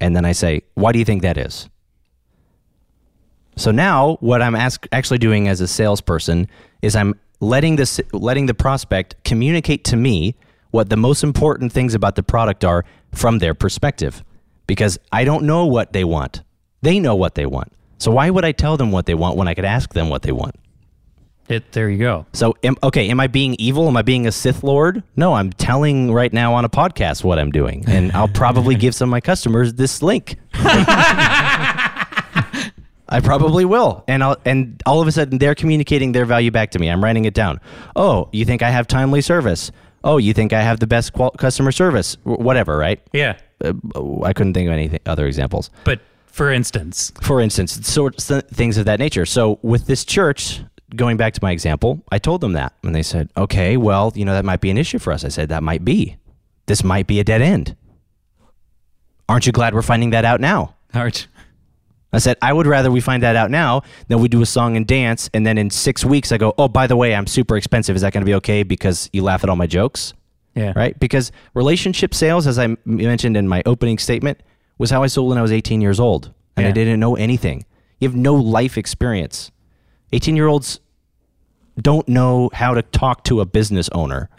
And 0.00 0.14
then 0.14 0.24
I 0.24 0.32
say, 0.32 0.62
"Why 0.74 0.92
do 0.92 0.98
you 0.98 1.04
think 1.04 1.22
that 1.22 1.38
is?" 1.38 1.68
So 3.56 3.70
now, 3.70 4.16
what 4.20 4.42
I'm 4.42 4.54
ask, 4.54 4.86
actually 4.92 5.18
doing 5.18 5.48
as 5.48 5.60
a 5.60 5.68
salesperson 5.68 6.48
is 6.82 6.94
I'm 6.94 7.18
letting 7.40 7.76
this, 7.76 8.00
letting 8.12 8.46
the 8.46 8.54
prospect 8.54 9.16
communicate 9.24 9.84
to 9.84 9.96
me 9.96 10.34
what 10.70 10.90
the 10.90 10.96
most 10.96 11.24
important 11.24 11.72
things 11.72 11.94
about 11.94 12.16
the 12.16 12.22
product 12.22 12.64
are 12.64 12.84
from 13.12 13.38
their 13.38 13.54
perspective, 13.54 14.22
because 14.66 14.98
I 15.10 15.24
don't 15.24 15.44
know 15.44 15.64
what 15.64 15.92
they 15.92 16.04
want. 16.04 16.42
They 16.82 17.00
know 17.00 17.14
what 17.14 17.34
they 17.34 17.46
want. 17.46 17.72
So 17.98 18.10
why 18.10 18.28
would 18.28 18.44
I 18.44 18.52
tell 18.52 18.76
them 18.76 18.92
what 18.92 19.06
they 19.06 19.14
want 19.14 19.38
when 19.38 19.48
I 19.48 19.54
could 19.54 19.64
ask 19.64 19.94
them 19.94 20.10
what 20.10 20.22
they 20.22 20.32
want? 20.32 20.56
It. 21.48 21.70
There 21.72 21.88
you 21.88 21.98
go. 21.98 22.26
So, 22.32 22.56
am, 22.64 22.76
okay, 22.82 23.08
am 23.08 23.20
I 23.20 23.28
being 23.28 23.54
evil? 23.60 23.86
Am 23.86 23.96
I 23.96 24.02
being 24.02 24.26
a 24.26 24.32
Sith 24.32 24.64
Lord? 24.64 25.04
No, 25.14 25.34
I'm 25.34 25.52
telling 25.52 26.12
right 26.12 26.32
now 26.32 26.54
on 26.54 26.64
a 26.64 26.68
podcast 26.68 27.22
what 27.22 27.38
I'm 27.38 27.52
doing, 27.52 27.84
and 27.86 28.10
I'll 28.12 28.26
probably 28.26 28.74
give 28.84 28.96
some 28.96 29.08
of 29.08 29.10
my 29.12 29.20
customers 29.20 29.74
this 29.74 30.02
link. 30.02 30.38
I 33.08 33.20
probably 33.20 33.64
will, 33.64 34.02
and 34.08 34.22
I'll, 34.24 34.36
and 34.44 34.82
all 34.84 35.00
of 35.00 35.06
a 35.06 35.12
sudden 35.12 35.38
they're 35.38 35.54
communicating 35.54 36.12
their 36.12 36.24
value 36.24 36.50
back 36.50 36.72
to 36.72 36.78
me. 36.78 36.88
I'm 36.88 37.02
writing 37.02 37.24
it 37.24 37.34
down. 37.34 37.60
Oh, 37.94 38.28
you 38.32 38.44
think 38.44 38.62
I 38.62 38.70
have 38.70 38.86
timely 38.88 39.20
service? 39.20 39.70
Oh, 40.02 40.18
you 40.18 40.32
think 40.32 40.52
I 40.52 40.60
have 40.62 40.80
the 40.80 40.86
best 40.86 41.12
qual- 41.12 41.30
customer 41.30 41.70
service? 41.72 42.16
W- 42.24 42.42
whatever, 42.42 42.76
right? 42.76 43.00
Yeah. 43.12 43.38
Uh, 43.64 43.74
I 44.22 44.32
couldn't 44.32 44.54
think 44.54 44.66
of 44.68 44.72
any 44.72 44.98
other 45.06 45.26
examples 45.26 45.70
But 45.84 46.00
for 46.26 46.50
instance, 46.52 47.12
for 47.22 47.40
instance, 47.40 47.72
sort 47.88 48.30
of 48.30 48.44
things 48.48 48.76
of 48.76 48.84
that 48.84 48.98
nature. 48.98 49.24
So 49.24 49.58
with 49.62 49.86
this 49.86 50.04
church, 50.04 50.60
going 50.94 51.16
back 51.16 51.32
to 51.34 51.40
my 51.42 51.50
example, 51.52 52.02
I 52.12 52.18
told 52.18 52.40
them 52.42 52.52
that. 52.52 52.74
And 52.82 52.94
they 52.94 53.02
said, 53.02 53.30
okay, 53.36 53.76
well, 53.78 54.12
you 54.14 54.24
know, 54.24 54.34
that 54.34 54.44
might 54.44 54.60
be 54.60 54.68
an 54.70 54.76
issue 54.78 54.98
for 54.98 55.12
us. 55.12 55.24
I 55.24 55.28
said, 55.28 55.48
that 55.48 55.62
might 55.62 55.84
be. 55.84 56.16
This 56.66 56.84
might 56.84 57.06
be 57.06 57.18
a 57.20 57.24
dead 57.24 57.40
end. 57.40 57.76
Aren't 59.28 59.46
you 59.46 59.52
glad 59.52 59.74
we're 59.74 59.82
finding 59.82 60.10
that 60.10 60.24
out 60.24 60.40
now? 60.40 60.74
Art. 60.94 61.26
I 62.16 62.20
said, 62.20 62.36
I 62.42 62.52
would 62.52 62.66
rather 62.66 62.90
we 62.90 63.00
find 63.00 63.22
that 63.22 63.36
out 63.36 63.50
now 63.50 63.82
than 64.08 64.20
we 64.20 64.28
do 64.28 64.42
a 64.42 64.46
song 64.46 64.76
and 64.76 64.86
dance. 64.86 65.28
And 65.34 65.46
then 65.46 65.58
in 65.58 65.70
six 65.70 66.04
weeks, 66.04 66.32
I 66.32 66.38
go, 66.38 66.54
oh, 66.58 66.68
by 66.68 66.86
the 66.86 66.96
way, 66.96 67.14
I'm 67.14 67.26
super 67.26 67.56
expensive. 67.56 67.96
Is 67.96 68.02
that 68.02 68.12
going 68.12 68.22
to 68.22 68.26
be 68.26 68.34
okay 68.34 68.62
because 68.62 69.10
you 69.12 69.22
laugh 69.22 69.42
at 69.44 69.50
all 69.50 69.56
my 69.56 69.66
jokes? 69.66 70.14
Yeah. 70.54 70.72
Right? 70.74 70.98
Because 70.98 71.32
relationship 71.54 72.14
sales, 72.14 72.46
as 72.46 72.58
I 72.58 72.64
m- 72.64 72.78
mentioned 72.84 73.36
in 73.36 73.46
my 73.46 73.62
opening 73.66 73.98
statement, 73.98 74.40
was 74.78 74.90
how 74.90 75.02
I 75.02 75.06
sold 75.06 75.28
when 75.28 75.38
I 75.38 75.42
was 75.42 75.52
18 75.52 75.80
years 75.80 76.00
old. 76.00 76.32
And 76.56 76.66
I 76.66 76.70
didn't 76.70 76.98
know 77.00 77.16
anything. 77.16 77.66
You 78.00 78.08
have 78.08 78.16
no 78.16 78.34
life 78.34 78.78
experience. 78.78 79.50
18 80.12 80.36
year 80.36 80.46
olds 80.46 80.80
don't 81.78 82.08
know 82.08 82.48
how 82.54 82.72
to 82.72 82.80
talk 82.82 83.24
to 83.24 83.40
a 83.40 83.44
business 83.46 83.88
owner. 83.90 84.30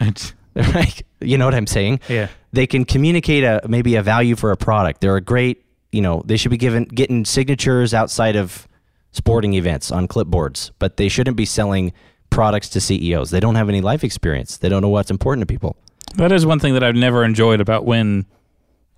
Right? 0.56 1.02
You 1.20 1.38
know 1.38 1.44
what 1.44 1.54
I'm 1.54 1.68
saying? 1.68 2.00
Yeah. 2.08 2.26
They 2.52 2.66
can 2.66 2.84
communicate 2.84 3.44
a 3.44 3.60
maybe 3.68 3.94
a 3.94 4.02
value 4.02 4.34
for 4.34 4.50
a 4.50 4.56
product. 4.56 5.00
They're 5.00 5.14
a 5.14 5.20
great, 5.20 5.64
you 5.92 6.00
know, 6.00 6.22
they 6.24 6.36
should 6.36 6.50
be 6.50 6.56
given 6.56 6.84
getting 6.84 7.24
signatures 7.24 7.94
outside 7.94 8.36
of 8.36 8.68
sporting 9.12 9.54
events 9.54 9.90
on 9.90 10.06
clipboards, 10.06 10.70
but 10.78 10.96
they 10.96 11.08
shouldn't 11.08 11.36
be 11.36 11.44
selling 11.44 11.92
products 12.30 12.68
to 12.70 12.80
CEOs. 12.80 13.30
They 13.30 13.40
don't 13.40 13.54
have 13.54 13.68
any 13.68 13.80
life 13.80 14.04
experience. 14.04 14.58
They 14.58 14.68
don't 14.68 14.82
know 14.82 14.88
what's 14.88 15.10
important 15.10 15.42
to 15.42 15.52
people. 15.52 15.76
That 16.16 16.32
is 16.32 16.44
one 16.44 16.58
thing 16.58 16.74
that 16.74 16.82
I've 16.82 16.94
never 16.94 17.24
enjoyed 17.24 17.60
about 17.60 17.84
when 17.84 18.26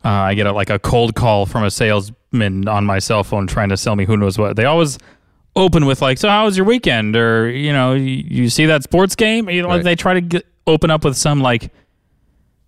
uh, 0.04 0.08
I 0.08 0.34
get 0.34 0.46
a, 0.46 0.52
like 0.52 0.70
a 0.70 0.78
cold 0.78 1.14
call 1.14 1.46
from 1.46 1.64
a 1.64 1.70
salesman 1.70 2.68
on 2.68 2.84
my 2.84 2.98
cell 2.98 3.24
phone 3.24 3.46
trying 3.46 3.68
to 3.68 3.76
sell 3.76 3.96
me 3.96 4.04
who 4.04 4.16
knows 4.16 4.38
what. 4.38 4.56
They 4.56 4.64
always 4.64 4.98
open 5.56 5.86
with 5.86 6.00
like, 6.00 6.18
"So 6.18 6.28
how 6.28 6.46
was 6.46 6.56
your 6.56 6.66
weekend?" 6.66 7.16
or 7.16 7.50
you 7.50 7.72
know, 7.72 7.94
you, 7.94 8.24
you 8.26 8.48
see 8.48 8.66
that 8.66 8.82
sports 8.82 9.14
game. 9.14 9.50
You 9.50 9.62
know, 9.62 9.68
like 9.68 9.82
they 9.82 9.96
try 9.96 10.14
to 10.14 10.20
get, 10.20 10.46
open 10.66 10.90
up 10.90 11.04
with 11.04 11.16
some 11.16 11.40
like 11.40 11.72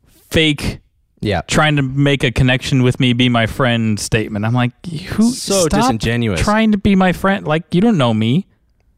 fake 0.06 0.80
Yeah. 1.22 1.40
trying 1.42 1.76
to 1.76 1.82
make 1.82 2.24
a 2.24 2.30
connection 2.32 2.82
with 2.82 2.98
me, 3.00 3.12
be 3.14 3.28
my 3.28 3.46
friend 3.46 3.98
statement. 3.98 4.44
I'm 4.44 4.52
like, 4.52 4.72
who 4.87 5.30
So 5.30 5.68
disingenuous. 5.68 6.40
Trying 6.40 6.72
to 6.72 6.78
be 6.78 6.94
my 6.96 7.12
friend, 7.12 7.46
like 7.46 7.72
you 7.74 7.80
don't 7.80 7.96
know 7.96 8.12
me. 8.12 8.46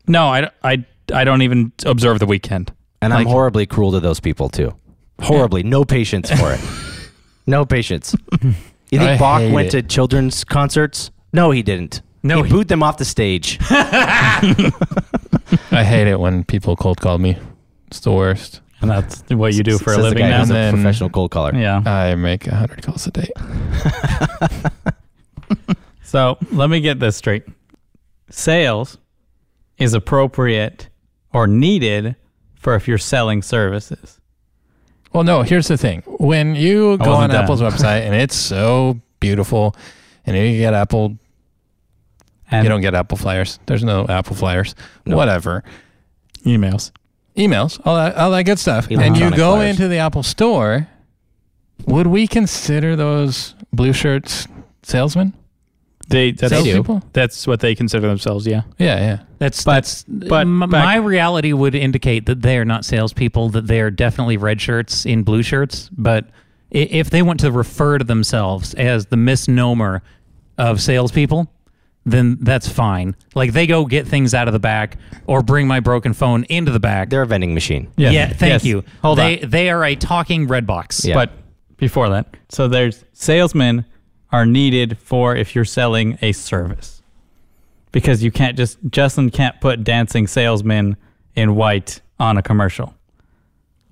No, 0.09 0.29
I, 0.29 0.51
I, 0.63 0.85
I 1.13 1.25
don't 1.25 1.43
even 1.43 1.73
observe 1.87 2.19
the 2.19 2.27
weekend. 2.27 2.73
And 3.03 3.13
I'm 3.13 3.27
horribly 3.27 3.67
cruel 3.67 3.93
to 3.93 4.01
those 4.01 4.19
people 4.21 4.49
too. 4.49 4.75
Horribly. 5.21 5.63
No 5.63 5.85
patience 5.85 6.31
for 6.31 6.53
it. 6.55 6.61
no 7.47 7.65
patience. 7.67 8.17
You 8.43 8.99
think 8.99 9.03
I 9.03 9.19
Bach 9.19 9.53
went 9.53 9.69
it. 9.69 9.83
to 9.83 9.83
children's 9.83 10.43
concerts? 10.45 11.11
No, 11.33 11.51
he 11.51 11.63
didn't. 11.63 12.01
No, 12.23 12.39
he 12.43 12.49
he- 12.49 12.55
booed 12.55 12.69
them 12.69 12.83
off 12.83 12.97
the 12.97 13.05
stage. 13.05 13.59
I 15.71 15.85
hate 15.85 16.07
it 16.07 16.19
when 16.19 16.45
people 16.45 16.75
cold 16.77 17.01
call 17.01 17.19
me. 17.19 17.37
It's 17.89 18.01
the 18.01 18.13
worst. 18.13 18.61
And 18.91 19.03
that's 19.03 19.23
what 19.31 19.55
you 19.55 19.63
do 19.63 19.79
for 19.79 19.91
a 19.91 19.95
Says 19.95 20.03
the 20.05 20.09
living 20.11 20.23
guy 20.25 20.29
now. 20.31 20.41
who's 20.41 20.51
a 20.51 20.53
then- 20.53 20.75
professional 20.75 21.11
cold 21.11 21.31
caller. 21.31 21.55
Yeah. 21.55 21.83
I 21.85 22.15
make 22.15 22.47
a 22.47 22.55
hundred 22.55 22.83
calls 22.83 23.07
a 23.07 23.11
day. 23.11 23.31
So 26.03 26.39
let 26.53 26.71
me 26.71 26.81
get 26.81 27.01
this 27.01 27.17
straight. 27.17 27.43
Sales 28.31 28.99
is 29.79 29.95
appropriate 29.95 30.89
or 31.33 31.49
needed 31.49 32.15
for 32.55 32.77
if 32.77 32.87
you're 32.87 32.99
selling 32.99 33.43
services. 33.43 34.21
Well, 35.13 35.25
no. 35.25 35.43
Here's 35.43 35.67
the 35.67 35.77
thing: 35.77 36.03
when 36.07 36.55
you 36.55 36.99
go 36.99 37.11
wasn't 37.11 37.15
on 37.25 37.31
done. 37.31 37.43
Apple's 37.45 37.61
website 37.63 38.03
and 38.03 38.15
it's 38.15 38.37
so 38.37 39.01
beautiful, 39.19 39.75
and 40.25 40.37
you 40.37 40.59
get 40.59 40.73
Apple, 40.73 41.19
And 42.51 42.63
you 42.65 42.69
don't 42.69 42.81
get 42.81 42.95
Apple 42.95 43.19
flyers. 43.19 43.59
There's 43.67 43.83
no 43.83 44.07
Apple 44.09 44.37
flyers. 44.37 44.77
Whatever. 45.05 45.65
Emails. 46.45 46.93
Emails, 47.37 47.81
all 47.85 47.97
that, 47.97 48.15
all 48.17 48.31
that 48.31 48.45
good 48.45 48.59
stuff, 48.59 48.89
and 48.91 49.17
you 49.17 49.31
go 49.31 49.55
flyers. 49.57 49.71
into 49.71 49.89
the 49.89 49.99
Apple 49.99 50.23
Store, 50.23 50.89
would 51.87 52.07
we 52.07 52.27
consider 52.27 52.97
those 52.97 53.55
blue 53.73 53.93
shirts 53.93 54.47
salesmen? 54.83 55.33
They 56.07 56.33
that's, 56.33 56.53
Salespeople? 56.53 57.03
that's 57.15 57.47
what 57.47 57.61
they 57.61 57.75
consider 57.75 58.07
themselves. 58.07 58.47
Yeah. 58.47 58.63
Yeah, 58.79 58.99
yeah. 58.99 59.19
That's 59.39 59.65
But- 59.65 59.73
that's 59.73 60.03
uh, 60.03 60.29
but 60.29 60.41
m- 60.43 60.61
back- 60.61 60.69
my 60.71 60.97
reality 60.97 61.55
would 61.55 61.75
indicate 61.75 62.27
that 62.27 62.43
they 62.43 62.59
are 62.59 62.65
not 62.67 62.85
salespeople. 62.85 63.49
That 63.49 63.69
they 63.69 63.81
are 63.81 63.91
definitely 63.91 64.37
red 64.37 64.61
shirts 64.61 65.07
in 65.07 65.23
blue 65.23 65.43
shirts. 65.43 65.89
But 65.97 66.29
if 66.71 67.09
they 67.09 67.23
want 67.23 67.41
to 67.41 67.51
refer 67.51 67.97
to 67.97 68.05
themselves 68.05 68.75
as 68.75 69.07
the 69.07 69.17
misnomer 69.17 70.03
of 70.59 70.83
salespeople, 70.83 71.51
then 72.07 72.37
that's 72.41 72.69
fine. 72.69 73.17
Like 73.35 73.53
they 73.53 73.67
go 73.67 73.85
get 73.87 74.07
things 74.07 74.35
out 74.35 74.47
of 74.49 74.53
the 74.53 74.59
back 74.59 74.99
or 75.27 75.43
bring 75.43 75.67
my 75.67 75.81
broken 75.81 76.13
phone 76.13 76.45
into 76.45 76.71
the 76.71 76.81
back. 76.81 77.11
They're 77.11 77.23
a 77.23 77.27
vending 77.27 77.55
machine. 77.55 77.91
Yeah. 77.97 78.11
Yeah, 78.11 78.29
thank 78.29 78.51
Yes. 78.53 78.65
you. 78.65 78.85
Hold 79.03 79.19
they 79.19 79.41
on. 79.41 79.51
they 79.51 79.71
are 79.71 79.85
a 79.85 79.97
talking 79.97 80.47
red 80.47 80.67
box. 80.67 81.05
Yeah. 81.05 81.15
But 81.15 81.31
before 81.77 82.09
that, 82.11 82.37
so 82.51 82.69
there's 82.69 83.05
salesmen 83.13 83.85
are 84.33 84.45
needed 84.47 84.99
for 84.99 85.35
if 85.35 85.55
you're 85.55 85.65
selling 85.65 86.19
a 86.23 86.33
service. 86.33 87.03
Because 87.93 88.23
you 88.25 88.31
can't 88.33 88.57
just 88.57 88.79
Justin 88.91 89.31
can't 89.31 89.61
put 89.61 89.85
dancing 89.85 90.27
salesman 90.27 90.97
in 91.37 91.55
white 91.55 92.01
on 92.19 92.37
a 92.37 92.43
commercial. 92.43 92.95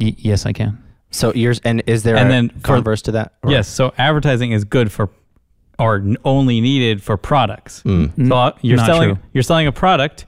Y- 0.00 0.14
yes, 0.18 0.44
I 0.44 0.52
can. 0.52 0.82
So 1.10 1.32
yours 1.34 1.60
and 1.64 1.82
is 1.86 2.02
there 2.02 2.16
And 2.16 2.28
a 2.28 2.32
then 2.32 2.48
for- 2.48 2.60
converse 2.74 3.02
to 3.02 3.12
that? 3.12 3.34
Or- 3.42 3.50
Yes, 3.52 3.68
so 3.68 3.92
advertising 3.98 4.50
is 4.52 4.64
good 4.64 4.90
for 4.90 5.08
or 5.78 5.96
n- 5.96 6.16
only 6.24 6.60
needed 6.60 7.02
for 7.02 7.16
products. 7.16 7.82
So 7.84 7.90
uh, 8.34 8.52
you're 8.62 8.76
not 8.76 8.86
selling 8.86 9.14
true. 9.14 9.22
you're 9.32 9.42
selling 9.42 9.66
a 9.66 9.72
product, 9.72 10.26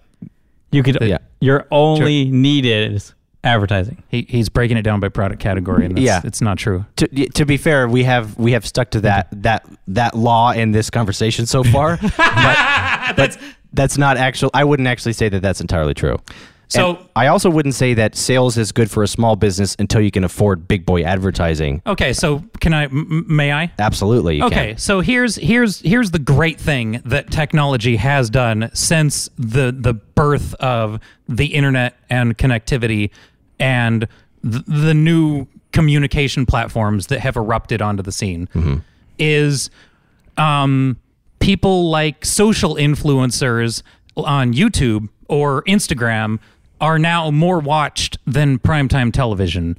you 0.72 0.83
could 0.83 0.98
Yeah. 1.02 1.18
your 1.40 1.66
only 1.70 2.30
needed 2.30 2.92
is 2.94 3.14
advertising. 3.44 4.02
He, 4.09 4.22
he's 4.28 4.48
breaking 4.48 4.76
it 4.78 4.83
down 4.83 5.00
by 5.00 5.09
product 5.11 5.40
category, 5.40 5.85
and 5.85 5.94
that's, 5.96 6.04
Yeah. 6.04 6.20
it's 6.24 6.40
not 6.40 6.57
true. 6.59 6.87
To, 6.96 7.07
to 7.07 7.44
be 7.44 7.57
fair, 7.59 7.87
we 7.88 8.04
have 8.04 8.37
we 8.38 8.52
have 8.52 8.66
stuck 8.66 8.90
to 8.90 9.00
that 9.02 9.28
that 9.42 9.66
that 9.88 10.16
law 10.16 10.52
in 10.52 10.72
this 10.72 10.90
conversation 10.90 11.46
so 11.46 11.62
far, 11.62 11.98
but, 12.16 13.14
but 13.16 13.38
that's 13.72 13.98
not 13.98 14.16
actual. 14.16 14.50
I 14.54 14.64
wouldn't 14.64 14.88
actually 14.88 15.12
say 15.12 15.28
that 15.28 15.42
that's 15.42 15.61
entirely 15.61 15.94
true. 15.94 16.16
So- 16.68 16.96
And 16.96 17.09
I 17.14 17.27
also 17.29 17.50
wouldn't 17.50 17.74
say 17.74 17.94
that 17.94 18.16
sales 18.16 18.57
is 18.57 18.72
good 18.72 18.90
for 18.90 19.03
a 19.03 19.09
small 19.09 19.37
business 19.37 19.77
until 19.79 20.00
you 20.00 20.11
can 20.11 20.24
afford 20.24 20.66
big 20.66 20.85
boy 20.87 21.03
advertising. 21.05 21.83
Okay, 21.87 22.12
so 22.12 22.42
can 22.61 22.72
I? 22.74 22.85
M- 22.85 23.24
may 23.29 23.53
I? 23.53 23.70
Absolutely, 23.79 24.37
you 24.38 24.44
Okay, 24.46 24.68
can. 24.70 24.79
so 24.79 25.00
here's 25.00 25.37
here's 25.37 25.81
here's 25.81 26.11
the 26.11 26.18
great 26.18 26.59
thing 26.61 27.00
that 27.05 27.31
technology 27.31 27.96
has 27.96 28.31
done 28.31 28.70
since 28.74 29.29
the 29.38 29.74
the 29.79 29.94
birth 29.94 30.55
of 30.55 30.98
the 31.29 31.46
internet 31.46 31.96
and 32.11 32.37
connectivity 32.38 33.11
and 33.61 34.09
the, 34.42 34.62
the 34.66 34.94
new 34.94 35.46
communication 35.72 36.46
platforms 36.46 37.09
that 37.09 37.20
have 37.20 37.37
erupted 37.37 37.81
onto 37.83 38.03
the 38.03 38.12
scene 38.12 38.48
is 39.18 39.70
um, 40.38 40.96
people 41.40 41.90
like 41.90 42.24
social 42.24 42.74
influencers 42.77 43.83
on 44.16 44.53
YouTube 44.55 45.09
or 45.28 45.62
Instagram 45.64 46.38
are 46.80 46.98
now 46.98 47.30
more 47.30 47.60
watched 47.60 48.18
than 48.26 48.58
primetime 48.58 49.12
television, 49.12 49.78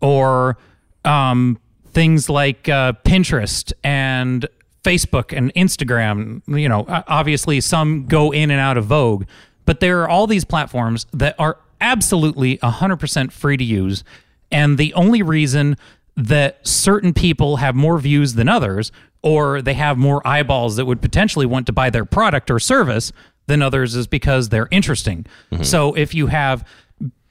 or 0.00 0.56
um, 1.04 1.58
things 1.92 2.28
like 2.28 2.68
uh, 2.68 2.92
Pinterest 3.04 3.72
and 3.82 4.46
Facebook 4.84 5.36
and 5.36 5.52
Instagram. 5.54 6.42
You 6.46 6.68
know, 6.68 6.84
obviously 6.88 7.60
some 7.60 8.06
go 8.06 8.32
in 8.32 8.50
and 8.50 8.60
out 8.60 8.76
of 8.76 8.86
vogue, 8.86 9.24
but 9.64 9.80
there 9.80 10.02
are 10.02 10.08
all 10.08 10.26
these 10.26 10.44
platforms 10.44 11.06
that 11.12 11.34
are 11.38 11.58
absolutely 11.80 12.58
100% 12.58 13.32
free 13.32 13.56
to 13.56 13.64
use. 13.64 14.04
And 14.50 14.78
the 14.78 14.94
only 14.94 15.22
reason 15.22 15.76
that 16.16 16.66
certain 16.66 17.12
people 17.12 17.56
have 17.56 17.74
more 17.74 17.98
views 17.98 18.34
than 18.34 18.48
others, 18.48 18.90
or 19.22 19.62
they 19.62 19.74
have 19.74 19.98
more 19.98 20.26
eyeballs 20.26 20.76
that 20.76 20.84
would 20.84 21.00
potentially 21.00 21.46
want 21.46 21.66
to 21.66 21.72
buy 21.72 21.90
their 21.90 22.04
product 22.04 22.50
or 22.50 22.58
service 22.58 23.12
than 23.48 23.60
others, 23.62 23.96
is 23.96 24.06
because 24.06 24.50
they're 24.50 24.68
interesting. 24.70 25.26
Mm-hmm. 25.50 25.64
So 25.64 25.94
if 25.94 26.14
you 26.14 26.28
have 26.28 26.66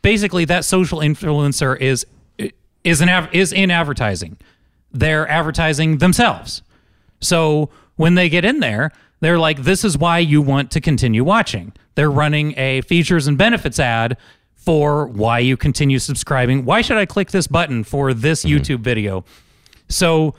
basically 0.02 0.46
that 0.46 0.66
social 0.66 1.00
influencer 1.00 1.80
is 1.80 2.06
is 2.84 3.02
an 3.02 3.30
is 3.32 3.54
in 3.54 3.72
advertising, 3.72 4.38
they're 4.92 5.28
advertising 5.28 6.00
themselves. 6.00 6.62
So 7.22 7.70
when 7.96 8.16
they 8.16 8.30
get 8.30 8.46
in 8.46 8.60
there, 8.60 8.92
they're 9.20 9.40
like, 9.40 9.64
this 9.64 9.84
is 9.84 9.98
why 9.98 10.20
you 10.20 10.42
want 10.42 10.72
to 10.72 10.82
continue 10.82 11.24
watching. 11.24 11.74
They're 11.96 12.12
running 12.12 12.54
a 12.58 12.82
features 12.82 13.28
and 13.28 13.38
benefits 13.38 13.80
ad 13.80 14.18
for 14.56 15.08
why 15.08 15.40
you 15.40 15.58
continue 15.58 15.98
subscribing. 15.98 16.66
Why 16.66 16.82
should 16.82 16.98
I 16.98 17.06
click 17.06 17.32
this 17.32 17.48
button 17.48 17.84
for 17.84 18.14
this 18.14 18.44
mm-hmm. 18.44 18.58
YouTube 18.58 18.82
video? 18.82 19.26
So 19.90 20.36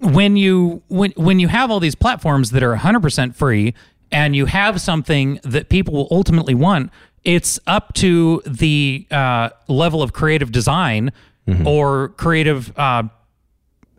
when 0.00 0.36
you 0.36 0.82
when 0.88 1.12
when 1.12 1.38
you 1.38 1.48
have 1.48 1.70
all 1.70 1.80
these 1.80 1.94
platforms 1.94 2.50
that 2.50 2.62
are 2.62 2.76
100% 2.76 3.34
free 3.34 3.74
and 4.14 4.34
you 4.34 4.46
have 4.46 4.80
something 4.80 5.38
that 5.42 5.68
people 5.68 5.92
will 5.92 6.08
ultimately 6.10 6.54
want 6.54 6.90
it's 7.24 7.58
up 7.66 7.92
to 7.94 8.42
the 8.46 9.06
uh, 9.10 9.48
level 9.68 10.02
of 10.02 10.12
creative 10.12 10.52
design 10.52 11.10
or 11.66 12.08
creative 12.10 12.72
uh, 12.78 13.02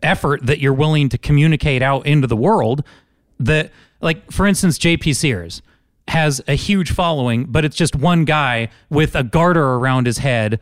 effort 0.02 0.44
that 0.46 0.58
you're 0.58 0.74
willing 0.74 1.08
to 1.08 1.18
communicate 1.18 1.82
out 1.82 2.04
into 2.06 2.26
the 2.26 2.36
world 2.36 2.82
that 3.38 3.70
like 4.00 4.30
for 4.32 4.46
instance 4.46 4.78
jp 4.78 5.14
sears 5.14 5.62
has 6.08 6.40
a 6.46 6.54
huge 6.54 6.92
following, 6.92 7.46
but 7.46 7.64
it's 7.64 7.76
just 7.76 7.96
one 7.96 8.24
guy 8.24 8.68
with 8.90 9.16
a 9.16 9.24
garter 9.24 9.74
around 9.74 10.06
his 10.06 10.18
head 10.18 10.60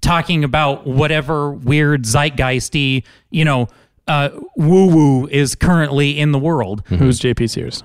talking 0.00 0.42
about 0.42 0.86
whatever 0.86 1.52
weird 1.52 2.04
zeitgeisty, 2.04 3.04
you 3.30 3.44
know, 3.44 3.68
uh, 4.08 4.30
woo 4.56 4.86
woo 4.86 5.26
is 5.26 5.54
currently 5.54 6.18
in 6.18 6.32
the 6.32 6.38
world. 6.38 6.82
Who's 6.86 7.20
JP 7.20 7.50
Sears? 7.50 7.82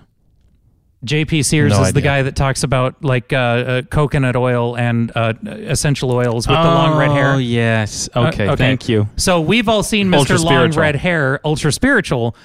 JP 1.06 1.43
Sears 1.45 1.72
No 1.72 1.82
is 1.84 1.93
the 1.93 2.02
guy 2.02 2.22
that 2.22 2.36
talks 2.36 2.64
about 2.64 3.04
like 3.04 3.34
uh, 3.34 3.36
uh, 3.38 3.82
coconut 3.84 4.36
oil 4.36 4.78
and 4.78 5.12
uh, 5.16 5.34
essential 5.45 6.12
oils 6.12 6.47
with 6.47 6.56
the 6.58 6.64
long 6.64 6.97
red 6.97 7.12
hair. 7.12 7.34
Oh 7.34 7.38
yes. 7.38 8.08
Uh, 8.14 8.28
Okay, 8.32 8.56
Thank 8.56 8.88
you. 8.88 9.08
So 9.18 9.41
we've 9.41 9.68
all 9.68 9.82
seen 9.84 10.10
Mr. 10.10 10.41
Long. 10.43 10.72
Red 10.72 10.95
Hair, 10.95 11.39
ultra 11.43 11.72
spiritual. 11.72 12.36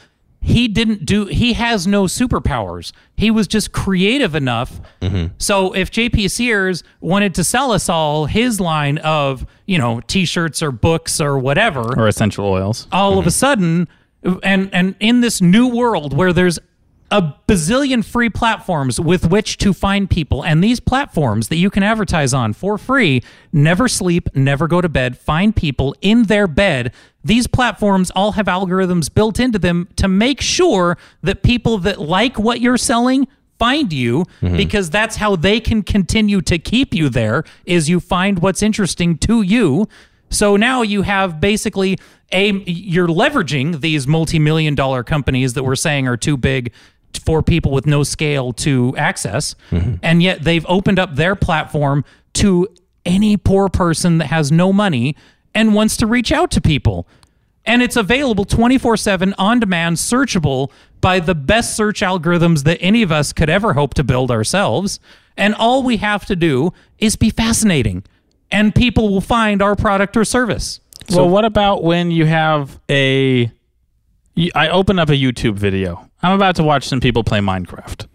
He 0.41 0.69
didn't 0.69 1.05
do. 1.05 1.27
He 1.27 1.55
has 1.55 1.87
no 1.87 2.05
superpowers. 2.05 2.93
He 3.17 3.31
was 3.31 3.47
just 3.49 3.73
creative 3.73 4.35
enough. 4.35 4.81
So 5.39 5.73
if 5.73 5.91
JP 5.91 6.31
Sears 6.31 6.83
wanted 7.01 7.35
to 7.35 7.45
sell 7.45 7.73
us 7.73 7.89
all 7.89 8.27
his 8.27 8.61
line 8.61 8.99
of 8.99 9.45
you 9.67 9.77
know 9.79 10.01
T-shirts 10.07 10.63
or 10.63 10.71
books 10.71 11.21
or 11.21 11.39
whatever, 11.39 11.83
Or 12.01 12.07
essential 12.09 12.47
oils. 12.47 12.87
all 12.93 13.19
of 13.19 13.27
a 13.27 13.31
sudden 13.31 13.89
and 14.43 14.71
and 14.73 14.95
in 15.01 15.21
this 15.21 15.41
new 15.43 15.69
world 15.69 16.17
where 16.17 16.33
there's 16.33 16.59
a 17.11 17.35
bazillion 17.47 18.05
free 18.05 18.29
platforms 18.29 18.99
with 18.99 19.31
which 19.31 19.59
to 19.59 19.73
find 19.73 20.11
people. 20.11 20.45
And 20.45 20.63
these 20.63 20.81
platforms 20.81 21.49
that 21.49 21.57
you 21.57 21.71
can 21.71 21.83
advertise 21.83 22.35
on 22.35 22.53
for 22.53 22.77
free 22.79 23.23
never 23.53 23.87
sleep 23.89 24.29
never 24.35 24.67
go 24.67 24.81
to 24.81 24.89
bed 24.89 25.17
find 25.17 25.55
people 25.55 25.95
in 26.01 26.25
their 26.25 26.47
bed. 26.47 26.93
These 27.25 27.47
platforms 27.47 28.11
all 28.13 28.33
have 28.33 28.47
algorithms 28.47 29.13
built 29.13 29.39
into 29.39 29.59
them 29.59 29.89
to 29.97 30.09
make 30.09 30.41
sure 30.41 30.99
that 31.23 31.43
people 31.43 31.79
that 31.79 32.01
like 32.01 32.39
what 32.39 32.61
you're 32.61 32.77
selling 32.77 33.29
find 33.59 33.93
you 33.93 34.25
mm-hmm. 34.41 34.57
because 34.57 34.91
that's 34.91 35.17
how 35.17 35.37
they 35.37 35.61
can 35.61 35.83
continue 35.83 36.41
to 36.43 36.59
keep 36.59 36.93
you 36.95 37.09
there 37.09 37.45
is 37.65 37.89
you 37.89 38.01
find 38.01 38.41
what's 38.41 38.63
interesting 38.63 39.17
to 39.19 39.43
you. 39.43 39.89
So 40.29 40.57
now 40.57 40.83
you 40.83 41.03
have 41.03 41.41
basically 41.41 41.99
a 42.33 42.53
you're 42.67 43.07
leveraging 43.07 43.81
these 43.81 44.07
multi-million 44.07 44.75
dollar 44.75 45.05
companies 45.05 45.55
that 45.55 45.63
we're 45.63 45.77
saying 45.77 46.09
are 46.09 46.17
too 46.17 46.37
big 46.37 46.73
for 47.19 47.43
people 47.43 47.73
with 47.73 47.87
no 47.87 48.03
scale 48.03 48.53
to 48.55 48.95
access. 48.97 49.55
Mm-hmm. 49.71 49.97
And 50.03 50.23
yet 50.23 50.43
they've 50.43 50.67
opened 50.69 50.99
up 50.99 51.17
their 51.17 51.37
platform 51.37 52.05
to 52.35 52.69
any 53.05 53.37
poor 53.37 53.69
person 53.69 54.19
that 54.19 54.27
has 54.27 54.51
no 54.51 54.73
money 54.73 55.17
and 55.55 55.75
wants 55.75 55.97
to 55.99 56.07
reach 56.07 56.33
out 56.33 56.51
to 56.53 56.61
people. 56.61 57.07
And 57.65 57.83
it's 57.83 57.97
available 57.97 58.45
24/7 58.45 59.35
on 59.39 59.61
demand 59.61 59.97
searchable 59.97 60.71
by 61.01 61.21
the 61.21 61.35
best 61.35 61.77
search 61.77 62.01
algorithms 62.01 62.65
that 62.65 62.79
any 62.81 63.03
of 63.03 63.11
us 63.11 63.33
could 63.33 63.51
ever 63.51 63.73
hope 63.73 63.95
to 63.95 64.05
build 64.05 64.31
ourselves. 64.31 65.01
And 65.37 65.55
all 65.55 65.83
we 65.83 65.97
have 65.99 66.27
to 66.27 66.37
do 66.37 66.73
is 66.99 67.17
be 67.17 67.31
fascinating 67.31 68.05
and 68.51 68.75
people 68.75 69.09
will 69.09 69.21
find 69.21 69.63
our 69.63 69.77
product 69.77 70.17
or 70.17 70.25
service. 70.25 70.81
Well, 71.11 71.29
what 71.29 71.45
about 71.45 71.85
when 71.85 72.11
you 72.11 72.27
have 72.27 72.81
a? 72.91 73.51
I 74.55 74.69
open 74.69 74.99
up 74.99 75.09
a 75.09 75.13
YouTube 75.13 75.55
video. 75.55 76.09
I'm 76.23 76.33
about 76.33 76.57
to 76.57 76.63
watch 76.63 76.87
some 76.89 77.01
people 77.01 77.25
play 77.25 77.39
Minecraft, 77.41 78.07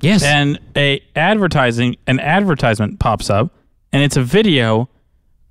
yes 0.00 0.22
and 0.22 0.58
a 0.76 1.02
advertising 1.16 1.96
an 2.06 2.20
advertisement 2.20 3.00
pops 3.00 3.30
up, 3.30 3.52
and 3.92 4.02
it's 4.02 4.16
a 4.16 4.22
video 4.22 4.88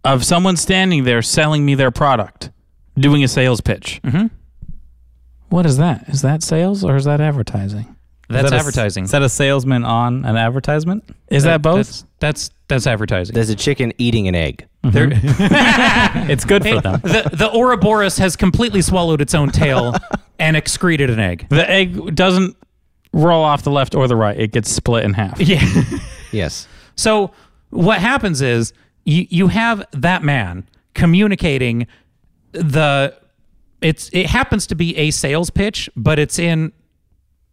of 0.03 0.24
someone 0.24 0.57
standing 0.57 1.03
there 1.03 1.21
selling 1.21 1.65
me 1.65 1.76
their 1.76 1.91
product, 1.91 2.51
doing 2.97 3.24
a 3.24 3.28
sales 3.28 3.61
pitch. 3.61 4.01
Mm-hmm. 4.03 4.28
What 5.49 5.65
is 5.65 5.78
that? 5.78 6.09
Is 6.09 6.21
that 6.21 6.43
sales 6.43 6.84
or 6.84 6.95
is 6.95 7.05
that 7.05 7.21
advertising? 7.21 7.93
That's 8.34 8.49
that 8.51 8.55
a- 8.55 8.59
advertising 8.59 9.03
is 9.05 9.11
that 9.11 9.21
a 9.21 9.29
salesman 9.29 9.84
on 9.84 10.25
an 10.25 10.36
advertisement? 10.38 11.03
Is 11.29 11.43
that 11.43 11.61
both? 11.61 11.77
that's 11.77 12.05
that's, 12.19 12.49
that's 12.67 12.88
advertising 12.88 13.34
There's 13.34 13.49
a 13.49 13.55
chicken 13.55 13.93
eating 13.97 14.27
an 14.27 14.36
egg. 14.36 14.67
Mm-hmm. 14.84 14.91
They're- 14.91 16.29
It's 16.31 16.45
good 16.45 16.63
for 16.63 16.81
them. 16.81 16.99
the 17.03 17.29
the 17.34 17.49
Ouroboros 17.53 18.17
has 18.17 18.36
completely 18.36 18.81
swallowed 18.81 19.21
its 19.21 19.34
own 19.36 19.49
tail 19.51 19.93
and 20.39 20.55
excreted 20.57 21.09
an 21.09 21.19
egg 21.19 21.47
The 21.49 21.69
egg 21.69 22.15
doesn't 22.15 22.55
roll 23.11 23.43
off 23.43 23.63
the 23.63 23.71
left 23.71 23.93
or 23.95 24.07
the 24.07 24.15
right. 24.15 24.39
It 24.39 24.51
gets 24.51 24.71
split 24.71 25.03
in 25.05 25.13
half. 25.13 25.39
yeah 25.39 25.61
Yes. 26.31 26.67
So 26.95 27.31
what 27.69 27.99
happens 27.99 28.41
is 28.41 28.73
you 29.05 29.27
you 29.29 29.47
have 29.49 29.86
that 29.91 30.23
man 30.23 30.67
communicating 30.93 31.88
the 32.53 33.15
it's 33.81 34.09
it 34.13 34.27
happens 34.27 34.65
to 34.67 34.75
be 34.75 34.95
a 34.97 35.11
sales 35.11 35.49
pitch, 35.49 35.89
but 35.95 36.17
it's 36.19 36.39
in 36.39 36.71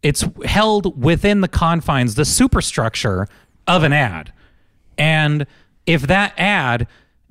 it's 0.03 0.25
held 0.45 1.01
within 1.01 1.41
the 1.41 1.47
confines, 1.47 2.15
the 2.15 2.25
superstructure 2.25 3.27
of 3.67 3.83
an 3.83 3.93
ad. 3.93 4.33
And 4.97 5.45
if 5.85 6.03
that 6.03 6.33
ad 6.37 6.87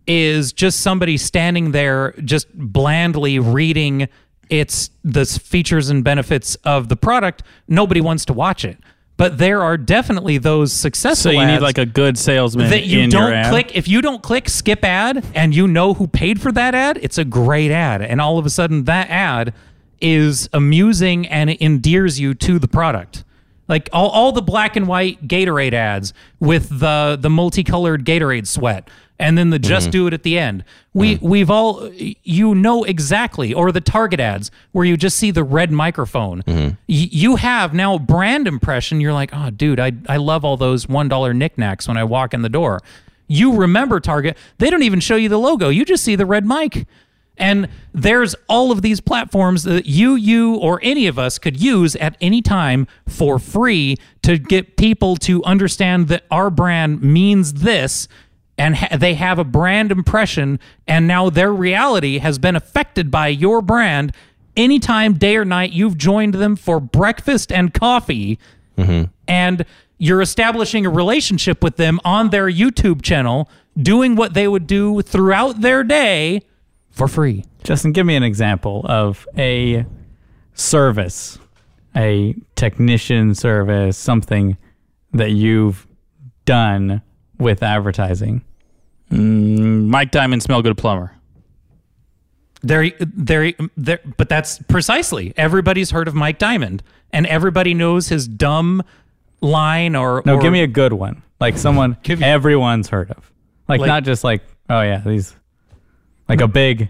is 0.07 0.53
just 0.53 0.81
somebody 0.81 1.17
standing 1.17 1.73
there 1.73 2.13
just 2.25 2.53
blandly 2.55 3.39
reading 3.39 4.09
its 4.49 4.91
the 5.05 5.25
features 5.25 5.91
and 5.91 6.03
benefits 6.03 6.57
of 6.65 6.89
the 6.89 6.97
product, 6.97 7.43
nobody 7.69 8.01
wants 8.01 8.25
to 8.27 8.33
watch 8.33 8.65
it. 8.65 8.79
But 9.17 9.37
there 9.37 9.63
are 9.63 9.77
definitely 9.77 10.39
those 10.39 10.73
successful. 10.73 11.33
So 11.33 11.39
you 11.39 11.47
need 11.47 11.61
like 11.61 11.77
a 11.77 11.85
good 11.85 12.17
salesman 12.17 12.71
that 12.71 12.87
you 12.87 13.07
don't 13.07 13.51
click 13.51 13.77
if 13.77 13.87
you 13.87 14.01
don't 14.01 14.23
click 14.23 14.49
skip 14.49 14.83
ad 14.83 15.25
and 15.35 15.55
you 15.55 15.69
know 15.69 15.93
who 15.93 16.07
paid 16.07 16.41
for 16.41 16.51
that 16.53 16.75
ad 16.75 16.99
it's 17.03 17.19
a 17.19 17.25
great 17.25 17.71
ad 17.71 18.01
and 18.01 18.19
all 18.19 18.39
of 18.39 18.47
a 18.47 18.51
sudden 18.51 18.85
that 18.85 19.11
ad 19.11 19.53
is 20.01 20.49
amusing 20.53 21.27
and 21.29 21.51
it 21.51 21.61
endears 21.61 22.19
you 22.19 22.35
to 22.35 22.59
the 22.59 22.69
product. 22.69 23.25
Like 23.69 23.89
all, 23.93 24.09
all 24.09 24.33
the 24.33 24.43
black 24.43 24.75
and 24.75 24.89
white 24.89 25.29
gatorade 25.29 25.73
ads 25.73 26.13
with 26.41 26.81
the 26.81 27.17
the 27.21 27.31
multicolored 27.31 28.05
gatorade 28.05 28.49
sweat 28.49 28.89
and 29.21 29.37
then 29.37 29.51
the 29.51 29.59
mm-hmm. 29.59 29.69
just 29.69 29.91
do 29.91 30.07
it 30.09 30.15
at 30.15 30.25
the 30.25 30.39
end. 30.39 30.65
We 30.93 31.15
mm-hmm. 31.15 31.29
we've 31.29 31.51
all 31.51 31.89
you 31.93 32.55
know 32.57 32.83
exactly 32.83 33.55
or 33.55 33.71
the 33.71 33.81
target 33.81 34.19
ads 34.19 34.51
where 34.73 34.85
you 34.85 34.97
just 34.97 35.17
see 35.17 35.31
the 35.31 35.45
red 35.45 35.71
microphone. 35.71 36.43
Mm-hmm. 36.43 36.69
Y- 36.69 36.75
you 36.89 37.37
have 37.37 37.73
now 37.73 37.99
brand 37.99 38.49
impression. 38.49 39.01
You're 39.01 39.13
like 39.13 39.31
oh 39.33 39.51
dude 39.51 39.79
i, 39.79 39.93
I 40.09 40.17
love 40.17 40.45
all 40.45 40.57
those 40.57 40.89
one 40.89 41.09
dollar 41.09 41.33
knickknacks 41.33 41.87
when 41.87 41.97
i 41.97 42.03
walk 42.03 42.35
in 42.35 42.43
the 42.43 42.49
door. 42.49 42.81
You 43.29 43.55
remember 43.55 44.01
target. 44.01 44.37
They 44.59 44.71
don't 44.71 44.83
even 44.83 44.99
show 44.99 45.15
you 45.15 45.29
the 45.29 45.39
logo. 45.39 45.69
You 45.69 45.85
just 45.85 46.03
see 46.03 46.17
the 46.17 46.27
red 46.27 46.45
mic 46.45 46.89
and 47.41 47.69
there's 47.95 48.37
all 48.49 48.71
of 48.71 48.83
these 48.83 49.01
platforms 49.01 49.65
that 49.65 49.87
you, 49.87 50.15
you, 50.15 50.57
or 50.57 50.79
any 50.83 51.07
of 51.07 51.19
us 51.19 51.39
could 51.39 51.61
use 51.61 51.97
at 51.97 52.17
any 52.21 52.43
time 52.43 52.87
for 53.09 53.39
free 53.39 53.97
to 54.23 54.39
get 54.39 54.77
people 54.77 55.17
to 55.17 55.43
understand 55.45 56.09
that 56.09 56.25
our 56.31 56.51
brand 56.51 57.03
means 57.03 57.55
this 57.55 58.07
and 58.59 58.77
ha- 58.77 58.95
they 58.97 59.15
have 59.15 59.39
a 59.39 59.45
brand 59.45 59.91
impression 59.91 60.61
and 60.87 61.09
now 61.09 61.31
their 61.31 61.53
reality 61.53 62.19
has 62.19 62.39
been 62.39 62.55
affected 62.55 63.11
by 63.11 63.29
your 63.29 63.63
brand. 63.63 64.15
Anytime 64.55 65.15
day 65.15 65.37
or 65.37 65.47
night 65.47 65.73
you've 65.73 65.97
joined 65.97 66.35
them 66.35 66.57
for 66.57 66.79
breakfast 66.79 67.51
and 67.51 67.73
coffee 67.73 68.39
mm-hmm. 68.77 69.11
and 69.27 69.65
you're 69.97 70.21
establishing 70.21 70.85
a 70.85 70.91
relationship 70.91 71.65
with 71.65 71.77
them 71.77 72.01
on 72.05 72.29
their 72.29 72.51
YouTube 72.51 73.01
channel 73.01 73.49
doing 73.79 74.15
what 74.15 74.35
they 74.35 74.47
would 74.47 74.67
do 74.67 75.01
throughout 75.01 75.63
their 75.63 75.83
day 75.83 76.43
for 77.01 77.09
free. 77.09 77.45
Justin, 77.65 77.93
give 77.93 78.05
me 78.05 78.15
an 78.15 78.23
example 78.23 78.85
of 78.85 79.27
a 79.39 79.87
service, 80.53 81.39
a 81.97 82.35
technician 82.57 83.35
service, 83.35 83.97
something 83.97 84.59
that 85.15 85.31
you've 85.31 85.87
done 86.45 87.01
with 87.39 87.63
advertising. 87.63 88.45
Mm, 89.11 89.87
Mike 89.87 90.11
Diamond, 90.11 90.43
smell 90.43 90.61
good 90.61 90.77
plumber. 90.77 91.17
There, 92.61 92.91
there, 93.01 93.53
there. 93.79 94.01
But 94.19 94.29
that's 94.29 94.59
precisely. 94.65 95.33
Everybody's 95.39 95.91
heard 95.93 96.07
of 96.07 96.15
Mike 96.15 96.39
Diamond, 96.39 96.83
and 97.15 97.27
everybody 97.27 97.73
knows 97.73 98.09
his 98.09 98.29
dumb 98.29 98.83
line. 99.41 99.97
Or 99.97 100.23
No, 100.27 100.37
or- 100.37 100.43
give 100.43 100.53
me 100.53 100.63
a 100.63 100.67
good 100.67 100.93
one. 100.93 101.23
Like 101.41 101.57
someone 101.57 101.97
everyone's 102.07 102.91
heard 102.91 103.11
of. 103.11 103.33
Like, 103.67 103.81
Like- 103.81 103.89
not 103.89 104.05
just 104.05 104.23
like, 104.23 104.43
oh 104.69 104.83
yeah, 104.83 104.99
these 104.99 105.35
like 106.31 106.41
a 106.41 106.49
big 106.49 106.89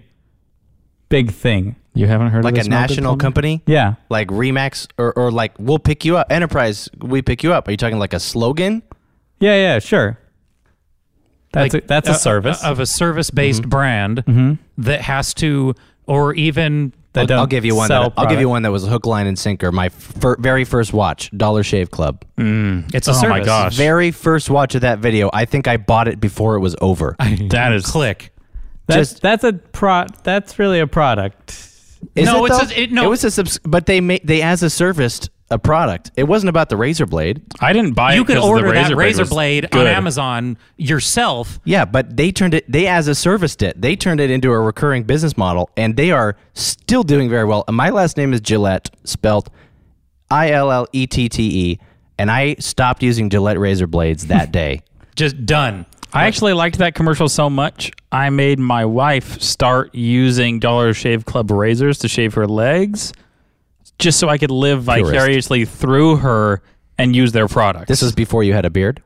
big 1.08 1.32
thing. 1.32 1.76
You 1.92 2.06
haven't 2.06 2.28
heard 2.28 2.38
of. 2.38 2.44
Like 2.44 2.54
of 2.54 2.58
a 2.58 2.60
the 2.60 2.64
Smell 2.64 2.78
Good 2.78 2.88
national 2.90 3.04
Plumber? 3.10 3.20
company? 3.20 3.62
Yeah. 3.66 3.94
Like 4.08 4.28
Remax 4.28 4.88
or, 4.96 5.12
or 5.12 5.30
like 5.30 5.52
we'll 5.58 5.78
pick 5.78 6.04
you 6.04 6.16
up. 6.16 6.30
Enterprise, 6.30 6.88
we 6.98 7.20
pick 7.20 7.42
you 7.42 7.52
up. 7.52 7.68
Are 7.68 7.70
you 7.72 7.76
talking 7.76 7.98
like 7.98 8.14
a 8.14 8.20
slogan? 8.20 8.82
Yeah, 9.40 9.54
yeah, 9.54 9.78
sure. 9.78 10.18
That's 11.52 11.74
like 11.74 11.84
a, 11.84 11.86
that's 11.86 12.08
a 12.08 12.14
service. 12.14 12.62
of 12.62 12.78
a 12.78 12.86
service-based 12.86 13.62
mm-hmm. 13.62 13.70
brand 13.70 14.24
mm-hmm. 14.24 14.52
that 14.78 15.00
has 15.00 15.34
to, 15.34 15.74
or 16.06 16.32
even 16.34 16.92
that 17.14 17.22
I'll, 17.22 17.26
don't 17.26 17.38
I'll 17.38 17.46
give 17.46 17.64
you 17.64 17.74
one. 17.74 17.88
That, 17.88 18.12
I'll 18.16 18.28
give 18.28 18.38
you 18.38 18.48
one 18.48 18.62
that 18.62 18.70
was 18.70 18.84
a 18.84 18.88
hook, 18.88 19.04
line, 19.04 19.26
and 19.26 19.36
sinker. 19.36 19.72
My 19.72 19.88
fir- 19.88 20.36
very 20.36 20.64
first 20.64 20.92
watch, 20.92 21.36
Dollar 21.36 21.64
Shave 21.64 21.90
Club. 21.90 22.24
Mm. 22.36 22.94
it's 22.94 23.08
a 23.08 23.10
Oh 23.10 23.14
service. 23.14 23.28
my 23.30 23.44
gosh. 23.44 23.74
Very 23.74 24.12
first 24.12 24.48
watch 24.48 24.76
of 24.76 24.82
that 24.82 25.00
video. 25.00 25.28
I 25.32 25.44
think 25.44 25.66
I 25.66 25.76
bought 25.76 26.06
it 26.06 26.20
before 26.20 26.54
it 26.54 26.60
was 26.60 26.76
over. 26.80 27.16
I, 27.18 27.34
That 27.50 27.72
is 27.72 27.84
Click. 27.84 28.32
That's 28.90 29.10
just- 29.10 29.22
that's 29.22 29.44
a 29.44 29.52
pro. 29.54 30.04
That's 30.22 30.58
really 30.58 30.80
a 30.80 30.86
product. 30.86 31.50
Is 32.14 32.26
No, 32.26 32.44
it 32.44 32.50
it's 32.52 32.58
though? 32.58 32.74
a- 32.76 32.82
it- 32.82 32.92
no. 32.92 33.08
was 33.10 33.24
a 33.24 33.30
subs- 33.30 33.58
but 33.64 33.86
they 33.86 34.00
made 34.00 34.22
they 34.24 34.42
as 34.42 34.62
a 34.62 34.70
serviced 34.70 35.28
a 35.52 35.58
product. 35.58 36.12
It 36.16 36.24
wasn't 36.24 36.48
about 36.48 36.68
the 36.68 36.76
razor 36.76 37.06
blade. 37.06 37.42
I 37.60 37.72
didn't 37.72 37.92
buy 37.94 38.14
you 38.14 38.22
it 38.22 38.26
could 38.28 38.36
'cause 38.36 38.44
the 38.44 38.48
order 38.48 38.68
that 38.72 38.82
razor 38.84 38.96
razor 38.96 39.22
was 39.22 39.30
blade 39.30 39.68
on. 39.74 39.86
Amazon 39.86 40.56
yourself. 40.76 41.58
Yeah, 41.64 41.84
but 41.84 42.16
they 42.16 42.30
turned 42.32 42.54
it. 42.54 42.70
They 42.70 42.86
as 42.86 43.08
a 43.08 43.14
serviced 43.14 43.60
it. 43.62 43.80
They 43.80 43.96
turned 43.96 44.20
it 44.20 44.30
into 44.30 44.50
a 44.52 44.58
recurring 44.60 45.02
business 45.02 45.36
model, 45.36 45.68
and 45.76 45.96
they 45.96 46.10
are 46.12 46.36
still 46.54 47.02
doing 47.02 47.28
very 47.28 47.44
well. 47.44 47.64
And 47.68 47.76
my 47.76 47.90
last 47.90 48.16
name 48.16 48.32
is 48.32 48.40
Gillette, 48.40 48.90
spelt 49.04 49.50
I 50.30 50.50
L 50.52 50.70
L 50.70 50.86
E 50.92 51.06
T 51.06 51.28
T 51.28 51.42
E, 51.42 51.78
and 52.18 52.30
I 52.30 52.54
stopped 52.60 53.02
using 53.02 53.28
Gillette 53.28 53.58
razor 53.58 53.86
blades 53.88 54.26
that 54.28 54.52
day. 54.52 54.82
Just 55.16 55.44
done. 55.46 55.84
I 56.12 56.26
actually 56.26 56.52
liked 56.52 56.78
that 56.78 56.94
commercial 56.94 57.28
so 57.28 57.48
much, 57.50 57.92
I 58.12 58.30
made 58.30 58.58
my 58.58 58.84
wife 58.84 59.40
start 59.40 59.94
using 59.94 60.58
Dollar 60.58 60.92
Shave 60.94 61.24
Club 61.24 61.50
razors 61.50 61.98
to 61.98 62.08
shave 62.08 62.34
her 62.34 62.46
legs, 62.46 63.12
just 63.98 64.18
so 64.18 64.28
I 64.28 64.38
could 64.38 64.50
live 64.50 64.86
Purist. 64.86 65.10
vicariously 65.12 65.64
through 65.64 66.16
her 66.16 66.62
and 66.98 67.14
use 67.14 67.32
their 67.32 67.48
products. 67.48 67.88
This 67.88 68.02
was 68.02 68.12
before 68.12 68.42
you 68.44 68.52
had 68.52 68.64
a 68.64 68.70
beard. 68.70 69.02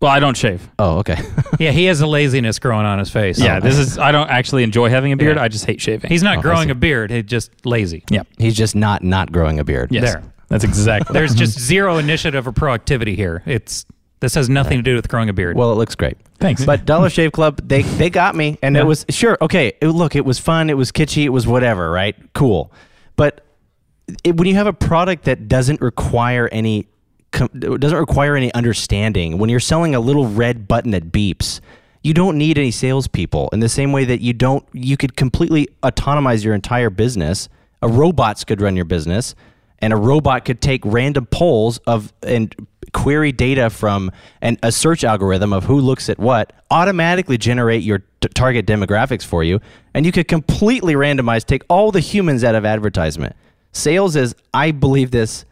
well, 0.00 0.10
I 0.10 0.20
don't 0.20 0.36
shave. 0.36 0.68
Oh, 0.78 0.98
okay. 0.98 1.16
Yeah, 1.58 1.70
he 1.70 1.86
has 1.86 2.02
a 2.02 2.06
laziness 2.06 2.58
growing 2.58 2.84
on 2.84 2.98
his 2.98 3.08
face. 3.10 3.38
Yeah, 3.40 3.60
this 3.60 3.78
is. 3.78 3.96
I 3.98 4.12
don't 4.12 4.28
actually 4.28 4.62
enjoy 4.62 4.90
having 4.90 5.12
a 5.12 5.16
beard. 5.16 5.38
I 5.38 5.48
just 5.48 5.64
hate 5.64 5.80
shaving. 5.80 6.10
He's 6.10 6.22
Oh, 6.22 6.26
not 6.34 6.42
growing 6.42 6.70
a 6.70 6.74
beard. 6.74 7.10
He's 7.10 7.24
just 7.24 7.64
lazy. 7.64 8.04
yeah. 8.10 8.24
He's 8.36 8.54
just 8.54 8.76
not 8.76 9.02
not 9.02 9.32
growing 9.32 9.58
a 9.58 9.64
beard. 9.64 9.90
Yes. 9.90 10.12
There. 10.12 10.22
That's 10.48 10.64
exactly. 10.64 11.14
There's 11.14 11.34
just 11.44 11.58
zero 11.58 11.96
initiative 11.96 12.46
or 12.46 12.52
proactivity 12.52 13.16
here. 13.16 13.42
It's 13.46 13.86
this 14.20 14.34
has 14.34 14.48
nothing 14.48 14.78
to 14.78 14.82
do 14.82 14.94
with 14.94 15.08
growing 15.08 15.28
a 15.28 15.32
beard. 15.32 15.56
Well, 15.56 15.72
it 15.72 15.76
looks 15.76 15.94
great. 15.94 16.16
Thanks. 16.38 16.64
But 16.64 16.84
Dollar 16.84 17.10
Shave 17.10 17.32
Club, 17.32 17.60
they 17.66 17.82
they 17.82 18.10
got 18.10 18.34
me, 18.34 18.58
and 18.62 18.76
it 18.76 18.84
was 18.86 19.04
sure 19.10 19.36
okay. 19.40 19.72
it- 19.80 19.88
look, 19.88 20.16
it 20.16 20.24
was 20.24 20.38
fun, 20.38 20.70
it 20.70 20.76
was 20.76 20.92
kitschy, 20.92 21.24
it 21.24 21.30
was 21.30 21.46
whatever, 21.46 21.90
right? 21.90 22.14
Cool. 22.32 22.72
But 23.16 23.44
it, 24.24 24.36
when 24.36 24.46
you 24.48 24.54
have 24.54 24.66
a 24.66 24.72
product 24.72 25.24
that 25.24 25.48
doesn't 25.48 25.80
require 25.80 26.48
any 26.52 26.86
com- 27.32 27.48
doesn't 27.48 27.98
require 27.98 28.36
any 28.36 28.52
understanding, 28.54 29.38
when 29.38 29.50
you're 29.50 29.60
selling 29.60 29.94
a 29.94 30.00
little 30.00 30.26
red 30.28 30.68
button 30.68 30.90
that 30.92 31.12
beeps, 31.12 31.60
you 32.02 32.14
don't 32.14 32.38
need 32.38 32.56
any 32.58 32.70
salespeople. 32.70 33.48
In 33.52 33.60
the 33.60 33.68
same 33.68 33.92
way 33.92 34.04
that 34.04 34.20
you 34.20 34.32
don't, 34.32 34.64
you 34.72 34.96
could 34.96 35.16
completely 35.16 35.68
autonomize 35.82 36.44
your 36.44 36.54
entire 36.54 36.90
business. 36.90 37.48
A 37.82 37.88
robots 37.88 38.44
could 38.44 38.60
run 38.60 38.76
your 38.76 38.84
business, 38.84 39.34
and 39.80 39.92
a 39.92 39.96
robot 39.96 40.44
could 40.44 40.60
take 40.60 40.80
random 40.84 41.26
polls 41.26 41.78
of 41.86 42.12
and 42.22 42.54
query 42.92 43.32
data 43.32 43.68
from 43.68 44.10
an, 44.40 44.58
a 44.62 44.72
search 44.72 45.04
algorithm 45.04 45.52
of 45.52 45.64
who 45.64 45.80
looks 45.80 46.08
at 46.08 46.18
what, 46.18 46.52
automatically 46.70 47.36
generate 47.36 47.82
your 47.82 47.98
t- 48.20 48.28
target 48.34 48.66
demographics 48.66 49.24
for 49.24 49.44
you, 49.44 49.60
and 49.94 50.06
you 50.06 50.12
could 50.12 50.28
completely 50.28 50.94
randomize, 50.94 51.44
take 51.44 51.62
all 51.68 51.90
the 51.90 52.00
humans 52.00 52.42
out 52.42 52.54
of 52.54 52.64
advertisement. 52.64 53.36
Sales 53.72 54.16
is, 54.16 54.34
I 54.54 54.70
believe 54.70 55.10
this, 55.10 55.44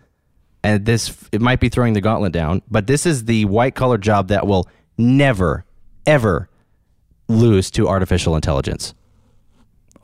and 0.62 0.86
this 0.86 1.14
it 1.32 1.42
might 1.42 1.60
be 1.60 1.68
throwing 1.68 1.92
the 1.92 2.00
gauntlet 2.00 2.32
down, 2.32 2.62
but 2.70 2.86
this 2.86 3.04
is 3.04 3.26
the 3.26 3.44
white 3.44 3.74
collar 3.74 3.98
job 3.98 4.28
that 4.28 4.46
will 4.46 4.66
never, 4.96 5.64
ever 6.06 6.48
lose 7.28 7.70
to 7.72 7.88
artificial 7.88 8.34
intelligence. 8.34 8.94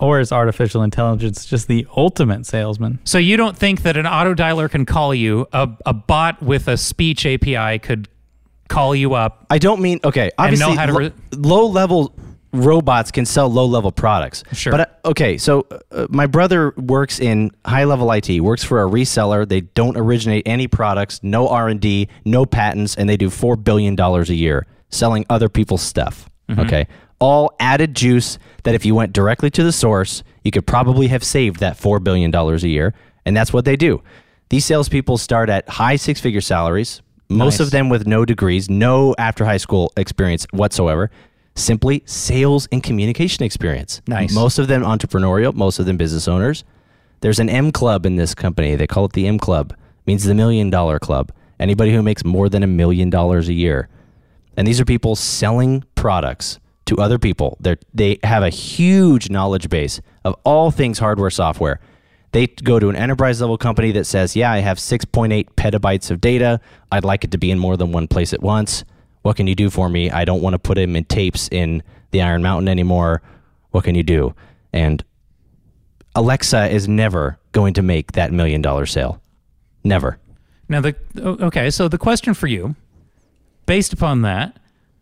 Or 0.01 0.19
is 0.19 0.33
artificial 0.33 0.83
intelligence 0.83 1.45
just 1.45 1.69
the 1.69 1.87
ultimate 1.97 2.47
salesman? 2.47 2.99
so 3.05 3.19
you 3.19 3.37
don't 3.37 3.57
think 3.57 3.83
that 3.83 3.97
an 3.97 4.07
auto 4.07 4.35
dialer 4.35 4.71
can 4.71 4.87
call 4.87 5.15
you? 5.15 5.47
A, 5.53 5.69
a 5.87 5.93
bot 5.93 6.43
with 6.43 6.69
a 6.69 6.77
speech 6.77 7.27
API 7.27 7.79
could 7.79 8.09
call 8.69 8.95
you 8.95 9.15
up. 9.15 9.47
I 9.51 9.59
don't 9.59 9.81
mean 9.83 10.01
okay. 10.05 10.31
Obviously, 10.39 10.67
know 10.67 10.79
how 10.79 10.87
to 10.87 10.93
re- 10.93 11.13
low 11.37 11.67
level 11.67 12.15
robots 12.53 13.11
can 13.11 13.27
sell 13.27 13.49
low 13.49 13.67
level 13.67 13.93
products. 13.93 14.43
Sure. 14.53 14.73
But 14.73 14.81
uh, 14.81 15.09
okay, 15.11 15.39
so 15.39 15.67
uh, 15.93 16.07
my 16.09 16.27
brother 16.27 16.73
works 16.77 17.21
in 17.21 17.51
high 17.65 17.85
level 17.85 18.11
IT. 18.13 18.41
Works 18.41 18.65
for 18.65 18.83
a 18.83 18.89
reseller. 18.89 19.47
They 19.47 19.61
don't 19.61 19.97
originate 19.97 20.45
any 20.47 20.67
products, 20.67 21.21
no 21.23 21.49
R 21.49 21.69
and 21.69 21.81
D, 21.81 22.09
no 22.25 22.47
patents, 22.47 22.97
and 22.97 23.09
they 23.09 23.17
do 23.17 23.29
four 23.29 23.57
billion 23.57 23.95
dollars 23.95 24.31
a 24.31 24.35
year 24.35 24.67
selling 24.89 25.27
other 25.29 25.49
people's 25.49 25.83
stuff. 25.83 26.29
Mm-hmm. 26.49 26.61
Okay, 26.61 26.89
all 27.21 27.55
added 27.61 27.95
juice 27.95 28.39
that 28.65 28.75
if 28.75 28.85
you 28.85 28.95
went 28.95 29.13
directly 29.13 29.51
to 29.51 29.63
the 29.63 29.73
source, 29.73 30.23
you 30.43 30.51
could 30.51 30.67
probably 30.67 31.09
have 31.09 31.23
saved 31.23 31.61
that 31.61 31.77
four 31.77 32.01
billion 32.01 32.31
dollars 32.31 32.65
a 32.65 32.69
year, 32.69 32.95
and 33.25 33.37
that's 33.37 33.53
what 33.53 33.65
they 33.65 33.77
do. 33.77 34.03
These 34.49 34.65
salespeople 34.65 35.19
start 35.19 35.49
at 35.49 35.69
high 35.69 35.97
six 35.97 36.21
figure 36.21 36.41
salaries. 36.41 37.03
Most 37.29 37.61
of 37.61 37.71
them 37.71 37.89
with 37.89 38.09
no 38.09 38.25
degrees, 38.25 38.69
no 38.69 39.15
after 39.17 39.45
high 39.45 39.59
school 39.59 39.93
experience 39.97 40.47
whatsoever. 40.51 41.11
Simply 41.55 42.03
sales 42.05 42.67
and 42.73 42.83
communication 42.83 43.45
experience. 43.45 44.03
Nice. 44.09 44.35
Most 44.35 44.59
of 44.59 44.67
them 44.67 44.83
entrepreneurial, 44.83 45.55
most 45.55 45.79
of 45.79 45.87
them 45.87 45.97
business 45.97 46.27
owners. 46.27 46.65
There's 47.21 47.39
an 47.39 47.49
M 47.49 47.71
club 47.71 48.07
in 48.07 48.17
this 48.17 48.35
company. 48.35 48.75
They 48.75 48.87
call 48.87 49.05
it 49.05 49.13
the 49.13 49.27
M 49.27 49.39
club. 49.39 49.77
Means 50.07 50.25
the 50.25 50.35
million 50.35 50.71
dollar 50.71 50.99
club. 50.99 51.31
Anybody 51.61 51.93
who 51.93 52.03
makes 52.03 52.25
more 52.25 52.49
than 52.49 52.63
a 52.63 52.67
million 52.67 53.11
dollars 53.11 53.49
a 53.49 53.53
year. 53.53 53.89
And 54.57 54.67
these 54.67 54.81
are 54.81 54.85
people 54.85 55.15
selling 55.15 55.85
products 55.95 56.59
to 56.91 57.01
other 57.01 57.19
people. 57.19 57.57
They 57.61 57.77
they 57.95 58.19
have 58.25 58.43
a 58.43 58.51
huge 58.51 59.31
knowledge 59.31 59.69
base 59.71 60.01
of 60.25 60.35
all 60.45 60.71
things 60.71 60.99
hardware, 60.99 61.31
software. 61.31 61.81
They 62.33 62.49
go 62.49 62.79
to 62.79 62.89
an 62.89 62.97
enterprise 62.97 63.41
level 63.41 63.57
company 63.57 63.93
that 63.93 64.05
says, 64.05 64.35
"Yeah, 64.37 64.51
I 64.51 64.59
have 64.59 64.79
6.8 64.79 65.55
petabytes 65.57 66.11
of 66.11 66.21
data. 66.21 66.61
I'd 66.91 67.05
like 67.05 67.25
it 67.25 67.31
to 67.31 67.39
be 67.39 67.51
in 67.51 67.59
more 67.59 67.77
than 67.77 67.93
one 67.93 68.09
place 68.09 68.33
at 68.33 68.43
once. 68.43 68.85
What 69.23 69.37
can 69.37 69.47
you 69.47 69.55
do 69.55 69.71
for 69.71 69.89
me? 69.89 70.11
I 70.11 70.25
don't 70.25 70.43
want 70.43 70.55
to 70.55 70.59
put 70.59 70.75
them 70.75 70.97
in 70.97 71.05
tapes 71.05 71.49
in 71.53 71.83
the 72.11 72.23
Iron 72.23 72.43
Mountain 72.43 72.69
anymore. 72.69 73.23
What 73.71 73.85
can 73.85 73.95
you 73.95 74.03
do?" 74.03 74.35
And 74.73 75.05
Alexa 76.17 76.71
is 76.71 76.89
never 76.89 77.39
going 77.53 77.75
to 77.75 77.83
make 77.83 78.13
that 78.13 78.33
million 78.33 78.63
dollar 78.63 78.87
sale. 78.87 79.23
Never. 79.85 80.19
Now 80.69 80.81
the 80.81 80.97
okay, 81.17 81.71
so 81.71 81.87
the 81.87 81.99
question 81.99 82.35
for 82.35 82.49
you, 82.49 82.75
based 83.67 83.93
upon 83.93 84.23
that, 84.23 84.57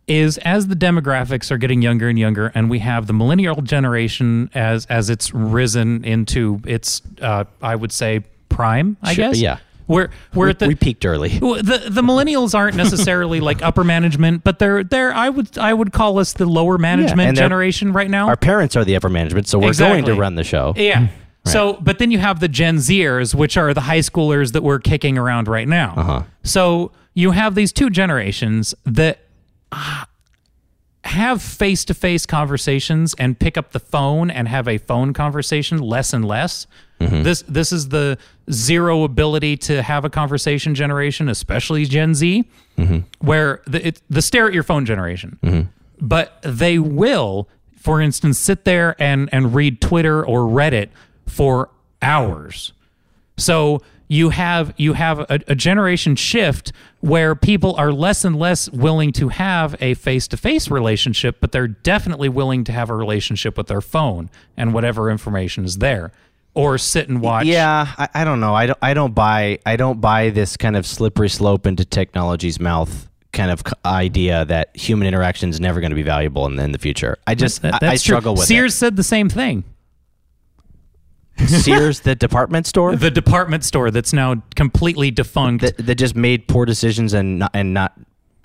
is 0.09 0.37
as 0.39 0.67
the 0.67 0.75
demographics 0.75 1.51
are 1.51 1.57
getting 1.57 1.81
younger 1.81 2.09
and 2.09 2.17
younger, 2.19 2.51
and 2.55 2.69
we 2.69 2.79
have 2.79 3.07
the 3.07 3.13
millennial 3.13 3.61
generation 3.61 4.49
as 4.53 4.85
as 4.87 5.09
it's 5.09 5.33
risen 5.33 6.03
into 6.03 6.59
its, 6.65 7.01
uh, 7.21 7.45
I 7.61 7.75
would 7.75 7.91
say, 7.91 8.25
prime. 8.49 8.97
I 9.01 9.13
Sure, 9.13 9.29
guess. 9.29 9.39
yeah. 9.39 9.59
We're 9.87 10.09
we're 10.35 10.45
We, 10.45 10.49
at 10.51 10.59
the 10.59 10.67
we 10.67 10.75
peaked 10.75 11.03
early. 11.05 11.29
The 11.39 11.85
the 11.89 12.01
millennials 12.03 12.53
aren't 12.53 12.75
necessarily 12.75 13.39
like 13.49 13.63
upper 13.63 13.83
management, 13.83 14.43
but 14.43 14.59
they're 14.59 14.83
they're 14.83 15.13
I 15.13 15.29
would 15.29 15.57
I 15.57 15.73
would 15.73 15.93
call 15.93 16.19
us 16.19 16.33
the 16.33 16.45
lower 16.45 16.77
management 16.77 17.35
they're- 17.35 17.43
generation 17.45 17.91
right 17.93 18.09
now. 18.09 18.27
Our 18.27 18.35
parents 18.37 18.75
are 18.75 18.85
the 18.85 18.95
upper 18.95 19.09
management, 19.09 19.47
so 19.47 19.57
we're 19.57 19.73
going 19.73 20.05
to 20.05 20.13
run 20.13 20.35
the 20.35 20.43
show. 20.43 20.73
yeah. 20.75 21.07
So, 21.45 21.79
but 21.81 21.97
then 21.97 22.11
you 22.11 22.19
have 22.19 22.41
the 22.41 22.47
Gen 22.49 22.75
Zers, 22.77 23.33
which 23.33 23.57
are 23.57 23.73
the 23.73 23.81
high 23.81 23.99
schoolers 23.99 24.51
that 24.51 24.61
we're 24.61 24.77
kicking 24.77 25.17
around 25.17 25.47
right 25.47 25.67
now. 25.67 25.93
Uh-huh. 25.97 26.23
So 26.43 26.91
you 27.15 27.31
have 27.31 27.55
these 27.55 27.71
two 27.73 27.89
generations 27.89 28.75
that 28.85 29.19
uh, 29.71 30.05
have 31.05 31.41
face 31.41 31.85
to 31.85 31.93
face 31.93 32.25
conversations 32.25 33.15
and 33.17 33.39
pick 33.39 33.57
up 33.57 33.71
the 33.71 33.79
phone 33.79 34.29
and 34.29 34.47
have 34.47 34.67
a 34.67 34.77
phone 34.77 35.13
conversation 35.13 35.79
less 35.79 36.13
and 36.13 36.25
less. 36.25 36.67
Mm-hmm. 36.99 37.23
This 37.23 37.41
this 37.47 37.71
is 37.71 37.89
the 37.89 38.17
zero 38.51 39.03
ability 39.03 39.55
to 39.57 39.81
have 39.81 40.03
a 40.05 40.09
conversation 40.09 40.75
generation, 40.75 41.29
especially 41.29 41.85
Gen 41.85 42.13
Z, 42.15 42.45
Mm-hmm. 42.77 42.99
where 43.25 43.61
the 43.67 43.87
it, 43.87 44.01
the 44.09 44.21
stare 44.21 44.47
at 44.47 44.53
your 44.53 44.63
phone 44.63 44.85
generation. 44.85 45.37
But 46.01 46.39
they 46.43 46.79
will, 46.79 47.49
for 47.77 47.99
instance, 48.01 48.39
sit 48.39 48.63
there 48.65 48.95
and 49.01 49.29
and 49.33 49.53
read 49.53 49.81
Twitter 49.81 50.25
or 50.25 50.41
Reddit 50.41 50.89
for 51.27 51.69
hours. 52.01 52.71
So 53.37 53.81
you 54.11 54.31
have 54.31 54.73
you 54.75 54.93
have 54.93 55.19
a, 55.19 55.39
a 55.47 55.55
generation 55.55 56.15
shift 56.15 56.73
where 56.99 57.35
people 57.35 57.75
are 57.75 57.93
less 57.93 58.25
and 58.25 58.35
less 58.37 58.67
willing 58.71 59.11
to 59.13 59.29
have 59.29 59.75
a 59.79 59.93
face 59.93 60.27
to 60.29 60.35
face 60.37 60.69
relationship, 60.69 61.37
but 61.39 61.51
they're 61.53 61.67
definitely 61.67 62.27
willing 62.27 62.63
to 62.65 62.71
have 62.71 62.89
a 62.89 62.95
relationship 62.95 63.55
with 63.55 63.67
their 63.67 63.79
phone 63.81 64.29
and 64.57 64.73
whatever 64.73 65.09
information 65.11 65.63
is 65.63 65.77
there, 65.77 66.11
or 66.55 66.77
sit 66.79 67.07
and 67.07 67.21
watch. 67.21 67.45
Yeah, 67.45 67.87
I, 67.97 68.09
I 68.15 68.23
don't 68.25 68.39
know. 68.41 68.55
I 68.55 68.65
don't. 68.65 68.79
I 68.81 68.93
don't 68.95 69.13
buy. 69.13 69.59
I 69.65 69.75
don't 69.75 70.01
buy 70.01 70.31
this 70.31 70.57
kind 70.57 70.75
of 70.75 70.85
slippery 70.87 71.29
slope 71.29 71.65
into 71.67 71.85
technology's 71.85 72.59
mouth 72.59 73.07
kind 73.31 73.51
of 73.51 73.61
idea 73.85 74.43
that 74.45 74.75
human 74.75 75.07
interaction 75.07 75.51
is 75.51 75.59
never 75.61 75.79
going 75.79 75.91
to 75.91 75.95
be 75.95 76.01
valuable 76.01 76.47
in, 76.47 76.57
in 76.57 76.71
the 76.71 76.79
future. 76.79 77.15
I 77.27 77.35
just 77.35 77.61
That- 77.61 77.83
I, 77.83 77.89
I 77.91 77.95
struggle 77.95 78.33
true. 78.33 78.39
with 78.41 78.47
Sears 78.47 78.73
said 78.73 78.95
the 78.95 79.03
same 79.03 79.29
thing. 79.29 79.63
Sears, 81.47 82.01
the 82.01 82.15
department 82.15 82.67
store 82.67 82.95
The 82.95 83.11
department 83.11 83.63
store 83.63 83.91
that's 83.91 84.13
now 84.13 84.41
completely 84.55 85.11
defunct. 85.11 85.61
that, 85.63 85.77
that 85.85 85.95
just 85.95 86.15
made 86.15 86.47
poor 86.47 86.65
decisions 86.65 87.13
and 87.13 87.39
not, 87.39 87.51
and 87.53 87.73
not 87.73 87.93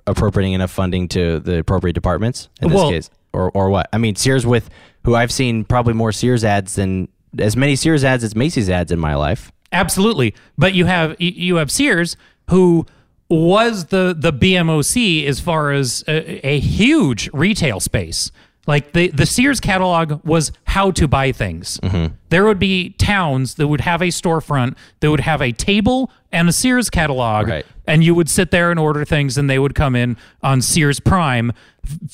appropriating 0.07 0.53
enough 0.53 0.70
funding 0.70 1.09
to 1.09 1.40
the 1.40 1.59
appropriate 1.59 1.95
departments 1.95 2.49
in 2.61 2.68
this 2.68 2.76
Well- 2.76 2.90
case, 2.90 3.11
or 3.32 3.51
or 3.53 3.70
what? 3.70 3.88
I 3.92 3.99
mean, 3.99 4.16
Sears 4.16 4.47
with 4.47 4.70
who 5.05 5.14
I've 5.14 5.32
seen 5.32 5.64
probably 5.64 5.92
more 5.95 6.12
Sears 6.12 6.45
ads 6.45 6.74
than 6.76 7.09
as 7.38 7.57
many 7.57 7.74
Sears 7.76 8.05
ads 8.05 8.22
as 8.24 8.36
Macy's 8.36 8.70
ads 8.70 8.92
in 8.92 8.99
my 8.99 9.14
life. 9.14 9.51
Absolutely, 9.72 10.34
but 10.57 10.72
you 10.74 10.84
have 10.86 11.16
you- 11.18 11.32
you 11.34 11.57
have 11.57 11.70
Sears 11.70 12.16
who 12.51 12.86
was 13.30 13.86
the 13.86 14.14
the 14.16 14.32
BMOC 14.32 15.26
as 15.26 15.40
far 15.40 15.72
as 15.72 16.05
a, 16.07 16.47
a 16.47 16.61
huge 16.61 17.28
retail 17.32 17.80
space. 17.80 18.30
Like 18.67 18.93
the 18.93 19.09
the 19.09 19.27
Sears 19.27 19.61
catalog 19.61 20.25
was 20.25 20.51
how 20.65 20.91
to 20.93 21.07
buy 21.07 21.33
things. 21.33 21.79
Mm-hmm. 21.81 22.15
There 22.31 22.45
would 22.47 22.59
be 22.59 22.91
towns 22.91 23.57
that 23.57 23.69
would 23.69 23.83
have 23.83 24.01
a 24.01 24.07
storefront 24.07 24.77
that 25.01 25.11
would 25.11 25.21
have 25.21 25.43
a 25.43 25.53
table 25.53 26.11
and 26.33 26.49
a 26.49 26.53
Sears 26.53 26.89
catalog, 26.91 27.49
Right. 27.49 27.67
and 27.87 28.03
you 28.03 28.15
would 28.15 28.29
sit 28.31 28.51
there 28.51 28.71
and 28.71 28.81
order 28.81 29.05
things, 29.05 29.37
and 29.39 29.49
they 29.51 29.59
would 29.59 29.75
come 29.75 29.95
in 29.95 30.17
on 30.43 30.62
Sears 30.62 30.99
Prime 30.99 31.53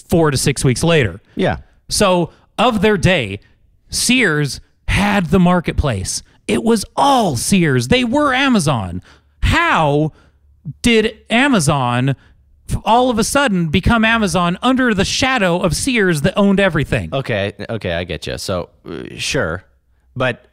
four 0.09 0.31
to 0.33 0.37
six 0.37 0.65
weeks 0.65 0.83
later. 0.83 1.21
Yeah. 1.37 1.59
So, 1.89 2.33
of 2.59 2.83
their 2.83 2.97
day, 2.99 3.41
Sears 3.89 4.61
had 4.89 5.27
the 5.27 5.39
marketplace. 5.39 6.23
It 6.49 6.65
was 6.65 6.85
all 6.97 7.37
Sears. 7.37 7.89
They 7.89 8.03
were 8.05 8.35
Amazon. 8.35 9.03
How 9.43 10.13
did 10.83 11.17
Amazon 11.31 12.17
all 12.85 13.11
of 13.11 13.19
a 13.19 13.25
sudden 13.25 13.69
become 13.69 14.05
Amazon 14.05 14.59
under 14.63 14.95
the 14.95 15.05
shadow 15.05 15.61
of 15.61 15.75
Sears 15.75 16.23
that 16.23 16.35
owned 16.37 16.61
everything? 16.61 17.11
Okay, 17.13 17.53
okay, 17.69 17.93
I 17.93 18.05
get 18.05 18.27
you. 18.27 18.39
So, 18.39 18.71
uh, 18.85 19.05
sure, 19.17 19.65
but 20.15 20.47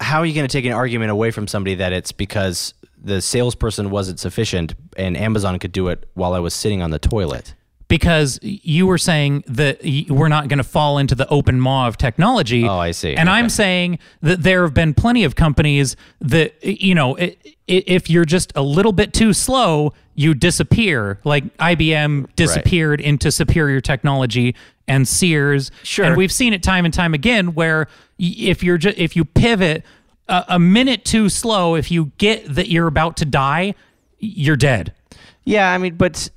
how 0.00 0.20
are 0.20 0.26
you 0.26 0.34
going 0.34 0.46
to 0.46 0.52
take 0.52 0.64
an 0.64 0.72
argument 0.72 1.10
away 1.10 1.30
from 1.30 1.46
somebody 1.48 1.74
that 1.76 1.92
it's 1.92 2.12
because 2.12 2.74
the 2.96 3.20
salesperson 3.20 3.90
wasn't 3.90 4.20
sufficient 4.20 4.74
and 4.96 5.16
Amazon 5.16 5.58
could 5.58 5.72
do 5.72 5.88
it 5.88 6.08
while 6.14 6.34
I 6.34 6.38
was 6.38 6.54
sitting 6.54 6.82
on 6.82 6.90
the 6.90 6.98
toilet? 6.98 7.54
Because 7.88 8.38
you 8.42 8.86
were 8.86 8.98
saying 8.98 9.44
that 9.46 9.80
we're 10.08 10.28
not 10.28 10.48
going 10.48 10.58
to 10.58 10.64
fall 10.64 10.98
into 10.98 11.14
the 11.14 11.28
open 11.28 11.60
maw 11.60 11.86
of 11.86 11.96
technology. 11.96 12.64
Oh, 12.64 12.78
I 12.78 12.90
see. 12.90 13.14
And 13.14 13.30
I'm 13.30 13.48
saying 13.48 13.98
that 14.22 14.42
there 14.42 14.62
have 14.62 14.74
been 14.74 14.92
plenty 14.94 15.24
of 15.24 15.36
companies 15.36 15.96
that 16.20 16.54
you 16.64 16.94
know, 16.94 17.16
if 17.66 18.10
you're 18.10 18.24
just 18.24 18.52
a 18.56 18.62
little 18.62 18.92
bit 18.92 19.12
too 19.12 19.32
slow, 19.32 19.92
you 20.14 20.34
disappear. 20.34 21.20
Like 21.24 21.56
IBM 21.58 22.34
disappeared 22.34 23.00
into 23.00 23.30
superior 23.30 23.80
technology 23.80 24.56
and 24.88 25.06
Sears. 25.06 25.70
Sure. 25.82 26.06
And 26.06 26.16
we've 26.16 26.32
seen 26.32 26.52
it 26.52 26.62
time 26.62 26.84
and 26.84 26.94
time 26.94 27.14
again 27.14 27.54
where 27.54 27.88
if 28.18 28.62
you're 28.62 28.78
just 28.78 28.98
if 28.98 29.14
you 29.14 29.24
pivot 29.24 29.84
a, 30.28 30.44
a 30.48 30.58
minute 30.58 31.04
too 31.04 31.28
slow, 31.28 31.74
if 31.76 31.90
you 31.90 32.12
get 32.18 32.54
that 32.54 32.68
you're 32.68 32.86
about 32.86 33.16
to 33.18 33.24
die, 33.24 33.74
you're 34.18 34.56
dead. 34.56 34.92
Yeah, 35.44 35.70
I 35.70 35.78
mean, 35.78 35.94
but 35.94 36.28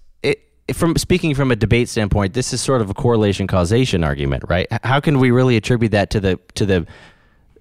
from 0.73 0.95
speaking 0.97 1.33
from 1.35 1.51
a 1.51 1.55
debate 1.55 1.89
standpoint, 1.89 2.33
this 2.33 2.53
is 2.53 2.61
sort 2.61 2.81
of 2.81 2.89
a 2.89 2.93
correlation 2.93 3.47
causation 3.47 4.03
argument, 4.03 4.43
right? 4.49 4.67
How 4.83 4.99
can 4.99 5.19
we 5.19 5.31
really 5.31 5.55
attribute 5.57 5.91
that 5.91 6.09
to 6.11 6.19
the 6.19 6.39
to 6.55 6.65
the 6.65 6.87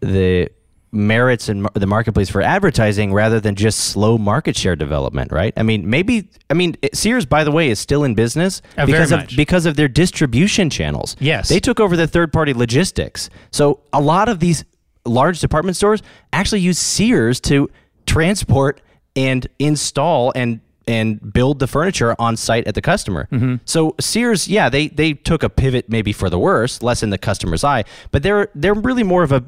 the 0.00 0.48
merits 0.90 1.50
and 1.50 1.68
the 1.74 1.86
marketplace 1.86 2.30
for 2.30 2.40
advertising 2.40 3.12
rather 3.12 3.40
than 3.40 3.54
just 3.54 3.78
slow 3.78 4.16
market 4.16 4.56
share 4.56 4.74
development, 4.74 5.30
right? 5.30 5.52
I 5.56 5.62
mean, 5.62 5.88
maybe 5.90 6.28
I 6.48 6.54
mean 6.54 6.76
Sears, 6.94 7.26
by 7.26 7.44
the 7.44 7.50
way, 7.50 7.68
is 7.68 7.78
still 7.78 8.04
in 8.04 8.14
business 8.14 8.62
Uh, 8.76 8.86
because 8.86 9.12
of 9.12 9.20
much. 9.20 9.36
because 9.36 9.66
of 9.66 9.76
their 9.76 9.88
distribution 9.88 10.70
channels. 10.70 11.14
Yes. 11.20 11.48
they 11.50 11.60
took 11.60 11.78
over 11.78 11.94
the 11.96 12.06
third 12.06 12.32
party 12.32 12.54
logistics, 12.54 13.28
so 13.50 13.80
a 13.92 14.00
lot 14.00 14.28
of 14.30 14.40
these 14.40 14.64
large 15.04 15.40
department 15.40 15.76
stores 15.76 16.02
actually 16.32 16.60
use 16.60 16.78
Sears 16.78 17.38
to 17.40 17.68
transport 18.06 18.80
and 19.14 19.46
install 19.58 20.32
and 20.34 20.60
and 20.88 21.32
build 21.32 21.58
the 21.60 21.66
furniture 21.68 22.16
on 22.18 22.36
site 22.36 22.66
at 22.66 22.74
the 22.74 22.80
customer. 22.82 23.28
Mm-hmm. 23.30 23.56
So 23.64 23.94
Sears, 24.00 24.48
yeah, 24.48 24.68
they 24.68 24.88
they 24.88 25.12
took 25.12 25.42
a 25.44 25.48
pivot 25.50 25.88
maybe 25.88 26.12
for 26.12 26.28
the 26.30 26.38
worse, 26.38 26.82
less 26.82 27.02
in 27.02 27.10
the 27.10 27.18
customer's 27.18 27.62
eye, 27.62 27.84
but 28.10 28.22
they're 28.24 28.48
they're 28.54 28.74
really 28.74 29.02
more 29.04 29.22
of 29.22 29.30
a 29.30 29.44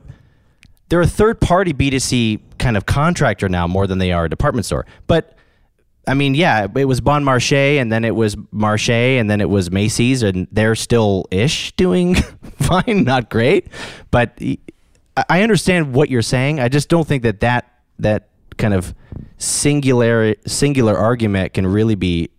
they're 0.91 1.01
a 1.01 1.07
third 1.07 1.41
party 1.41 1.73
B2C 1.73 2.41
kind 2.59 2.77
of 2.77 2.85
contractor 2.87 3.49
now 3.49 3.67
more 3.67 3.87
than 3.87 3.99
they 3.99 4.13
are 4.13 4.27
a 4.27 4.29
department 4.29 4.67
store. 4.67 4.87
But 5.07 5.37
I 6.07 6.15
mean, 6.15 6.35
yeah, 6.35 6.67
it 6.77 6.85
was 6.87 7.01
Bon 7.01 7.23
Marché 7.25 7.77
and 7.81 7.93
then 7.93 8.05
it 8.05 8.15
was 8.15 8.35
Marché 8.37 9.21
and 9.21 9.31
then 9.31 9.41
it 9.41 9.49
was 9.49 9.71
Macy's 9.71 10.23
and 10.23 10.49
they're 10.51 10.75
still 10.75 11.27
ish 11.31 11.73
doing 11.73 12.15
fine, 12.61 13.05
not 13.05 13.31
great. 13.31 13.69
But 14.11 14.37
I- 14.41 14.59
I 15.29 15.43
understand 15.43 15.93
what 15.93 16.09
you're 16.09 16.23
saying. 16.23 16.61
I 16.61 16.69
just 16.69 16.89
don't 16.89 17.07
think 17.07 17.25
that 17.25 17.41
that, 17.41 17.71
that 17.99 18.29
kind 18.57 18.73
of 18.73 18.95
singular 19.41 20.35
singular 20.47 20.97
argument 20.97 21.55
can 21.55 21.67
really 21.67 21.95
be 21.97 22.31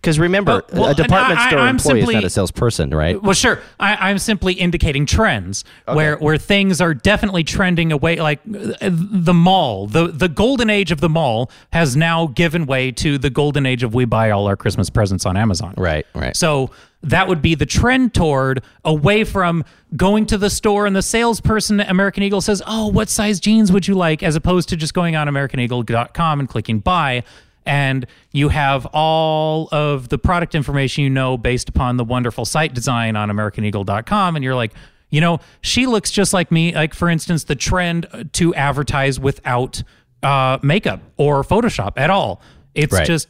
because 0.00 0.20
remember, 0.20 0.62
But- 0.68 0.72
well, 0.78 0.90
a 0.90 0.94
department 0.94 1.40
I- 1.40 1.48
store 1.48 1.58
I'm 1.58 1.70
employee 1.74 2.00
simply- 2.02 2.14
is 2.14 2.22
not 2.22 2.24
a 2.24 2.30
salesperson, 2.30 2.90
right? 2.90 3.20
Well, 3.20 3.32
sure. 3.32 3.58
I, 3.80 4.10
I'm 4.10 4.18
simply 4.18 4.52
indicating 4.52 5.06
trends 5.06 5.64
where 5.92 6.16
where 6.18 6.38
things 6.38 6.80
are 6.80 6.94
definitely 6.94 7.42
trending 7.42 7.90
away. 7.90 8.16
Like 8.16 8.38
the 8.44 9.34
mall, 9.34 9.88
the 9.88 10.06
the 10.06 10.28
golden 10.28 10.70
age 10.70 10.92
of 10.92 11.00
the 11.00 11.08
mall 11.08 11.50
has 11.72 11.96
now 11.96 12.28
given 12.28 12.64
way 12.64 12.92
to 12.92 13.18
the 13.18 13.28
golden 13.28 13.66
age 13.66 13.82
of 13.82 13.92
we 13.92 14.04
buy 14.04 14.30
all 14.30 14.46
our 14.46 14.56
Christmas 14.56 14.88
presents 14.88 15.26
on 15.26 15.36
Amazon. 15.36 15.74
Right, 15.76 16.06
right. 16.14 16.36
So 16.36 16.70
that 17.02 17.28
would 17.28 17.40
be 17.40 17.54
the 17.54 17.66
trend 17.66 18.12
toward 18.12 18.62
away 18.84 19.22
from 19.24 19.64
going 19.96 20.26
to 20.26 20.36
the 20.36 20.50
store 20.50 20.84
and 20.86 20.96
the 20.96 21.02
salesperson 21.02 21.80
at 21.80 21.88
American 21.90 22.22
Eagle 22.22 22.40
says, 22.40 22.60
"Oh, 22.66 22.88
what 22.88 23.08
size 23.08 23.38
jeans 23.40 23.70
would 23.70 23.86
you 23.86 23.94
like?" 23.94 24.22
as 24.22 24.34
opposed 24.36 24.68
to 24.70 24.76
just 24.76 24.94
going 24.94 25.14
on 25.16 25.28
americaneagle.com 25.28 26.40
and 26.40 26.48
clicking 26.48 26.80
buy 26.80 27.22
and 27.66 28.06
you 28.32 28.48
have 28.48 28.86
all 28.86 29.68
of 29.72 30.08
the 30.08 30.18
product 30.18 30.54
information 30.54 31.04
you 31.04 31.10
know 31.10 31.36
based 31.36 31.68
upon 31.68 31.96
the 31.98 32.04
wonderful 32.04 32.44
site 32.44 32.74
design 32.74 33.14
on 33.14 33.28
americaneagle.com 33.28 34.36
and 34.36 34.44
you're 34.44 34.54
like 34.54 34.72
you 35.10 35.20
know 35.20 35.38
she 35.60 35.86
looks 35.86 36.10
just 36.10 36.32
like 36.32 36.50
me 36.50 36.74
like 36.74 36.94
for 36.94 37.08
instance 37.08 37.44
the 37.44 37.54
trend 37.56 38.06
to 38.32 38.54
advertise 38.54 39.20
without 39.20 39.82
uh, 40.22 40.58
makeup 40.62 41.00
or 41.16 41.42
photoshop 41.44 41.92
at 41.96 42.10
all 42.10 42.40
it's 42.74 42.92
Right. 42.92 43.06
just 43.06 43.28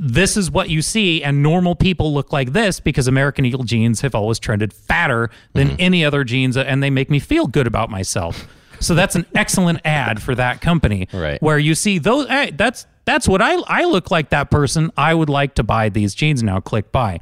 this 0.00 0.36
is 0.36 0.50
what 0.50 0.68
you 0.70 0.82
see 0.82 1.22
and 1.22 1.42
normal 1.42 1.74
people 1.74 2.12
look 2.12 2.32
like 2.32 2.52
this 2.52 2.80
because 2.80 3.06
american 3.08 3.44
eagle 3.44 3.64
jeans 3.64 4.00
have 4.00 4.14
always 4.14 4.38
trended 4.38 4.72
fatter 4.72 5.30
than 5.52 5.68
mm-hmm. 5.68 5.76
any 5.78 6.04
other 6.04 6.24
jeans 6.24 6.56
and 6.56 6.82
they 6.82 6.90
make 6.90 7.10
me 7.10 7.18
feel 7.18 7.46
good 7.46 7.66
about 7.66 7.90
myself. 7.90 8.46
So 8.80 8.94
that's 8.94 9.16
an 9.16 9.26
excellent 9.34 9.80
ad 9.84 10.22
for 10.22 10.34
that 10.36 10.60
company 10.60 11.08
Right. 11.12 11.42
where 11.42 11.58
you 11.58 11.74
see 11.74 11.98
those 11.98 12.28
hey, 12.28 12.52
that's 12.52 12.86
that's 13.04 13.26
what 13.26 13.42
I 13.42 13.54
I 13.66 13.84
look 13.84 14.10
like 14.10 14.30
that 14.30 14.50
person. 14.50 14.90
I 14.96 15.14
would 15.14 15.28
like 15.28 15.54
to 15.56 15.62
buy 15.62 15.88
these 15.88 16.14
jeans. 16.14 16.42
Now 16.42 16.60
click 16.60 16.92
buy. 16.92 17.20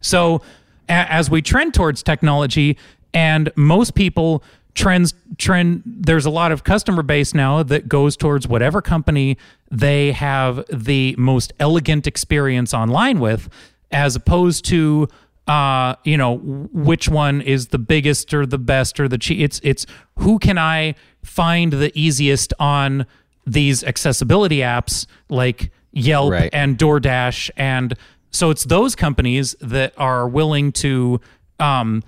So 0.00 0.42
a- 0.88 1.12
as 1.12 1.30
we 1.30 1.42
trend 1.42 1.74
towards 1.74 2.02
technology 2.02 2.78
and 3.12 3.50
most 3.56 3.94
people 3.94 4.42
trends 4.76 5.14
trend 5.38 5.82
there's 5.84 6.26
a 6.26 6.30
lot 6.30 6.52
of 6.52 6.62
customer 6.62 7.02
base 7.02 7.34
now 7.34 7.62
that 7.62 7.88
goes 7.88 8.16
towards 8.16 8.46
whatever 8.46 8.80
company 8.80 9.36
they 9.70 10.12
have 10.12 10.64
the 10.72 11.14
most 11.18 11.52
elegant 11.58 12.06
experience 12.06 12.72
online 12.74 13.18
with 13.18 13.48
as 13.90 14.14
opposed 14.14 14.64
to 14.66 15.08
uh 15.48 15.94
you 16.04 16.16
know 16.16 16.36
which 16.72 17.08
one 17.08 17.40
is 17.40 17.68
the 17.68 17.78
biggest 17.78 18.34
or 18.34 18.44
the 18.44 18.58
best 18.58 19.00
or 19.00 19.08
the 19.08 19.16
cheap 19.18 19.40
it's 19.40 19.60
it's 19.64 19.86
who 20.18 20.38
can 20.38 20.58
i 20.58 20.94
find 21.22 21.72
the 21.72 21.90
easiest 21.98 22.52
on 22.60 23.06
these 23.46 23.82
accessibility 23.82 24.58
apps 24.58 25.06
like 25.28 25.70
Yelp 25.92 26.30
Right. 26.32 26.50
and 26.52 26.76
DoorDash 26.76 27.50
and 27.56 27.94
so 28.30 28.50
it's 28.50 28.64
those 28.64 28.94
companies 28.94 29.56
that 29.62 29.94
are 29.96 30.28
willing 30.28 30.70
to 30.72 31.20
um, 31.58 32.02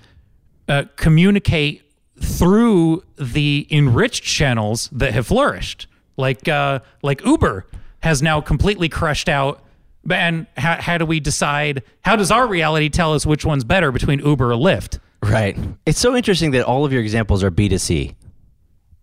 uh, 0.67 0.83
communicate 0.95 1.81
through 2.21 3.03
the 3.17 3.67
enriched 3.71 4.23
channels 4.23 4.89
that 4.91 5.13
have 5.13 5.27
flourished, 5.27 5.87
like 6.17 6.47
uh, 6.47 6.79
like 7.01 7.23
Uber 7.25 7.65
has 8.01 8.21
now 8.21 8.41
completely 8.41 8.89
crushed 8.89 9.29
out. 9.29 9.63
And 10.09 10.47
how, 10.57 10.75
how 10.81 10.97
do 10.97 11.05
we 11.05 11.19
decide? 11.19 11.83
How 12.01 12.15
does 12.15 12.31
our 12.31 12.47
reality 12.47 12.89
tell 12.89 13.13
us 13.13 13.25
which 13.25 13.45
one's 13.45 13.63
better 13.65 13.91
between 13.91 14.19
Uber 14.19 14.51
or 14.51 14.55
Lyft? 14.55 14.99
Right. 15.21 15.57
It's 15.85 15.99
so 15.99 16.15
interesting 16.15 16.51
that 16.51 16.63
all 16.65 16.85
of 16.85 16.93
your 16.93 17.01
examples 17.01 17.43
are 17.43 17.51
B2C. 17.51 18.15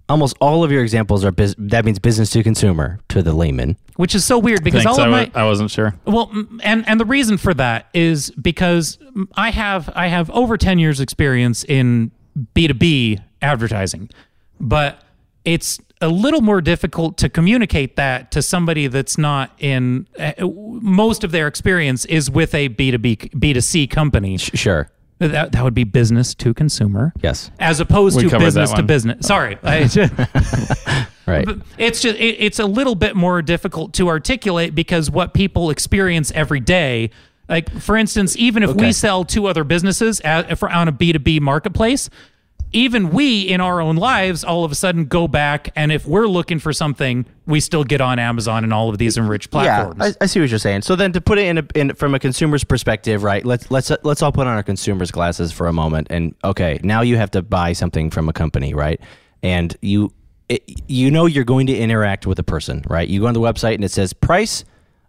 Almost 0.08 0.36
all 0.40 0.62
of 0.64 0.70
your 0.72 0.82
examples 0.82 1.24
are 1.24 1.32
bus- 1.32 1.54
that 1.58 1.84
means 1.84 1.98
business 1.98 2.30
to 2.30 2.42
consumer 2.42 3.00
to 3.08 3.22
the 3.22 3.32
layman. 3.32 3.76
Which 3.96 4.14
is 4.14 4.24
so 4.24 4.38
weird 4.38 4.62
because 4.62 4.84
Thanks. 4.84 4.98
all 4.98 5.04
I, 5.04 5.06
of 5.06 5.12
wa- 5.12 5.30
my 5.34 5.42
I 5.42 5.44
wasn't 5.44 5.70
sure. 5.70 5.94
Well, 6.06 6.30
and 6.62 6.88
and 6.88 6.98
the 7.00 7.04
reason 7.04 7.36
for 7.38 7.52
that 7.54 7.88
is 7.92 8.30
because 8.30 8.98
I 9.34 9.50
have 9.50 9.90
I 9.96 10.06
have 10.06 10.30
over 10.30 10.56
10 10.56 10.78
years 10.78 11.00
experience 11.00 11.64
in 11.64 12.12
B2B 12.54 13.22
advertising. 13.42 14.10
But 14.60 15.02
it's 15.44 15.78
a 16.00 16.08
little 16.08 16.40
more 16.40 16.60
difficult 16.60 17.16
to 17.18 17.28
communicate 17.28 17.96
that 17.96 18.30
to 18.32 18.42
somebody 18.42 18.86
that's 18.86 19.16
not 19.16 19.50
in 19.58 20.06
uh, 20.18 20.32
most 20.80 21.24
of 21.24 21.32
their 21.32 21.46
experience 21.46 22.04
is 22.04 22.30
with 22.30 22.54
a 22.54 22.68
B2B 22.68 23.30
B2C 23.32 23.90
company. 23.90 24.36
Sh- 24.36 24.50
Sure. 24.54 24.90
That 25.18 25.52
that 25.52 25.64
would 25.64 25.72
be 25.72 25.84
business 25.84 26.34
to 26.34 26.52
consumer. 26.52 27.14
Yes. 27.22 27.50
As 27.58 27.80
opposed 27.80 28.18
We 28.18 28.28
to 28.28 28.38
business 28.38 28.70
to 28.74 28.82
business. 28.82 29.26
Sorry. 29.26 29.56
I, 29.62 31.06
Right. 31.26 31.44
but 31.44 31.58
it's 31.76 32.02
just 32.02 32.16
it, 32.18 32.36
it's 32.38 32.58
a 32.60 32.66
little 32.66 32.94
bit 32.94 33.16
more 33.16 33.42
difficult 33.42 33.94
to 33.94 34.08
articulate 34.08 34.74
because 34.76 35.10
what 35.10 35.34
people 35.34 35.70
experience 35.70 36.30
every 36.32 36.60
day 36.60 37.10
like 37.48 37.70
for 37.80 37.96
instance 37.96 38.36
even 38.36 38.62
if 38.62 38.70
Okay. 38.70 38.86
we 38.86 38.92
sell 38.92 39.24
to 39.24 39.46
other 39.46 39.64
businesses 39.64 40.20
at, 40.22 40.58
for, 40.58 40.70
on 40.70 40.88
a 40.88 40.92
b2b 40.92 41.40
marketplace 41.40 42.10
even 42.72 43.10
we 43.10 43.42
in 43.42 43.60
our 43.60 43.80
own 43.80 43.96
lives 43.96 44.42
all 44.42 44.64
of 44.64 44.72
a 44.72 44.74
sudden 44.74 45.04
go 45.04 45.28
back 45.28 45.70
and 45.76 45.92
if 45.92 46.04
we're 46.04 46.26
looking 46.26 46.58
for 46.58 46.72
something, 46.72 47.24
we 47.46 47.60
still 47.60 47.84
get 47.84 48.00
on 48.00 48.18
Amazon 48.18 48.64
and 48.64 48.74
all 48.74 48.88
of 48.90 48.98
these 48.98 49.16
enriched 49.16 49.52
platforms. 49.52 49.96
Yeah, 50.00 50.06
I, 50.20 50.24
I 50.24 50.26
see 50.26 50.40
what 50.40 50.50
you're 50.50 50.58
saying. 50.58 50.82
So 50.82 50.96
then, 50.96 51.12
to 51.12 51.20
put 51.20 51.38
it 51.38 51.46
in, 51.46 51.58
a, 51.58 51.66
in 51.76 51.94
from 51.94 52.14
a 52.16 52.18
consumer's 52.18 52.64
perspective, 52.64 53.22
right? 53.22 53.46
Let's 53.46 53.70
let's 53.70 53.92
let's 54.02 54.20
all 54.20 54.32
put 54.32 54.48
on 54.48 54.56
our 54.56 54.64
consumer's 54.64 55.12
glasses 55.12 55.52
for 55.52 55.68
a 55.68 55.72
moment. 55.72 56.08
And 56.10 56.34
okay, 56.42 56.80
now 56.82 57.02
you 57.02 57.16
have 57.16 57.30
to 57.30 57.40
buy 57.42 57.72
something 57.72 58.10
from 58.10 58.28
a 58.28 58.32
company, 58.32 58.74
right? 58.74 59.00
And 59.44 59.74
you 59.80 60.12
it, 60.48 60.64
you 60.88 61.10
know 61.12 61.26
you're 61.26 61.44
going 61.44 61.68
to 61.68 61.76
interact 61.76 62.26
with 62.26 62.40
a 62.40 62.44
person, 62.44 62.82
right? 62.88 63.08
You 63.08 63.20
go 63.20 63.26
on 63.28 63.34
the 63.34 63.40
website 63.40 63.76
and 63.76 63.84
it 63.84 63.92
says 63.92 64.12
price. 64.12 64.64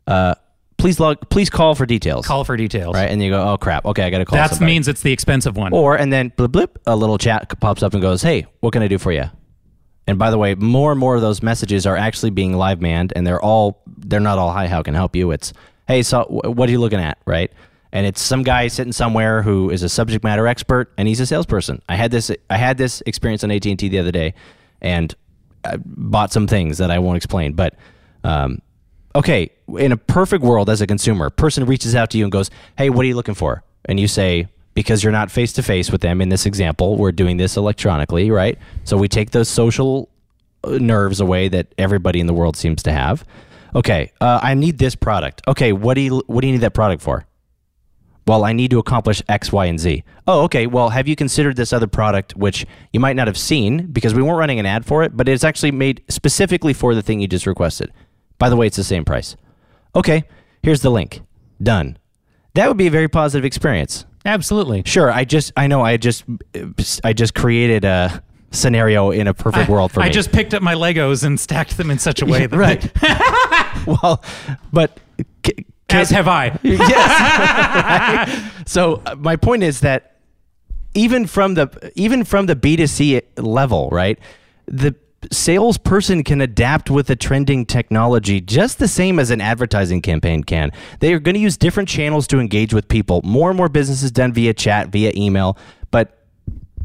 Uh, 0.05 0.35
please 0.77 0.99
log. 0.99 1.29
Please 1.29 1.49
call 1.49 1.75
for 1.75 1.85
details. 1.85 2.25
Call 2.25 2.43
for 2.43 2.55
details. 2.55 2.95
Right, 2.95 3.09
and 3.09 3.21
you 3.21 3.31
go, 3.31 3.53
oh 3.53 3.57
crap. 3.57 3.85
Okay, 3.85 4.03
I 4.03 4.09
got 4.09 4.19
to 4.19 4.25
call. 4.25 4.37
That 4.37 4.51
somebody. 4.51 4.71
means 4.71 4.87
it's 4.87 5.01
the 5.01 5.11
expensive 5.11 5.57
one. 5.57 5.73
Or 5.73 5.95
and 5.95 6.11
then 6.11 6.31
blip 6.35 6.51
blip, 6.51 6.79
a 6.85 6.95
little 6.95 7.17
chat 7.17 7.59
pops 7.59 7.83
up 7.83 7.93
and 7.93 8.01
goes, 8.01 8.21
"Hey, 8.21 8.45
what 8.61 8.73
can 8.73 8.81
I 8.81 8.87
do 8.87 8.97
for 8.97 9.11
you?" 9.11 9.25
And 10.07 10.17
by 10.17 10.31
the 10.31 10.37
way, 10.37 10.55
more 10.55 10.91
and 10.91 10.99
more 10.99 11.15
of 11.15 11.21
those 11.21 11.43
messages 11.43 11.85
are 11.85 11.97
actually 11.97 12.29
being 12.29 12.53
live 12.53 12.81
manned, 12.81 13.11
and 13.15 13.27
they're 13.27 13.41
all 13.41 13.81
they're 13.97 14.19
not 14.19 14.37
all 14.37 14.51
hi, 14.51 14.67
how 14.67 14.81
can 14.81 14.95
I 14.95 14.97
help 14.97 15.15
you? 15.15 15.31
It's 15.31 15.51
hey, 15.87 16.01
so 16.01 16.23
what 16.29 16.69
are 16.69 16.71
you 16.71 16.79
looking 16.79 16.99
at, 16.99 17.17
right? 17.25 17.51
And 17.91 18.05
it's 18.05 18.21
some 18.21 18.43
guy 18.43 18.67
sitting 18.67 18.93
somewhere 18.93 19.41
who 19.41 19.69
is 19.69 19.83
a 19.83 19.89
subject 19.89 20.23
matter 20.23 20.47
expert, 20.47 20.93
and 20.97 21.07
he's 21.07 21.19
a 21.19 21.25
salesperson. 21.25 21.81
I 21.89 21.95
had 21.95 22.11
this 22.11 22.31
I 22.49 22.57
had 22.57 22.77
this 22.77 23.01
experience 23.05 23.43
on 23.43 23.51
AT 23.51 23.65
and 23.65 23.77
T 23.77 23.89
the 23.89 23.99
other 23.99 24.11
day, 24.11 24.33
and 24.81 25.13
I 25.65 25.77
bought 25.77 26.31
some 26.31 26.47
things 26.47 26.77
that 26.77 26.91
I 26.91 26.99
won't 26.99 27.17
explain, 27.17 27.53
but. 27.53 27.75
Um, 28.23 28.61
okay, 29.15 29.51
in 29.77 29.91
a 29.91 29.97
perfect 29.97 30.43
world 30.43 30.69
as 30.69 30.81
a 30.81 30.87
consumer, 30.87 31.29
person 31.29 31.65
reaches 31.65 31.95
out 31.95 32.09
to 32.11 32.17
you 32.17 32.25
and 32.25 32.31
goes, 32.31 32.49
"Hey, 32.77 32.89
what 32.89 33.03
are 33.03 33.07
you 33.07 33.15
looking 33.15 33.35
for?" 33.35 33.63
And 33.85 33.99
you 33.99 34.07
say, 34.07 34.47
because 34.77 35.03
you're 35.03 35.11
not 35.11 35.31
face 35.31 35.53
to 35.53 35.63
face 35.63 35.91
with 35.91 36.01
them 36.01 36.21
in 36.21 36.29
this 36.29 36.45
example, 36.45 36.97
we're 36.97 37.11
doing 37.11 37.37
this 37.37 37.57
electronically, 37.57 38.29
right? 38.29 38.59
So 38.83 38.95
we 38.95 39.07
take 39.07 39.31
those 39.31 39.49
social 39.49 40.07
uh, 40.63 40.77
nerves 40.77 41.19
away 41.19 41.47
that 41.47 41.73
everybody 41.79 42.19
in 42.19 42.27
the 42.27 42.33
world 42.33 42.55
seems 42.55 42.83
to 42.83 42.91
have. 42.91 43.25
Okay, 43.73 44.11
uh, 44.21 44.39
I 44.43 44.53
need 44.53 44.77
this 44.77 44.95
product. 44.95 45.41
Okay, 45.47 45.73
what 45.73 45.95
do 45.95 46.01
you 46.01 46.21
what 46.27 46.41
do 46.41 46.47
you 46.47 46.53
need 46.53 46.61
that 46.61 46.75
product 46.75 47.01
for? 47.01 47.25
Well, 48.27 48.43
I 48.43 48.53
need 48.53 48.71
to 48.71 48.77
accomplish 48.77 49.23
X, 49.29 49.51
Y, 49.51 49.65
and 49.65 49.79
Z. 49.79 50.03
Oh, 50.27 50.43
okay. 50.43 50.67
Well, 50.67 50.89
have 50.89 51.07
you 51.07 51.15
considered 51.15 51.55
this 51.55 51.71
other 51.71 51.87
product, 51.87 52.35
which 52.35 52.65
you 52.91 52.99
might 52.99 53.15
not 53.15 53.25
have 53.25 53.37
seen 53.37 53.87
because 53.87 54.13
we 54.13 54.21
weren't 54.21 54.37
running 54.37 54.59
an 54.59 54.65
ad 54.65 54.85
for 54.85 55.01
it, 55.01 55.15
but 55.15 55.29
it's 55.29 55.45
actually 55.45 55.71
made 55.71 56.03
specifically 56.09 56.73
for 56.73 56.93
the 56.93 57.01
thing 57.01 57.21
you 57.21 57.27
just 57.27 57.47
requested? 57.47 57.91
By 58.37 58.49
the 58.49 58.55
way, 58.55 58.67
it's 58.67 58.77
the 58.77 58.83
same 58.83 59.03
price. 59.05 59.35
Okay, 59.95 60.23
here's 60.63 60.81
the 60.81 60.89
link. 60.91 61.21
Done. 61.61 61.97
That 62.53 62.67
would 62.67 62.77
be 62.77 62.87
a 62.87 62.91
very 62.91 63.07
positive 63.07 63.45
experience. 63.45 64.05
Absolutely. 64.25 64.83
Sure, 64.85 65.11
I 65.11 65.23
just 65.25 65.53
I 65.55 65.67
know 65.67 65.81
I 65.81 65.97
just 65.97 66.23
I 67.03 67.13
just 67.13 67.33
created 67.33 67.85
a 67.85 68.21
scenario 68.51 69.11
in 69.11 69.27
a 69.27 69.33
perfect 69.33 69.69
world 69.69 69.91
for 69.91 70.01
I 70.01 70.05
me. 70.05 70.09
I 70.09 70.11
just 70.13 70.31
picked 70.31 70.53
up 70.53 70.61
my 70.61 70.73
Legos 70.73 71.23
and 71.23 71.39
stacked 71.39 71.77
them 71.77 71.89
in 71.91 71.99
such 71.99 72.21
a 72.21 72.25
way 72.25 72.45
that 72.45 72.57
right. 72.57 73.87
well, 73.87 74.23
but 74.73 74.99
c- 75.45 75.65
as 75.89 76.09
have 76.09 76.27
I. 76.27 76.57
yes. 76.63 78.43
So 78.67 79.01
uh, 79.05 79.15
my 79.15 79.37
point 79.37 79.63
is 79.63 79.79
that 79.79 80.17
even 80.93 81.25
from 81.25 81.53
the 81.53 81.91
even 81.95 82.25
from 82.25 82.47
the 82.47 82.55
B2C 82.55 83.21
level, 83.37 83.87
right? 83.93 84.19
The 84.65 84.93
salesperson 85.31 86.23
can 86.23 86.41
adapt 86.41 86.89
with 86.89 87.07
the 87.07 87.15
trending 87.15 87.65
technology 87.65 88.39
just 88.39 88.79
the 88.79 88.87
same 88.87 89.19
as 89.19 89.31
an 89.31 89.41
advertising 89.41 90.01
campaign 90.01 90.43
can. 90.43 90.71
They 90.99 91.13
are 91.13 91.19
going 91.19 91.35
to 91.35 91.41
use 91.41 91.57
different 91.57 91.89
channels 91.89 92.27
to 92.27 92.39
engage 92.39 92.73
with 92.73 92.87
people. 92.87 93.21
More 93.23 93.49
and 93.49 93.57
more 93.57 93.69
businesses 93.69 94.11
done 94.11 94.33
via 94.33 94.53
chat, 94.53 94.89
via 94.89 95.11
email, 95.15 95.57
but 95.91 96.23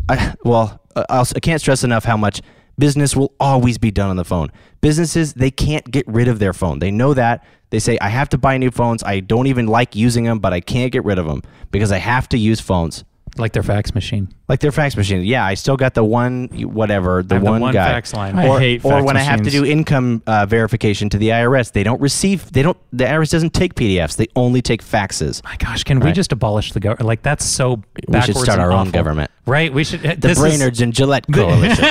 I, 0.09 0.35
well, 0.45 0.81
I 0.97 1.25
can't 1.41 1.61
stress 1.61 1.85
enough 1.85 2.05
how 2.05 2.17
much 2.17 2.43
business 2.79 3.15
will 3.15 3.35
always 3.39 3.79
be 3.79 3.91
done 3.91 4.11
on 4.11 4.17
the 4.17 4.25
phone. 4.25 4.51
Businesses, 4.81 5.35
they 5.35 5.51
can't 5.51 5.89
get 5.91 6.07
rid 6.09 6.29
of 6.29 6.39
their 6.39 6.53
phone. 6.53 6.79
They 6.79 6.91
know 6.91 7.15
that. 7.15 7.45
They 7.71 7.79
say, 7.79 7.99
I 8.01 8.09
have 8.09 8.29
to 8.31 8.39
buy 8.39 8.59
new 8.59 8.71
phones. 8.71 9.03
I 9.03 9.21
don't 9.21 9.47
even 9.47 9.67
like 9.67 9.95
using 9.95 10.25
them, 10.25 10.41
but 10.41 10.53
I 10.53 10.61
can't 10.61 10.93
get 10.93 11.05
rid 11.05 11.19
of 11.19 11.27
them 11.27 11.43
because 11.71 11.93
I 11.93 11.99
have 11.99 12.29
to 12.31 12.39
use 12.39 12.61
phones. 12.61 13.05
Like 13.39 13.53
their 13.53 13.63
fax 13.63 13.95
machine. 13.95 14.29
Like 14.49 14.61
their 14.61 14.73
fax 14.73 14.97
machine. 14.97 15.23
Yeah, 15.25 15.45
I 15.45 15.55
still 15.55 15.77
got 15.77 15.95
the 15.95 16.05
one, 16.05 16.49
whatever, 16.53 17.23
the 17.23 17.37
have 17.37 17.45
the 17.45 17.51
one, 17.51 17.61
one 17.63 17.73
guy. 17.73 17.89
fax 17.93 18.13
line. 18.13 18.39
I 18.39 18.47
Or, 18.47 18.61
hate 18.61 18.85
or 18.85 18.91
fax 18.93 19.05
when 19.07 19.17
I 19.17 19.21
have 19.21 19.39
to 19.41 19.45
machines. 19.45 19.65
do 19.65 19.71
income 19.71 20.23
uh, 20.27 20.45
verification 20.47 21.09
to 21.11 21.19
the 21.19 21.29
IRS, 21.29 21.73
they 21.73 21.83
don't 21.83 22.01
receive, 22.01 22.53
they 22.53 22.63
don't, 22.63 22.77
the 22.93 23.05
IRS 23.05 23.31
doesn't 23.31 23.55
take 23.55 23.75
PDFs. 23.75 24.17
They 24.17 24.27
only 24.37 24.61
take 24.61 24.83
faxes. 24.85 25.43
My 25.45 25.57
gosh, 25.57 25.83
can 25.85 26.01
we 26.01 26.07
Right. 26.07 26.15
just 26.15 26.33
abolish 26.33 26.73
the 26.73 26.81
government? 26.81 27.07
Like 27.07 27.23
that's 27.23 27.45
so 27.45 27.77
backwards. 27.77 28.09
We 28.09 28.21
should 28.35 28.37
start 28.43 28.59
and 28.59 28.63
our 28.63 28.73
own 28.73 28.79
awful. 28.81 28.93
government. 28.93 29.31
right? 29.47 29.73
We 29.73 29.85
should. 29.85 30.03
The 30.03 30.15
this 30.17 30.39
is- 30.39 30.45
Brainards 30.61 30.81
and 30.83 30.93
Gillette 30.93 31.27
Coalition. 31.33 31.85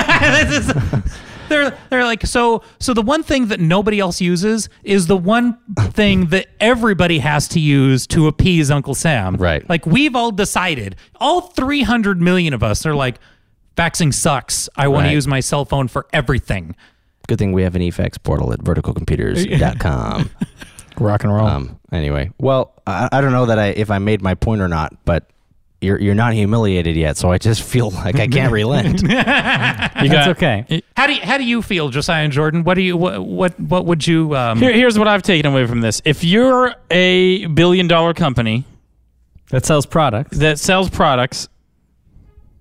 This 0.48 0.68
is- 0.70 0.74
they're 1.52 1.78
they're 1.90 2.04
like 2.04 2.26
so 2.26 2.64
so 2.80 2.94
the 2.94 3.02
one 3.04 3.22
thing 3.24 3.48
that 3.50 3.60
nobody 3.60 4.00
else 4.00 4.20
uses 4.20 4.70
is 4.84 5.06
the 5.08 5.18
one 5.18 5.58
thing 5.92 6.28
that 6.28 6.48
everybody 6.60 7.20
has 7.20 7.48
to 7.50 7.60
use 7.60 8.08
to 8.08 8.28
appease 8.28 8.72
Uncle 8.72 8.96
Sam. 8.96 9.36
Right. 9.36 9.68
Like 9.70 9.86
we've 9.86 10.16
all 10.16 10.32
decided, 10.32 10.96
all 11.18 11.42
300 11.42 12.20
million 12.22 12.54
of 12.54 12.64
us 12.64 12.86
are 12.86 12.96
like 12.96 13.20
faxing 13.78 14.14
sucks. 14.14 14.68
I 14.76 14.88
want 14.88 15.04
Right. 15.04 15.10
to 15.10 15.14
use 15.14 15.28
my 15.28 15.40
cell 15.40 15.66
phone 15.66 15.88
for 15.88 16.08
everything. 16.12 16.76
Good 17.28 17.38
thing 17.40 17.52
we 17.54 17.64
have 17.64 17.76
an 17.76 17.82
eFax 17.82 18.22
portal 18.22 18.52
at 18.52 18.60
verticalcomputers.com. 18.60 20.30
Rock 20.98 21.24
and 21.24 21.34
roll. 21.34 21.48
Um, 21.48 21.80
anyway, 21.92 22.32
well, 22.38 22.74
I, 22.86 23.08
I 23.12 23.22
don't 23.22 23.32
know 23.32 23.46
that 23.46 23.58
I 23.58 23.68
if 23.68 23.90
I 23.90 24.00
made 24.00 24.22
my 24.22 24.34
point 24.36 24.62
or 24.62 24.68
not, 24.68 24.94
but 25.06 25.30
you're 25.82 26.00
you're 26.00 26.16
not 26.16 26.34
humiliated 26.34 26.96
yet, 26.96 27.18
so 27.18 27.32
I 27.32 27.38
just 27.38 27.64
feel 27.64 27.90
like 28.06 28.16
I 28.20 28.28
can't 28.28 28.52
relent. 28.52 29.02
you 29.04 29.08
That's 29.08 30.10
got 30.10 30.28
okay. 30.30 30.84
How 30.96 31.08
do 31.08 31.14
you, 31.14 31.22
how 31.22 31.38
do 31.38 31.44
you 31.44 31.62
feel, 31.62 31.90
Josiah 31.90 32.24
and 32.24 32.32
Jordan? 32.32 32.64
What 32.64 32.76
do 32.76 32.82
you 32.82 32.96
what 32.96 33.20
what, 33.26 33.60
what 33.60 33.86
would 33.86 34.06
you 34.06 34.36
um, 34.36 34.60
Here, 34.60 34.72
here's 34.74 34.98
what 35.00 35.08
I've 35.08 35.24
taken 35.24 35.52
away 35.52 35.66
from 35.66 35.82
this. 35.82 36.02
If 36.06 36.24
you're 36.24 36.76
a 36.92 37.48
billion 37.48 37.88
dollar 37.88 38.14
company 38.14 38.66
That 39.50 39.66
sells 39.66 39.86
products. 39.86 40.38
that 40.38 40.60
sells 40.60 40.90
products, 40.90 41.50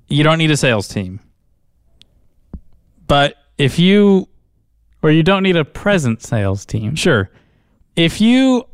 you 0.08 0.24
don't 0.24 0.38
need 0.38 0.50
a 0.50 0.56
sales 0.56 0.88
team. 0.88 1.20
But 3.06 3.36
if 3.58 3.78
you, 3.78 4.28
Or 5.02 5.10
you 5.10 5.22
don't 5.22 5.42
need 5.42 5.56
a 5.56 5.64
present 5.64 6.22
sales 6.22 6.64
team. 6.64 6.94
sure, 6.94 7.30
if 7.96 8.20
you 8.20 8.64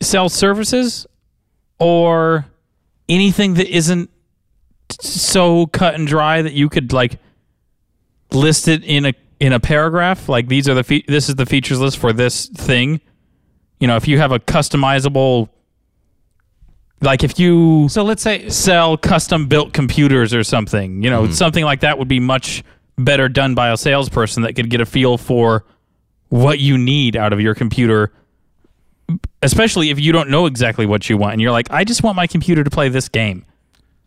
sell 0.00 0.28
services 0.28 1.06
or 1.78 2.44
anything 3.08 3.54
that 3.54 3.68
isn't 3.68 4.10
so 5.00 5.66
cut 5.66 5.94
and 5.94 6.06
dry 6.06 6.42
that 6.42 6.52
you 6.52 6.68
could 6.68 6.92
like 6.92 7.18
list 8.32 8.68
it 8.68 8.84
in 8.84 9.06
a 9.06 9.14
in 9.40 9.52
a 9.52 9.60
paragraph 9.60 10.28
like 10.28 10.48
these 10.48 10.68
are 10.68 10.74
the 10.74 10.84
fe- 10.84 11.04
this 11.08 11.28
is 11.28 11.34
the 11.34 11.46
features 11.46 11.80
list 11.80 11.98
for 11.98 12.12
this 12.12 12.46
thing 12.48 13.00
you 13.80 13.86
know 13.86 13.96
if 13.96 14.06
you 14.06 14.18
have 14.18 14.32
a 14.32 14.38
customizable 14.38 15.48
like 17.02 17.24
if 17.24 17.38
you 17.38 17.88
So 17.88 18.04
let's 18.04 18.22
say 18.22 18.48
sell 18.48 18.96
custom 18.96 19.48
built 19.48 19.72
computers 19.72 20.32
or 20.32 20.44
something. 20.44 21.02
You 21.02 21.10
know, 21.10 21.24
mm-hmm. 21.24 21.32
something 21.32 21.64
like 21.64 21.80
that 21.80 21.98
would 21.98 22.08
be 22.08 22.20
much 22.20 22.62
better 22.96 23.28
done 23.28 23.54
by 23.54 23.70
a 23.70 23.76
salesperson 23.76 24.44
that 24.44 24.54
could 24.54 24.70
get 24.70 24.80
a 24.80 24.86
feel 24.86 25.18
for 25.18 25.64
what 26.28 26.60
you 26.60 26.78
need 26.78 27.16
out 27.16 27.32
of 27.32 27.40
your 27.40 27.54
computer. 27.54 28.12
Especially 29.42 29.90
if 29.90 29.98
you 30.00 30.12
don't 30.12 30.28
know 30.30 30.46
exactly 30.46 30.86
what 30.86 31.08
you 31.10 31.16
want 31.16 31.32
and 31.32 31.40
you're 31.42 31.50
like, 31.52 31.70
I 31.70 31.84
just 31.84 32.02
want 32.02 32.16
my 32.16 32.26
computer 32.26 32.62
to 32.64 32.70
play 32.70 32.88
this 32.88 33.08
game. 33.08 33.44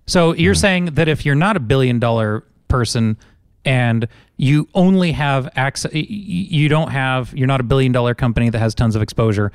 So 0.08 0.34
you're 0.34 0.54
Hmm. 0.54 0.60
saying 0.60 0.86
that 0.96 1.08
if 1.08 1.26
you're 1.26 1.36
not 1.36 1.58
a 1.58 1.60
billion 1.60 2.00
dollar 2.00 2.44
person 2.68 3.18
and 3.66 4.08
you 4.38 4.68
only 4.76 5.12
have 5.14 5.50
access, 5.56 5.92
you 5.94 6.70
don't 6.70 6.90
have, 6.92 7.34
you're 7.36 7.48
not 7.48 7.60
a 7.60 7.64
billion 7.64 7.92
dollar 7.92 8.14
company 8.14 8.50
that 8.50 8.60
has 8.60 8.76
tons 8.76 8.96
of 8.96 9.02
exposure, 9.02 9.52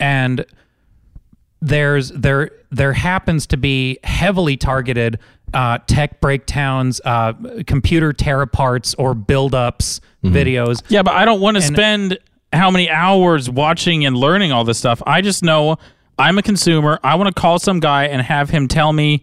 and 0.00 0.44
there's 1.60 2.10
there 2.10 2.50
there 2.70 2.92
happens 2.92 3.46
to 3.48 3.56
be 3.56 3.98
heavily 4.04 4.56
targeted 4.56 5.18
uh, 5.54 5.78
tech 5.86 6.20
breakdowns, 6.20 7.00
uh, 7.04 7.32
computer 7.66 8.12
tear 8.12 8.44
aparts 8.44 8.94
or 8.98 9.14
build-ups 9.14 10.00
Mm-hmm. 10.24 10.34
videos. 10.34 10.82
Yeah, 10.88 11.02
but 11.04 11.14
I 11.14 11.24
don't 11.24 11.40
want 11.40 11.58
to 11.58 11.62
spend 11.62 12.18
how 12.52 12.70
many 12.70 12.88
hours 12.90 13.48
watching 13.50 14.04
and 14.06 14.16
learning 14.16 14.52
all 14.52 14.64
this 14.64 14.78
stuff. 14.78 15.02
I 15.06 15.20
just 15.20 15.42
know 15.42 15.76
I'm 16.18 16.38
a 16.38 16.42
consumer. 16.42 16.98
I 17.04 17.14
want 17.16 17.34
to 17.34 17.40
call 17.40 17.58
some 17.58 17.80
guy 17.80 18.04
and 18.06 18.22
have 18.22 18.50
him 18.50 18.68
tell 18.68 18.92
me, 18.92 19.22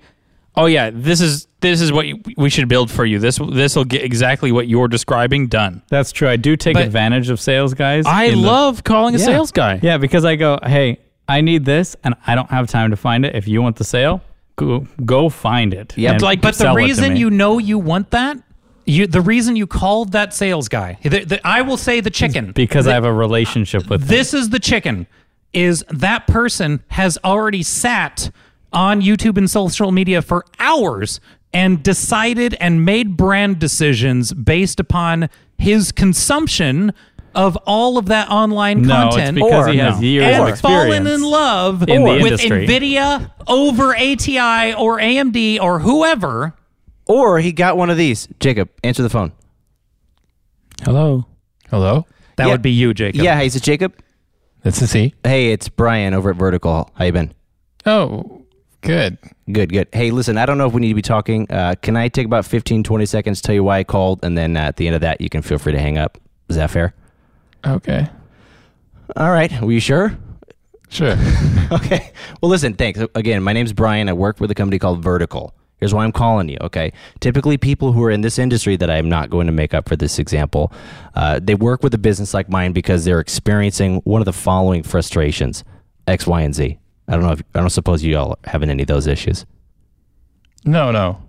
"Oh 0.55 0.65
yeah, 0.67 0.89
this 0.93 1.21
is 1.21 1.47
this 1.59 1.81
is 1.81 1.91
what 1.91 2.05
you, 2.05 2.21
we 2.37 2.49
should 2.49 2.67
build 2.67 2.91
for 2.91 3.03
you. 3.05 3.19
This 3.19 3.39
this 3.51 3.75
will 3.75 3.85
get 3.85 4.03
exactly 4.03 4.51
what 4.51 4.67
you're 4.67 4.87
describing 4.87 5.47
done." 5.47 5.81
That's 5.89 6.11
true. 6.11 6.29
I 6.29 6.35
do 6.37 6.55
take 6.55 6.75
But- 6.75 6.85
advantage 6.85 7.29
of 7.29 7.39
sales 7.41 7.73
guys. 7.73 8.05
I 8.05 8.25
in 8.25 8.41
the- 8.41 8.47
love 8.47 8.83
calling 8.83 9.15
a 9.15 9.17
Yeah. 9.17 9.25
sales 9.25 9.51
guy. 9.51 9.79
Yeah, 9.81 9.97
because 9.97 10.23
I 10.23 10.35
go, 10.35 10.59
hey, 10.63 10.99
I 11.27 11.41
need 11.41 11.65
this, 11.65 11.95
and 12.03 12.13
I 12.27 12.35
don't 12.35 12.51
have 12.51 12.67
time 12.67 12.91
to 12.91 12.95
find 12.97 13.25
it. 13.25 13.35
If 13.35 13.47
you 13.47 13.61
want 13.61 13.77
the 13.77 13.83
sale, 13.83 14.21
go 14.55 14.85
go 15.05 15.27
find 15.29 15.73
it. 15.73 15.93
Yeah, 15.97 16.17
Like, 16.21 16.39
But 16.41 16.49
the 16.51 16.59
sell 16.59 16.77
it 16.77 16.81
to 16.81 16.85
reason 16.85 17.15
you 17.17 17.29
know 17.31 17.57
you 17.57 17.79
want 17.79 18.11
that, 18.11 18.37
you 18.85 19.07
the 19.07 19.21
reason 19.21 19.55
you 19.55 19.67
called 19.67 20.11
that 20.11 20.33
sales 20.33 20.67
guy, 20.69 20.97
the, 21.03 21.23
the, 21.25 21.47
I 21.47 21.61
will 21.61 21.77
say 21.77 21.99
the 22.01 22.09
chicken 22.09 22.51
because 22.51 22.87
I 22.87 22.93
have 22.93 23.05
a 23.05 23.13
relationship 23.13 23.89
with 23.89 24.07
this 24.07 24.33
is 24.33 24.49
the 24.49 24.59
chicken 24.59 25.07
is 25.53 25.83
that 25.89 26.27
person 26.27 26.83
has 26.89 27.17
already 27.23 27.63
sat 27.63 28.29
on 28.73 29.01
YouTube 29.01 29.37
and 29.37 29.49
social 29.49 29.91
media 29.91 30.21
for 30.21 30.45
hours 30.59 31.19
and 31.53 31.81
decided 31.81 32.53
and 32.59 32.83
made 32.83 33.15
brand 33.15 33.57
decisions 33.59 34.33
based 34.33 34.79
upon 34.79 35.29
his 35.57 35.91
consumption 35.93 36.91
of 37.33 37.55
all 37.65 37.97
of 37.97 38.07
that 38.07 38.29
online 38.29 38.81
No, 38.81 39.07
it's 39.07 39.15
content 39.15 39.35
because 39.35 39.67
Or- 39.67 39.71
he 39.71 39.77
has 39.79 39.95
no. 39.95 40.01
years 40.01 40.25
and 40.35 40.49
of 40.49 40.59
fallen 40.59 41.07
in 41.07 41.21
love 41.21 41.87
in 41.87 42.03
with 42.03 42.21
industry. 42.23 42.67
Nvidia 42.67 43.31
over 43.47 43.95
ATI 43.95 44.73
or 44.73 44.99
AMD 44.99 45.59
or 45.61 45.79
whoever. 45.79 46.53
Or 47.07 47.39
he 47.39 47.51
got 47.51 47.77
one 47.77 47.89
of 47.89 47.97
these. 47.97 48.27
Jacob, 48.39 48.69
answer 48.83 49.03
the 49.03 49.09
phone. 49.09 49.31
Hello. 50.83 51.25
Hello, 51.69 52.05
That 52.37 52.45
Yeah. 52.45 52.51
would 52.51 52.61
be 52.61 52.71
you, 52.71 52.93
Jacob. 52.93 53.21
Yeah, 53.21 53.37
hey, 53.37 53.45
is 53.47 53.55
it 53.55 53.63
Jacob? 53.63 53.93
this 54.63 54.81
is 54.81 54.91
he. 54.93 55.13
Hey, 55.23 55.51
it's 55.51 55.69
Brian 55.69 56.13
over 56.13 56.29
at 56.31 56.35
Vertical. 56.35 56.89
How 56.95 57.05
you 57.05 57.11
been? 57.11 57.31
Oh, 57.85 58.41
good. 58.81 59.17
Good, 59.51 59.71
good. 59.71 59.87
Hey, 59.93 60.11
listen, 60.11 60.37
I 60.37 60.45
don't 60.45 60.57
know 60.57 60.65
if 60.67 60.73
we 60.73 60.81
need 60.81 60.89
to 60.89 60.95
be 60.95 61.01
talking. 61.01 61.47
Uh, 61.51 61.75
can 61.81 61.95
I 61.95 62.07
take 62.07 62.25
about 62.25 62.45
15, 62.45 62.83
20 62.83 63.05
seconds, 63.05 63.41
tell 63.41 63.53
you 63.55 63.63
why 63.63 63.79
I 63.79 63.83
called, 63.83 64.23
and 64.25 64.37
then 64.37 64.57
at 64.57 64.77
the 64.77 64.87
end 64.87 64.95
of 64.95 65.01
that, 65.01 65.21
you 65.21 65.29
can 65.29 65.41
feel 65.43 65.57
free 65.59 65.71
to 65.73 65.79
hang 65.79 65.97
up. 65.97 66.17
Is 66.49 66.55
that 66.57 66.71
fair? 66.71 66.93
Okay, 67.65 68.07
All 69.15 69.31
right. 69.31 69.51
Were 69.61 69.71
you 69.71 69.79
sure? 69.79 70.17
sure. 70.89 71.15
Okay. 71.71 72.11
Well, 72.41 72.49
listen, 72.51 72.75
thanks. 72.75 72.99
Again, 73.15 73.41
my 73.41 73.51
name's 73.51 73.73
Brian. 73.73 74.07
I 74.07 74.13
work 74.13 74.39
with 74.39 74.51
a 74.51 74.55
company 74.55 74.77
called 74.77 75.01
Vertical. 75.03 75.55
Here's 75.85 75.93
why 75.93 76.03
I'm 76.03 76.11
calling 76.11 76.49
you, 76.49 76.57
okay? 76.61 76.91
Typically, 77.19 77.59
people 77.59 77.91
who 77.91 78.03
are 78.03 78.09
in 78.09 78.21
this 78.21 78.39
industry 78.39 78.75
that 78.75 78.89
I'm 78.89 79.07
not 79.07 79.29
going 79.29 79.45
to 79.45 79.53
make 79.53 79.75
up 79.75 79.87
for 79.87 79.95
this 79.95 80.17
example, 80.17 80.73
uh, 81.13 81.39
they 81.39 81.53
work 81.53 81.83
with 81.83 81.93
a 81.93 81.99
business 81.99 82.33
like 82.33 82.49
mine 82.49 82.71
because 82.71 83.05
they're 83.05 83.19
experiencing 83.19 83.97
one 83.97 84.19
of 84.19 84.25
the 84.25 84.33
following 84.33 84.81
frustrations 84.81 85.63
X, 86.07 86.25
Y, 86.25 86.41
and 86.41 86.55
Z. 86.55 86.79
I 87.07 87.11
don't 87.11 87.21
know 87.21 87.33
if, 87.33 87.43
I 87.53 87.59
don't 87.59 87.69
suppose 87.69 88.03
you 88.03 88.17
all 88.17 88.39
having 88.45 88.71
any 88.71 88.81
of 88.81 88.87
those 88.87 89.05
issues. 89.05 89.45
No, 90.63 90.89
no. 90.89 91.21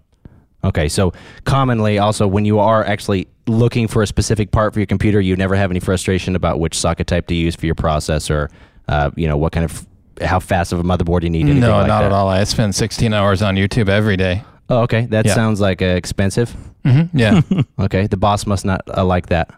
Okay, 0.65 0.89
so 0.89 1.13
commonly 1.45 1.99
also 1.99 2.27
when 2.27 2.47
you 2.47 2.59
are 2.59 2.83
actually 2.83 3.29
looking 3.47 3.89
for 3.89 4.01
a 4.01 4.07
specific 4.07 4.53
part 4.53 4.73
for 4.73 4.81
your 4.81 4.87
computer, 4.87 5.21
you 5.21 5.37
never 5.37 5.55
have 5.55 5.71
any 5.71 5.81
frustration 5.81 6.35
about 6.35 6.61
which 6.61 6.79
socket 6.79 7.09
type 7.09 7.27
to 7.27 7.35
use 7.35 7.55
for 7.55 7.67
your 7.67 7.75
processor, 7.75 8.51
uh, 8.89 9.11
you 9.17 9.29
know, 9.29 9.37
what 9.37 9.53
kind 9.53 9.67
of, 9.67 9.87
how 10.23 10.41
fast 10.41 10.73
of 10.73 10.81
a 10.81 10.83
motherboard 10.83 11.23
you 11.23 11.31
need. 11.31 11.43
anything 11.43 11.61
No, 11.61 11.77
like 11.79 11.87
not 11.89 12.01
that. 12.01 12.07
at 12.07 12.12
all. 12.12 12.29
I 12.29 12.43
spend 12.45 12.75
16 12.75 13.12
hours 13.12 13.43
on 13.43 13.57
YouTube 13.57 13.89
every 13.89 14.17
day. 14.17 14.43
Oh, 14.69 14.81
okay. 14.83 15.07
That 15.07 15.27
Yeah. 15.27 15.35
sounds 15.35 15.61
like 15.61 15.83
uh, 15.83 15.87
expensive. 15.87 16.55
Mm-hmm. 16.85 17.19
Yeah. 17.19 17.41
Okay, 17.79 18.07
the 18.07 18.17
boss 18.17 18.47
must 18.47 18.64
not 18.64 18.83
uh, 18.97 19.05
like 19.05 19.27
that. 19.27 19.51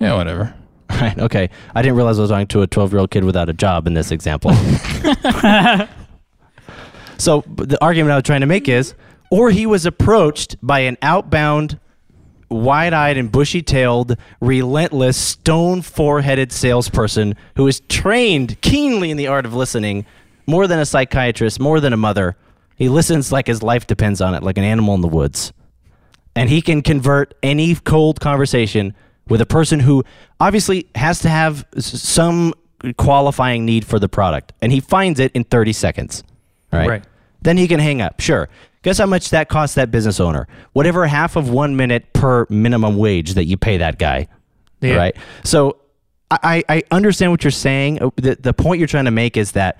yeah, 0.00 0.14
whatever. 0.14 0.54
Right. 0.90 1.16
Okay. 1.18 1.48
I 1.74 1.82
didn't 1.82 1.96
realize 1.96 2.18
I 2.18 2.22
was 2.22 2.30
talking 2.30 2.48
to 2.48 2.62
a 2.62 2.66
12 2.66 2.92
year 2.92 3.00
old 3.00 3.10
kid 3.12 3.22
without 3.24 3.48
a 3.48 3.52
job 3.52 3.86
in 3.86 3.94
this 3.94 4.10
example. 4.10 4.52
so 7.18 7.44
the 7.56 7.78
argument 7.80 8.12
I 8.12 8.16
was 8.16 8.24
trying 8.24 8.40
to 8.40 8.46
make 8.46 8.68
is, 8.68 8.94
or 9.30 9.50
he 9.50 9.66
was 9.66 9.86
approached 9.86 10.56
by 10.62 10.80
an 10.80 10.96
outbound, 11.02 11.78
wide 12.50 12.92
eyed 12.92 13.16
and 13.16 13.30
bushy 13.30 13.62
tailed, 13.62 14.16
relentless, 14.40 15.16
stone 15.16 15.82
foreheaded 15.82 16.52
salesperson 16.52 17.34
who 17.56 17.66
is 17.66 17.80
trained 17.88 18.60
keenly 18.60 19.10
in 19.10 19.16
the 19.16 19.26
art 19.28 19.46
of 19.46 19.54
listening, 19.54 20.04
more 20.46 20.66
than 20.66 20.78
a 20.78 20.84
psychiatrist, 20.86 21.60
more 21.60 21.80
than 21.80 21.92
a 21.92 21.96
mother. 21.96 22.36
He 22.76 22.88
listens 22.88 23.30
like 23.30 23.46
his 23.46 23.62
life 23.62 23.86
depends 23.86 24.20
on 24.20 24.34
it, 24.34 24.42
like 24.42 24.58
an 24.58 24.64
animal 24.64 24.94
in 24.94 25.00
the 25.00 25.08
woods 25.08 25.52
and 26.36 26.48
he 26.48 26.62
can 26.62 26.80
convert 26.80 27.34
any 27.42 27.74
cold 27.74 28.20
conversation 28.20 28.94
with 29.28 29.40
a 29.40 29.46
person 29.46 29.80
who 29.80 30.04
obviously 30.38 30.86
has 30.94 31.18
to 31.18 31.28
have 31.28 31.66
some 31.76 32.54
qualifying 32.96 33.64
need 33.64 33.84
for 33.84 33.98
the 33.98 34.08
product 34.08 34.52
and 34.62 34.70
he 34.70 34.78
finds 34.78 35.18
it 35.18 35.32
in 35.32 35.42
30 35.42 35.72
seconds 35.72 36.22
right, 36.72 36.88
Right. 36.88 37.04
then 37.42 37.56
he 37.56 37.66
can 37.66 37.80
hang 37.80 38.00
up 38.00 38.20
sure 38.20 38.48
guess 38.82 38.98
how 38.98 39.06
much 39.06 39.30
that 39.30 39.48
costs 39.48 39.74
that 39.76 39.90
business 39.90 40.20
owner? 40.20 40.46
Whatever 40.72 41.06
half 41.06 41.36
of 41.36 41.50
one 41.50 41.76
minute 41.76 42.12
per 42.12 42.46
minimum 42.48 42.96
wage 42.96 43.34
that 43.34 43.44
you 43.44 43.56
pay 43.56 43.76
that 43.78 43.98
guy 43.98 44.28
Yeah. 44.80 44.94
right? 44.96 45.16
So 45.44 45.76
I, 46.30 46.62
I 46.68 46.82
understand 46.92 47.32
what 47.32 47.42
you're 47.42 47.50
saying. 47.50 48.00
Uh, 48.02 48.10
The, 48.16 48.36
the 48.40 48.52
point 48.54 48.78
you're 48.78 48.86
trying 48.88 49.06
to 49.06 49.10
make 49.10 49.36
is 49.36 49.52
that 49.52 49.78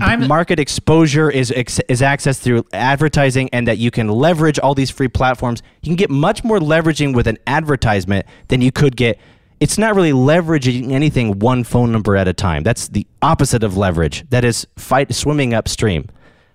I'm 0.00 0.26
market 0.26 0.58
exposure 0.58 1.30
is 1.30 1.52
is 1.52 2.00
accessed 2.00 2.40
through 2.40 2.64
advertising 2.72 3.48
and 3.52 3.68
that 3.68 3.78
you 3.78 3.92
can 3.92 4.08
leverage 4.08 4.58
all 4.58 4.74
these 4.74 4.90
free 4.90 5.06
platforms. 5.06 5.62
You 5.82 5.90
can 5.90 5.96
get 5.96 6.10
much 6.10 6.42
more 6.42 6.58
leveraging 6.58 7.14
with 7.14 7.28
an 7.28 7.38
advertisement 7.46 8.26
than 8.48 8.60
you 8.62 8.72
could 8.72 8.96
get 8.96 9.18
it's 9.60 9.78
not 9.78 9.94
really 9.94 10.12
leveraging 10.12 10.90
anything 10.90 11.38
one 11.38 11.62
phone 11.64 11.92
number 11.92 12.16
at 12.16 12.26
a 12.26 12.32
time. 12.32 12.62
That's 12.64 12.88
the 12.88 13.06
opposite 13.22 13.62
of 13.62 13.76
leverage. 13.76 14.24
That 14.30 14.44
is 14.44 14.66
fight 14.76 15.14
swimming 15.14 15.54
upstream. 15.54 16.08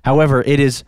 However 0.04 0.44
it 0.46 0.60
is 0.60 0.84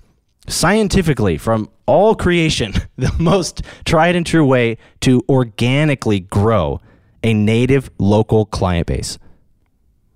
scientifically 0.47 1.37
from 1.37 1.69
all 1.85 2.15
creation 2.15 2.73
the 2.97 3.13
most 3.19 3.61
tried 3.85 4.15
and 4.15 4.25
true 4.25 4.45
way 4.45 4.77
to 5.01 5.21
organically 5.29 6.19
grow 6.19 6.79
a 7.23 7.33
native 7.33 7.89
local 7.97 8.45
client 8.45 8.87
base 8.87 9.17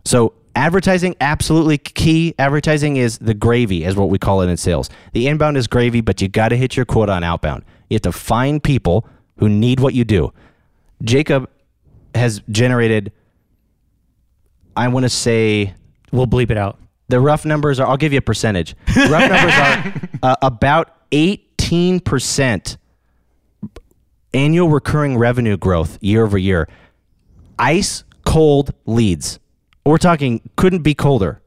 so 0.07 0.33
advertising 0.55 1.15
absolutely 1.19 1.77
key. 1.77 2.33
Advertising 2.39 2.95
is 2.95 3.19
the 3.19 3.33
gravy, 3.33 3.83
is 3.83 3.95
what 3.95 4.09
we 4.09 4.17
call 4.17 4.41
it 4.41 4.47
in 4.49 4.57
sales. 4.57 4.89
The 5.11 5.27
inbound 5.27 5.57
is 5.57 5.67
gravy, 5.67 6.01
but 6.01 6.21
you 6.21 6.29
got 6.29 6.49
to 6.49 6.57
hit 6.57 6.75
your 6.75 6.85
quota 6.85 7.11
on 7.11 7.23
outbound. 7.23 7.63
You 7.89 7.95
have 7.95 8.01
to 8.03 8.11
find 8.11 8.63
people 8.63 9.07
who 9.37 9.49
need 9.49 9.79
what 9.81 9.93
you 9.93 10.05
do. 10.05 10.33
Jacob 11.03 11.49
has 12.15 12.41
generated, 12.49 13.11
I 14.75 14.87
want 14.87 15.03
to 15.03 15.09
say, 15.09 15.73
we'll 16.11 16.25
bleep 16.25 16.49
it 16.49 16.57
out. 16.57 16.79
The 17.09 17.19
rough 17.19 17.45
numbers 17.45 17.79
are. 17.79 17.87
I'll 17.87 17.97
give 17.97 18.11
you 18.13 18.19
a 18.19 18.21
percentage. 18.21 18.75
The 18.93 19.09
rough 19.09 19.29
numbers 19.29 19.53
are 19.53 20.09
uh, 20.31 20.35
about 20.41 20.95
eighteen 21.11 21.99
percent 21.99 22.77
annual 24.33 24.69
recurring 24.69 25.17
revenue 25.17 25.57
growth 25.57 25.97
year 26.01 26.23
over 26.23 26.37
year. 26.37 26.67
Ice 27.59 28.03
cold 28.25 28.73
leads. 28.85 29.39
We're 29.85 29.97
talking 29.97 30.41
couldn't 30.57 30.81
be 30.83 30.93
colder. 30.93 31.41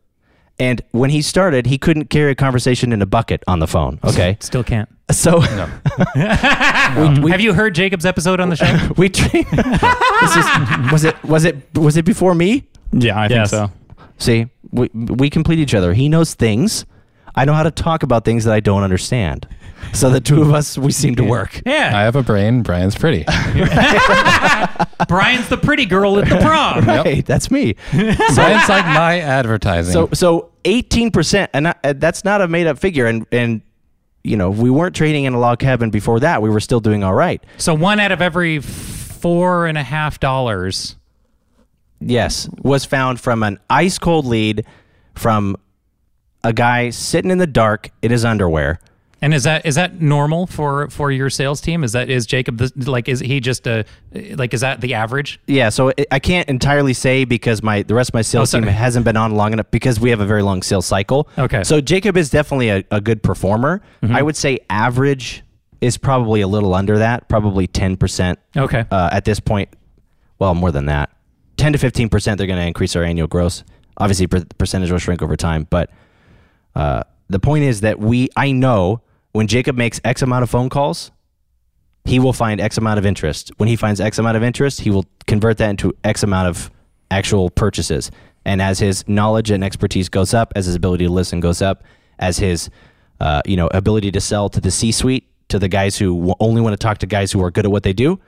And 0.58 0.82
when 0.90 1.08
he 1.10 1.22
started, 1.22 1.66
he 1.66 1.78
couldn't 1.78 2.10
carry 2.10 2.32
a 2.32 2.34
conversation 2.34 2.92
in 2.92 3.00
a 3.00 3.06
bucket 3.06 3.42
on 3.46 3.60
the 3.60 3.66
phone. 3.66 3.98
Okay, 4.04 4.36
Still 4.40 4.62
can't. 4.64 4.88
so 5.10 5.40
Have 6.14 7.40
you 7.40 7.54
heard 7.54 7.74
Jacob's 7.74 8.04
episode 8.04 8.40
on 8.40 8.50
the 8.50 8.56
show? 8.56 8.90
we 8.96 9.08
trained. 9.08 9.46
this 9.50 10.36
is, 10.36 10.92
was 10.92 11.04
it 11.04 11.24
was 11.24 11.44
it 11.44 11.56
was 11.78 11.96
it 11.96 12.04
before 12.04 12.34
me? 12.34 12.64
Yeah, 12.92 13.18
I 13.18 13.28
Yes. 13.28 13.50
think 13.50 13.70
so. 13.70 13.76
See, 14.20 14.46
we, 14.70 14.88
we 14.94 15.28
complete 15.30 15.58
each 15.58 15.74
other. 15.74 15.92
He 15.94 16.08
knows 16.08 16.34
things. 16.34 16.86
I 17.34 17.44
know 17.44 17.54
how 17.54 17.62
to 17.64 17.70
talk 17.70 18.02
about 18.02 18.24
things 18.24 18.44
that 18.44 18.52
I 18.54 18.60
don't 18.60 18.82
understand. 18.82 19.48
So 19.94 20.10
the 20.10 20.20
two 20.20 20.42
of 20.42 20.52
us, 20.52 20.76
we 20.78 20.92
seem 20.92 21.14
to 21.16 21.24
work. 21.24 21.62
yeah. 21.66 21.92
I 21.94 22.02
have 22.02 22.14
a 22.16 22.22
brain. 22.22 22.62
Brian's 22.62 22.94
pretty. 22.96 23.24
Brian's 25.08 25.48
the 25.48 25.58
pretty 25.60 25.86
girl 25.86 26.18
at 26.18 26.28
the 26.28 26.36
prom. 26.38 26.84
Hey, 26.84 27.22
that's 27.22 27.50
me. 27.50 27.74
Brian's 27.92 28.68
like 28.68 28.84
my 28.84 29.20
advertising. 29.20 29.92
So 29.92 30.08
so 30.12 30.50
eighteen 30.64 31.10
percent, 31.10 31.50
and 31.54 31.68
I- 31.68 31.74
uh, 31.82 31.94
that's 31.96 32.24
not 32.24 32.40
a 32.42 32.48
made 32.48 32.66
up 32.66 32.78
figure. 32.78 33.06
And 33.06 33.26
and 33.32 33.62
you 34.22 34.36
know 34.36 34.50
we 34.50 34.70
weren't 34.70 34.94
trading 34.94 35.24
in 35.24 35.32
a 35.32 35.38
log 35.40 35.58
cabin 35.58 35.90
before 35.90 36.20
that. 36.20 36.42
We 36.42 36.50
were 36.50 36.60
still 36.60 36.80
doing 36.80 37.02
all 37.02 37.14
right. 37.14 37.42
So 37.56 37.74
one 37.74 37.98
out 38.00 38.12
of 38.12 38.20
every 38.20 38.60
four 38.60 39.66
and 39.66 39.78
a 39.78 39.82
half 39.82 40.20
dollars. 40.20 40.96
Yes, 42.00 42.48
was 42.62 42.84
found 42.84 43.20
from 43.20 43.42
an 43.42 43.58
ice 43.68 43.98
cold 43.98 44.24
lead 44.26 44.64
from 45.14 45.56
a 46.42 46.52
guy 46.52 46.90
sitting 46.90 47.30
in 47.30 47.38
the 47.38 47.46
dark 47.46 47.90
in 48.02 48.10
his 48.10 48.24
underwear. 48.24 48.80
And 49.22 49.34
is 49.34 49.42
that 49.42 49.66
is 49.66 49.74
that 49.74 50.00
normal 50.00 50.46
for 50.46 50.88
for 50.88 51.10
your 51.12 51.28
sales 51.28 51.60
team? 51.60 51.84
Is 51.84 51.92
that 51.92 52.08
is 52.08 52.24
Jacob 52.24 52.56
the, 52.56 52.90
like 52.90 53.06
is 53.06 53.20
he 53.20 53.38
just 53.38 53.66
a 53.66 53.84
like 54.14 54.54
is 54.54 54.62
that 54.62 54.80
the 54.80 54.94
average? 54.94 55.38
Yeah, 55.46 55.68
so 55.68 55.92
I 56.10 56.18
can't 56.18 56.48
entirely 56.48 56.94
say 56.94 57.26
because 57.26 57.62
my 57.62 57.82
the 57.82 57.92
rest 57.94 58.08
of 58.10 58.14
my 58.14 58.22
sales 58.22 58.54
Oh, 58.54 58.60
team 58.60 58.66
hasn't 58.68 59.04
been 59.04 59.18
on 59.18 59.34
long 59.34 59.52
enough 59.52 59.70
because 59.70 60.00
we 60.00 60.08
have 60.08 60.20
a 60.20 60.24
very 60.26 60.42
long 60.42 60.62
sales 60.62 60.86
cycle. 60.86 61.28
Okay. 61.36 61.64
So 61.64 61.82
Jacob 61.82 62.16
is 62.16 62.30
definitely 62.30 62.70
a, 62.70 62.82
a 62.90 63.02
good 63.02 63.22
performer. 63.22 63.82
I 64.02 64.22
would 64.22 64.36
say 64.36 64.60
average 64.70 65.42
is 65.82 65.98
probably 65.98 66.40
a 66.40 66.48
little 66.48 66.72
under 66.74 66.96
that, 66.96 67.28
probably 67.28 67.66
ten 67.66 67.98
percent 67.98 68.38
Okay. 68.56 68.86
uh, 68.90 69.10
at 69.12 69.26
this 69.26 69.38
point. 69.38 69.68
Well, 70.38 70.54
more 70.54 70.72
than 70.72 70.86
that, 70.86 71.10
ten 71.60 71.72
to 71.72 71.78
fifteen 71.78 72.08
percent. 72.08 72.38
They're 72.38 72.46
going 72.46 72.58
to 72.58 72.66
increase 72.66 72.96
our 72.96 73.04
annual 73.04 73.28
gross. 73.28 73.62
Obviously, 73.98 74.26
per- 74.26 74.44
percentage 74.58 74.90
will 74.90 74.98
shrink 74.98 75.22
over 75.22 75.36
time, 75.36 75.66
but 75.68 75.90
uh, 76.74 77.02
the 77.28 77.38
point 77.38 77.64
is 77.64 77.82
that 77.82 77.98
we. 77.98 78.28
I 78.34 78.52
know 78.52 79.02
when 79.32 79.46
Jacob 79.46 79.76
makes 79.76 80.00
X 80.02 80.22
amount 80.22 80.42
of 80.42 80.50
phone 80.50 80.70
calls, 80.70 81.10
he 82.04 82.18
will 82.18 82.32
find 82.32 82.60
X 82.60 82.78
amount 82.78 82.98
of 82.98 83.06
interest. 83.06 83.52
When 83.58 83.68
he 83.68 83.76
finds 83.76 84.00
X 84.00 84.18
amount 84.18 84.36
of 84.36 84.42
interest, 84.42 84.80
he 84.80 84.90
will 84.90 85.04
convert 85.26 85.58
that 85.58 85.70
into 85.70 85.94
X 86.02 86.22
amount 86.22 86.48
of 86.48 86.70
actual 87.10 87.50
purchases. 87.50 88.10
And 88.46 88.62
as 88.62 88.78
his 88.78 89.06
knowledge 89.06 89.50
and 89.50 89.62
expertise 89.62 90.08
goes 90.08 90.32
up, 90.32 90.52
as 90.56 90.64
his 90.64 90.74
ability 90.74 91.04
to 91.04 91.12
listen 91.12 91.40
goes 91.40 91.60
up, 91.60 91.84
as 92.18 92.38
his 92.38 92.70
uh, 93.20 93.42
you 93.44 93.56
know 93.56 93.68
ability 93.74 94.10
to 94.12 94.20
sell 94.20 94.48
to 94.48 94.60
the 94.60 94.70
C-suite, 94.70 95.26
to 95.48 95.58
the 95.58 95.68
guys 95.68 95.98
who 95.98 96.34
only 96.40 96.62
want 96.62 96.72
to 96.72 96.78
talk 96.78 96.98
to 96.98 97.06
guys 97.06 97.32
who 97.32 97.42
are 97.44 97.50
good 97.50 97.66
at 97.66 97.70
what 97.70 97.82
they 97.82 97.92
do, 97.92 98.18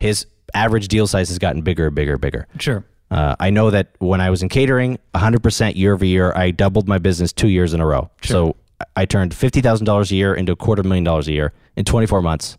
his 0.00 0.26
average 0.54 0.88
deal 0.88 1.06
size 1.06 1.28
has 1.28 1.38
gotten 1.38 1.62
bigger, 1.62 1.90
bigger, 1.90 2.18
bigger. 2.18 2.46
Sure. 2.58 2.84
Uh, 3.10 3.36
I 3.40 3.50
know 3.50 3.70
that 3.70 3.88
when 3.98 4.20
I 4.20 4.30
was 4.30 4.42
in 4.42 4.48
catering, 4.48 4.98
100% 5.14 5.76
year 5.76 5.94
over 5.94 6.04
year, 6.04 6.32
I 6.34 6.50
doubled 6.52 6.88
my 6.88 6.98
business 6.98 7.32
two 7.32 7.48
years 7.48 7.74
in 7.74 7.80
a 7.80 7.86
row. 7.86 8.10
Sure. 8.22 8.32
So 8.34 8.56
I 8.96 9.04
turned 9.04 9.34
fifty 9.34 9.60
thousand 9.60 9.84
dollars 9.84 10.10
a 10.10 10.14
year 10.14 10.34
into 10.34 10.52
a 10.52 10.56
quarter 10.56 10.82
million 10.82 11.04
dollars 11.04 11.28
a 11.28 11.32
year 11.32 11.52
in 11.76 11.84
24 11.84 12.22
months, 12.22 12.56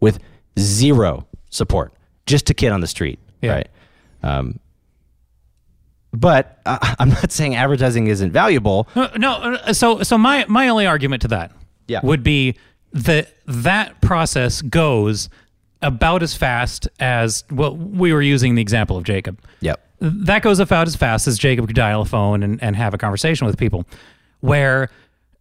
with 0.00 0.20
zero 0.58 1.26
support, 1.50 1.92
just 2.26 2.48
a 2.50 2.54
kid 2.54 2.70
on 2.72 2.80
the 2.80 2.86
street. 2.86 3.18
Yeah. 3.42 3.52
Right. 3.54 3.68
Um, 4.22 4.60
but 6.12 6.60
uh, 6.66 6.78
I'm 6.98 7.08
not 7.10 7.32
saying 7.32 7.54
advertising 7.56 8.06
isn't 8.06 8.32
valuable. 8.32 8.88
Uh, 8.94 9.08
no, 9.16 9.32
uh, 9.34 9.72
so 9.72 10.02
so 10.02 10.18
my 10.18 10.44
my 10.48 10.68
only 10.68 10.86
argument 10.86 11.22
to 11.22 11.28
that 11.28 11.52
Yeah. 11.88 12.00
would 12.02 12.22
be 12.22 12.56
that 12.92 13.34
that 13.46 14.00
process 14.00 14.62
goes 14.62 15.28
about 15.82 16.22
as 16.22 16.34
fast 16.34 16.88
as 16.98 17.44
well. 17.50 17.76
We 17.76 18.12
were 18.12 18.22
using 18.22 18.54
the 18.54 18.62
example 18.62 18.96
of 18.96 19.04
Jacob. 19.04 19.40
Yep. 19.60 19.86
That 20.00 20.42
goes 20.42 20.60
about 20.60 20.86
as 20.86 20.96
fast 20.96 21.26
as 21.26 21.38
Jacob 21.38 21.66
could 21.66 21.76
dial 21.76 22.02
a 22.02 22.06
phone 22.06 22.42
and, 22.42 22.62
and 22.62 22.76
have 22.76 22.94
a 22.94 22.98
conversation 22.98 23.46
with 23.46 23.58
people. 23.58 23.84
Where 24.40 24.90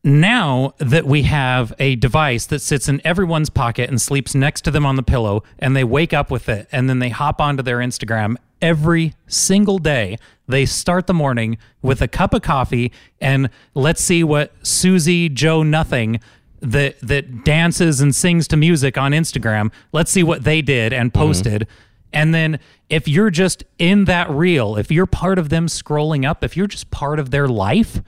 now 0.03 0.73
that 0.77 1.05
we 1.05 1.23
have 1.23 1.73
a 1.79 1.95
device 1.95 2.45
that 2.47 2.59
sits 2.59 2.87
in 2.87 3.01
everyone's 3.03 3.49
pocket 3.49 3.89
and 3.89 4.01
sleeps 4.01 4.33
next 4.33 4.61
to 4.61 4.71
them 4.71 4.85
on 4.85 4.95
the 4.95 5.03
pillow, 5.03 5.43
and 5.59 5.75
they 5.75 5.83
wake 5.83 6.13
up 6.13 6.31
with 6.31 6.47
it, 6.49 6.67
and 6.71 6.89
then 6.89 6.99
they 6.99 7.09
hop 7.09 7.41
onto 7.41 7.63
their 7.63 7.77
Instagram 7.77 8.35
every 8.61 9.13
single 9.27 9.77
day. 9.77 10.17
They 10.47 10.65
start 10.65 11.07
the 11.07 11.13
morning 11.13 11.57
with 11.81 12.01
a 12.01 12.07
cup 12.07 12.33
of 12.33 12.41
coffee, 12.41 12.91
and 13.19 13.49
let's 13.73 14.01
see 14.01 14.23
what 14.23 14.53
Susie 14.65 15.29
Joe 15.29 15.63
Nothing 15.63 16.19
that 16.61 16.99
that 17.01 17.43
dances 17.43 18.01
and 18.01 18.13
sings 18.13 18.47
to 18.49 18.57
music 18.57 18.97
on 18.97 19.11
Instagram. 19.11 19.71
Let's 19.91 20.11
see 20.11 20.23
what 20.23 20.43
they 20.43 20.61
did 20.61 20.93
and 20.93 21.13
posted. 21.13 21.67
And 22.11 22.33
then 22.33 22.59
if 22.89 23.07
you're 23.07 23.29
just 23.29 23.63
in 23.77 24.05
that 24.05 24.29
reel, 24.29 24.75
if 24.75 24.91
you're 24.91 25.05
part 25.05 25.37
of 25.37 25.49
them 25.49 25.67
scrolling 25.67 26.27
up, 26.27 26.43
if 26.43 26.57
you're 26.57 26.67
just 26.67 26.89
part 26.91 27.19
of 27.19 27.31
their 27.31 27.47
life, 27.47 28.01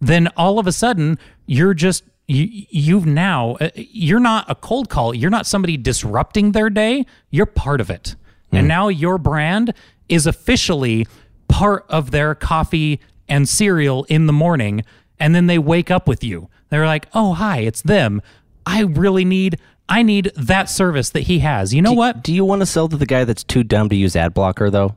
then 0.00 0.28
all 0.36 0.58
of 0.58 0.66
a 0.66 0.72
sudden 0.72 1.18
you're 1.46 1.74
just 1.74 2.04
you 2.26 2.46
you've 2.70 3.06
now 3.06 3.56
uh, 3.60 3.70
you're 3.74 4.20
not 4.20 4.48
a 4.50 4.54
cold 4.54 4.88
call. 4.88 5.14
You're 5.14 5.30
not 5.30 5.46
somebody 5.46 5.76
disrupting 5.76 6.52
their 6.52 6.70
day. 6.70 7.06
You're 7.30 7.46
part 7.46 7.80
of 7.80 7.90
it. 7.90 8.14
And 8.50 8.66
now 8.66 8.88
your 8.88 9.18
brand 9.18 9.74
is 10.08 10.26
officially 10.26 11.06
part 11.48 11.84
of 11.88 12.12
their 12.12 12.34
coffee 12.34 13.00
and 13.28 13.46
cereal 13.46 14.04
in 14.04 14.26
the 14.26 14.32
morning. 14.32 14.84
And 15.20 15.34
then 15.34 15.48
they 15.48 15.58
wake 15.58 15.90
up 15.90 16.08
with 16.08 16.24
you 16.24 16.48
they're 16.70 16.86
like 16.86 17.06
oh 17.14 17.34
hi 17.34 17.58
it's 17.58 17.82
them 17.82 18.20
i 18.66 18.82
really 18.82 19.24
need 19.24 19.58
i 19.88 20.02
need 20.02 20.30
that 20.36 20.68
service 20.68 21.10
that 21.10 21.22
he 21.22 21.38
has 21.40 21.72
you 21.74 21.80
know 21.82 21.92
what 21.92 22.22
Do 22.22 22.32
you 22.34 22.44
want 22.44 22.60
to 22.62 22.66
sell 22.66 22.88
to 22.88 22.96
the 22.96 23.06
guy 23.06 23.24
that's 23.24 23.44
too 23.44 23.62
dumb 23.64 23.88
to 23.88 23.96
use 23.96 24.14
ad 24.16 24.34
blocker 24.34 24.70
though? 24.70 24.96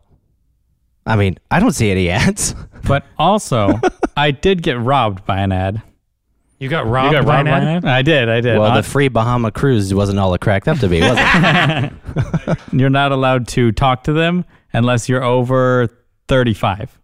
I 1.06 1.16
mean, 1.16 1.40
I 1.50 1.60
don't 1.60 1.72
see 1.72 1.90
any 1.90 2.10
ads. 2.10 2.54
But 2.88 3.06
also, 3.18 3.80
I 4.18 4.32
did 4.32 4.62
get 4.64 4.80
robbed 4.80 5.26
by 5.26 5.40
an 5.42 5.52
ad. 5.52 5.82
you 6.60 6.68
got 6.68 6.88
robbed, 6.88 7.14
You 7.14 7.20
got 7.20 7.26
by 7.28 7.36
robbed 7.38 7.48
an 7.48 7.54
by 7.54 7.60
an 7.60 7.78
ad? 7.78 7.86
I 7.86 8.02
did. 8.02 8.28
I 8.30 8.42
did. 8.42 8.58
well, 8.58 8.70
On- 8.70 8.74
the 8.74 8.80
uh, 8.80 8.84
free 8.84 9.08
Bahama 9.08 9.52
cruise 9.52 9.94
wasn't 9.94 10.20
all 10.20 10.34
it 10.34 10.42
cracked 10.42 10.68
up 10.68 10.80
to 10.80 10.88
be, 10.88 11.00
was 11.02 11.16
it? 11.18 12.58
you're 12.72 12.90
not 12.90 13.12
allowed 13.12 13.48
to 13.50 13.72
talk 13.72 14.04
to 14.06 14.14
them 14.14 14.46
unless 14.74 15.08
you're 15.10 15.24
over 15.24 15.90
35. 16.28 17.00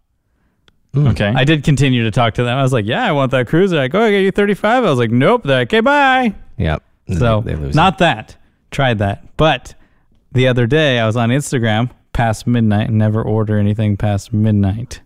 Mm. 0.94 1.10
Okay. 1.10 1.32
I 1.34 1.44
did 1.44 1.64
continue 1.64 2.04
to 2.04 2.10
talk 2.10 2.34
to 2.34 2.44
them. 2.44 2.56
I 2.58 2.62
was 2.62 2.72
like, 2.72 2.86
"Yeah, 2.86 3.04
I 3.04 3.12
want 3.12 3.30
that 3.32 3.46
cruiser." 3.46 3.76
Like, 3.76 3.94
"Oh, 3.94 4.00
I 4.02 4.10
got 4.10 4.16
you 4.18 4.30
35." 4.30 4.84
I 4.84 4.88
was 4.90 4.98
like, 4.98 5.10
"Nope." 5.10 5.42
They're 5.44 5.58
like, 5.60 5.68
"Okay, 5.68 5.80
bye." 5.80 6.34
yep. 6.56 6.82
So 7.18 7.40
They- 7.42 7.54
they 7.54 7.60
lose 7.60 7.74
not 7.74 7.98
that. 7.98 8.36
Tried 8.70 8.98
that. 8.98 9.36
But 9.36 9.74
the 10.32 10.46
other 10.48 10.66
day 10.66 10.98
I 10.98 11.06
was 11.06 11.16
on 11.16 11.28
Instagram 11.30 11.90
past 12.12 12.46
midnight 12.46 12.88
and 12.88 12.98
never 12.98 13.22
order 13.22 13.58
anything 13.58 13.96
past 13.96 14.32
midnight. 14.32 15.00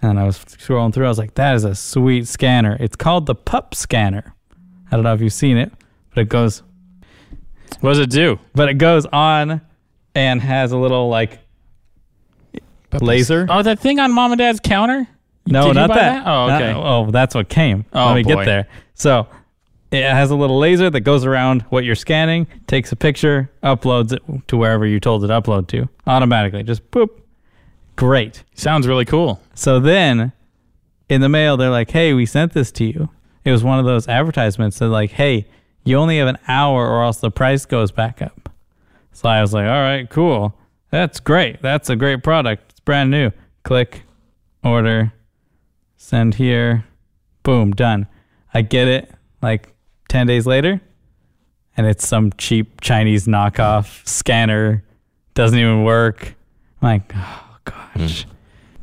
And 0.00 0.18
I 0.20 0.24
was 0.24 0.38
scrolling 0.38 0.92
through. 0.94 1.06
I 1.06 1.08
was 1.08 1.18
like, 1.18 1.34
that 1.34 1.54
is 1.56 1.64
a 1.64 1.74
sweet 1.74 2.28
scanner. 2.28 2.76
It's 2.78 2.94
called 2.96 3.26
the 3.26 3.34
Pup 3.34 3.74
Scanner. 3.74 4.32
I 4.90 4.96
don't 4.96 5.02
know 5.04 5.12
if 5.14 5.20
you've 5.20 5.32
seen 5.32 5.56
it, 5.56 5.72
but 6.14 6.20
it 6.22 6.28
goes 6.28 6.62
what 7.80 7.90
does 7.90 7.98
it 7.98 8.10
do? 8.10 8.38
but 8.54 8.68
it 8.68 8.74
goes 8.74 9.04
on 9.06 9.60
and 10.14 10.40
has 10.40 10.72
a 10.72 10.76
little 10.78 11.08
like 11.08 11.40
laser. 12.92 13.46
Oh, 13.48 13.62
that 13.62 13.78
thing 13.80 13.98
on 14.00 14.12
mom 14.12 14.32
and 14.32 14.38
dad's 14.38 14.60
counter? 14.60 15.06
No, 15.46 15.62
Did 15.62 15.68
you 15.68 15.74
not 15.74 15.88
buy 15.88 15.94
that. 15.96 16.26
Oh, 16.26 16.46
Not- 16.46 16.62
okay. 16.62 16.72
oh, 16.74 17.10
that's 17.10 17.34
what 17.34 17.48
came. 17.48 17.84
Oh, 17.92 18.06
Let 18.06 18.14
me 18.16 18.22
boy. 18.22 18.34
get 18.36 18.44
there. 18.44 18.68
So 18.94 19.26
it 19.90 20.02
has 20.04 20.30
a 20.30 20.36
little 20.36 20.58
laser 20.58 20.90
that 20.90 21.00
goes 21.00 21.24
around 21.24 21.62
what 21.70 21.84
you're 21.84 21.94
scanning, 21.94 22.46
takes 22.66 22.92
a 22.92 22.96
picture, 22.96 23.50
uploads 23.62 24.12
it 24.12 24.22
to 24.48 24.56
wherever 24.58 24.84
you 24.86 25.00
told 25.00 25.24
it 25.24 25.28
to 25.28 25.40
upload 25.40 25.66
to 25.68 25.88
automatically. 26.06 26.62
Just 26.62 26.90
boop. 26.90 27.08
Great. 27.96 28.44
Sounds 28.54 28.86
really 28.86 29.04
cool. 29.06 29.40
So 29.54 29.80
then 29.80 30.32
in 31.08 31.20
the 31.20 31.28
mail, 31.28 31.56
they're 31.56 31.70
like, 31.70 31.90
hey, 31.90 32.12
we 32.12 32.26
sent 32.26 32.52
this 32.52 32.70
to 32.72 32.84
you. 32.84 33.08
It 33.44 33.50
was 33.52 33.64
one 33.64 33.78
of 33.78 33.86
those 33.86 34.06
advertisements 34.06 34.78
that, 34.78 34.88
like, 34.88 35.12
hey, 35.12 35.46
you 35.84 35.96
only 35.96 36.18
have 36.18 36.28
an 36.28 36.38
hour 36.46 36.86
or 36.86 37.02
else 37.02 37.18
the 37.20 37.30
price 37.30 37.64
goes 37.64 37.90
back 37.90 38.20
up. 38.20 38.50
So 39.12 39.28
I 39.28 39.40
was 39.40 39.54
like, 39.54 39.64
all 39.64 39.80
right, 39.80 40.08
cool. 40.10 40.54
That's 40.90 41.18
great. 41.18 41.62
That's 41.62 41.88
a 41.88 41.96
great 41.96 42.22
product. 42.22 42.67
It's 42.88 42.90
brand 42.94 43.10
new. 43.10 43.30
Click, 43.64 44.02
order, 44.64 45.12
send 45.98 46.36
here. 46.36 46.86
Boom, 47.42 47.72
done. 47.72 48.06
I 48.54 48.62
get 48.62 48.88
it 48.88 49.10
like 49.42 49.74
10 50.08 50.26
days 50.26 50.46
later, 50.46 50.80
and 51.76 51.86
it's 51.86 52.08
some 52.08 52.32
cheap 52.38 52.80
Chinese 52.80 53.26
knockoff 53.26 54.06
scanner. 54.08 54.82
Doesn't 55.34 55.58
even 55.58 55.84
work. 55.84 56.34
I'm 56.80 56.88
like, 56.88 57.12
oh, 57.14 57.56
gosh. 57.64 58.24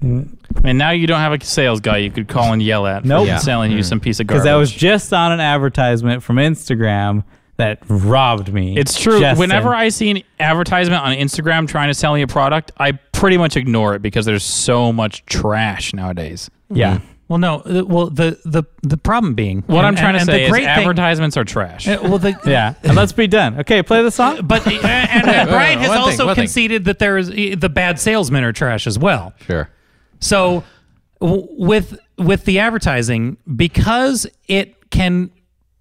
Hmm. 0.02 0.20
Mm. 0.20 0.38
And 0.64 0.78
now 0.78 0.92
you 0.92 1.08
don't 1.08 1.20
have 1.20 1.34
a 1.34 1.44
sales 1.44 1.80
guy 1.80 1.98
you 1.98 2.12
could 2.12 2.28
call 2.28 2.54
and 2.54 2.62
yell 2.62 2.86
at 2.86 3.06
Nope. 3.06 3.24
for 3.24 3.28
Yeah. 3.28 3.38
selling 3.40 3.72
you 3.72 3.82
some 3.82 4.00
piece 4.00 4.20
of 4.20 4.28
garbage. 4.28 4.44
Because 4.44 4.46
garbage. 4.46 4.70
that 4.70 4.78
was 4.78 4.80
just 4.80 5.14
on 5.14 5.32
an 5.32 5.40
advertisement 5.40 6.22
from 6.22 6.36
Instagram 6.36 7.24
that 7.58 7.80
robbed 7.88 8.54
me. 8.54 8.78
It's 8.78 9.00
true. 9.00 9.20
Just 9.20 9.40
Whenever. 9.40 9.74
I 9.74 9.90
see 9.90 10.12
an 10.12 10.22
advertisement 10.40 11.02
on 11.02 11.16
Instagram 11.16 11.68
trying 11.68 11.88
to 11.88 11.94
sell 11.96 12.14
me 12.14 12.22
a 12.22 12.28
product, 12.28 12.72
I 12.78 13.00
pretty 13.16 13.38
much 13.38 13.56
ignore 13.58 13.96
it 13.96 14.02
because 14.02 14.26
there's 14.26 14.44
so 14.44 14.92
much 14.94 15.26
trash 15.26 15.94
nowadays. 15.94 16.50
yeah, 16.70 17.00
well 17.28 17.40
no 17.40 17.56
uh, 17.62 17.84
well 17.86 18.10
the 18.10 18.40
the 18.46 18.64
the 18.84 18.98
problem 18.98 19.34
being 19.34 19.64
What 19.68 19.80
and- 19.80 19.88
I'm 19.88 19.96
trying 19.96 20.16
and- 20.16 20.26
to 20.26 20.32
and 20.32 20.38
say 20.38 20.38
the 20.40 20.44
is 20.46 20.50
great 20.52 20.62
thing- 20.62 20.70
advertisements 20.70 21.38
are 21.38 21.44
trash. 21.44 21.88
Uh, 21.88 21.98
well 22.04 22.20
the 22.20 22.40
yeah. 22.46 22.76
And 22.84 22.96
let's 22.96 23.14
be 23.14 23.28
done. 23.28 23.60
Okay, 23.62 23.82
play 23.84 24.04
the 24.04 24.12
song. 24.12 24.42
But 24.46 24.66
and, 24.68 24.76
and, 24.86 25.28
and 25.28 25.50
Brian 25.50 25.80
has 25.80 25.90
one 25.90 25.98
thing, 25.98 26.04
also 26.12 26.26
one 26.28 26.36
thing. 26.36 26.44
conceded 26.44 26.86
that 26.86 27.00
there 27.00 27.18
is 27.18 27.30
the 27.30 27.70
bad 27.70 28.00
salesmen 28.00 28.44
are 28.44 28.54
trash 28.54 28.86
as 28.88 29.00
well. 29.00 29.34
Sure. 29.48 29.70
So 30.20 30.64
w- 31.20 31.48
with 31.52 31.98
with 32.18 32.46
the 32.46 32.60
advertising, 32.60 33.38
because 33.56 34.28
it 34.48 34.90
can 34.92 35.30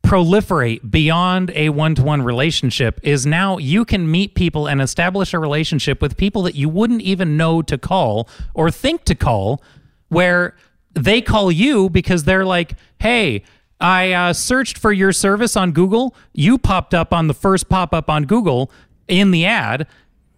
proliferate 0.05 0.91
beyond 0.91 1.51
a 1.55 1.71
one-to-one 1.71 2.23
relationship 2.23 3.01
is 3.03 3.25
now 3.25 3.57
you 3.57 3.85
can 3.85 4.11
meet 4.11 4.35
people 4.35 4.67
and 4.67 4.83
establish 4.83 5.33
a 5.33 5.39
relationship 5.39 6.03
with 6.03 6.17
people 6.17 6.43
that 6.43 6.55
you 6.55 6.69
wouldn't 6.69 7.01
even 7.01 7.37
know 7.37 7.63
to 7.63 7.79
call 7.79 8.29
or 8.53 8.71
think 8.71 9.05
to 9.05 9.15
call 9.15 9.63
where 10.09 10.55
they 10.93 11.23
call 11.23 11.51
you 11.51 11.89
because 11.89 12.25
they're 12.25 12.45
like 12.45 12.75
hey 13.01 13.43
i 13.81 14.13
uh, 14.13 14.33
searched 14.33 14.77
for 14.77 14.93
your 14.93 15.11
service 15.11 15.57
on 15.57 15.73
google. 15.73 16.15
You 16.35 16.59
popped 16.59 16.93
up 16.93 17.15
on 17.15 17.27
the 17.27 17.35
first 17.35 17.71
pop-up 17.71 18.11
on 18.11 18.25
google 18.25 18.71
in 19.09 19.31
the 19.31 19.47
ad 19.47 19.87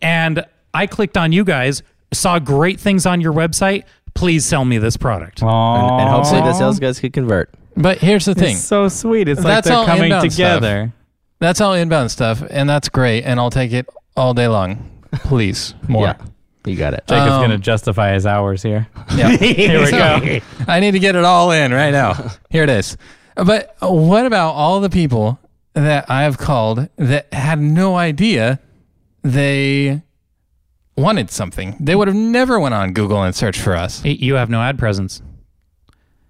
and 0.01 0.45
i 0.73 0.87
clicked 0.87 1.17
on 1.17 1.33
you 1.33 1.45
guys 1.45 1.83
saw 2.13 2.39
great 2.39 2.81
things 2.81 3.07
on 3.07 3.21
your 3.21 3.33
website. 3.33 3.85
Please 4.15 4.47
sell 4.47 4.65
me 4.65 4.79
this 4.79 4.97
product. 4.97 5.43
And, 5.43 6.01
and 6.03 6.09
hopefully 6.09 6.41
the 6.41 6.55
sales 6.55 6.79
guys 6.79 6.99
could 6.99 7.13
convert. 7.13 7.53
But 7.77 7.99
here's 7.99 8.25
the 8.25 8.35
thing. 8.35 8.53
It's 8.57 8.65
so 8.65 8.89
sweet. 8.89 9.29
It's 9.29 9.43
like 9.43 9.65
they're 9.65 9.85
coming 9.85 10.05
inbound 10.05 10.33
stuff. 10.33 10.55
together. 10.61 10.93
That's 11.39 11.61
all 11.61 11.75
inbound 11.75 12.11
stuff, 12.11 12.43
and 12.49 12.69
that's 12.69 12.89
great, 12.89 13.25
and 13.25 13.39
I'll 13.39 13.51
take 13.51 13.73
it 13.73 13.87
all 14.17 14.33
day 14.33 14.49
long. 14.49 14.91
Please, 15.13 15.75
more. 15.89 16.07
Yeah. 16.07 16.17
You 16.65 16.75
got 16.77 16.95
it. 16.95 17.05
Jacob's 17.07 17.33
Um, 17.33 17.43
gonna 17.43 17.59
justify 17.59 18.13
his 18.15 18.27
hours 18.27 18.63
here. 18.63 18.89
Yeah. 19.15 19.29
Here 19.37 19.85
we 19.85 19.91
go. 19.91 20.41
I 20.67 20.81
need 20.81 20.93
to 20.93 20.99
get 20.99 21.15
it 21.15 21.25
all 21.25 21.53
in 21.53 21.73
right 21.73 21.91
now. 21.93 22.33
Here 22.51 22.65
it 22.65 22.71
is. 22.71 22.97
But 23.37 23.77
what 23.81 24.27
about 24.27 24.53
all 24.55 24.81
the 24.81 24.91
people 24.91 25.39
that 25.75 26.11
I 26.11 26.23
have 26.23 26.39
called 26.39 26.89
that 26.97 27.33
had 27.33 27.61
no 27.61 27.97
idea 27.97 28.59
they 29.23 30.03
wanted 30.97 31.31
something? 31.31 31.77
They 31.79 31.95
would 31.95 32.09
have 32.09 32.17
never 32.17 32.59
went 32.59 32.75
on 32.75 32.93
Google 32.95 33.23
and 33.23 33.35
searched 33.35 33.61
for 33.61 33.77
us. 33.77 34.05
you 34.05 34.35
have 34.35 34.51
no 34.51 34.61
ad 34.61 34.79
presence 34.79 35.23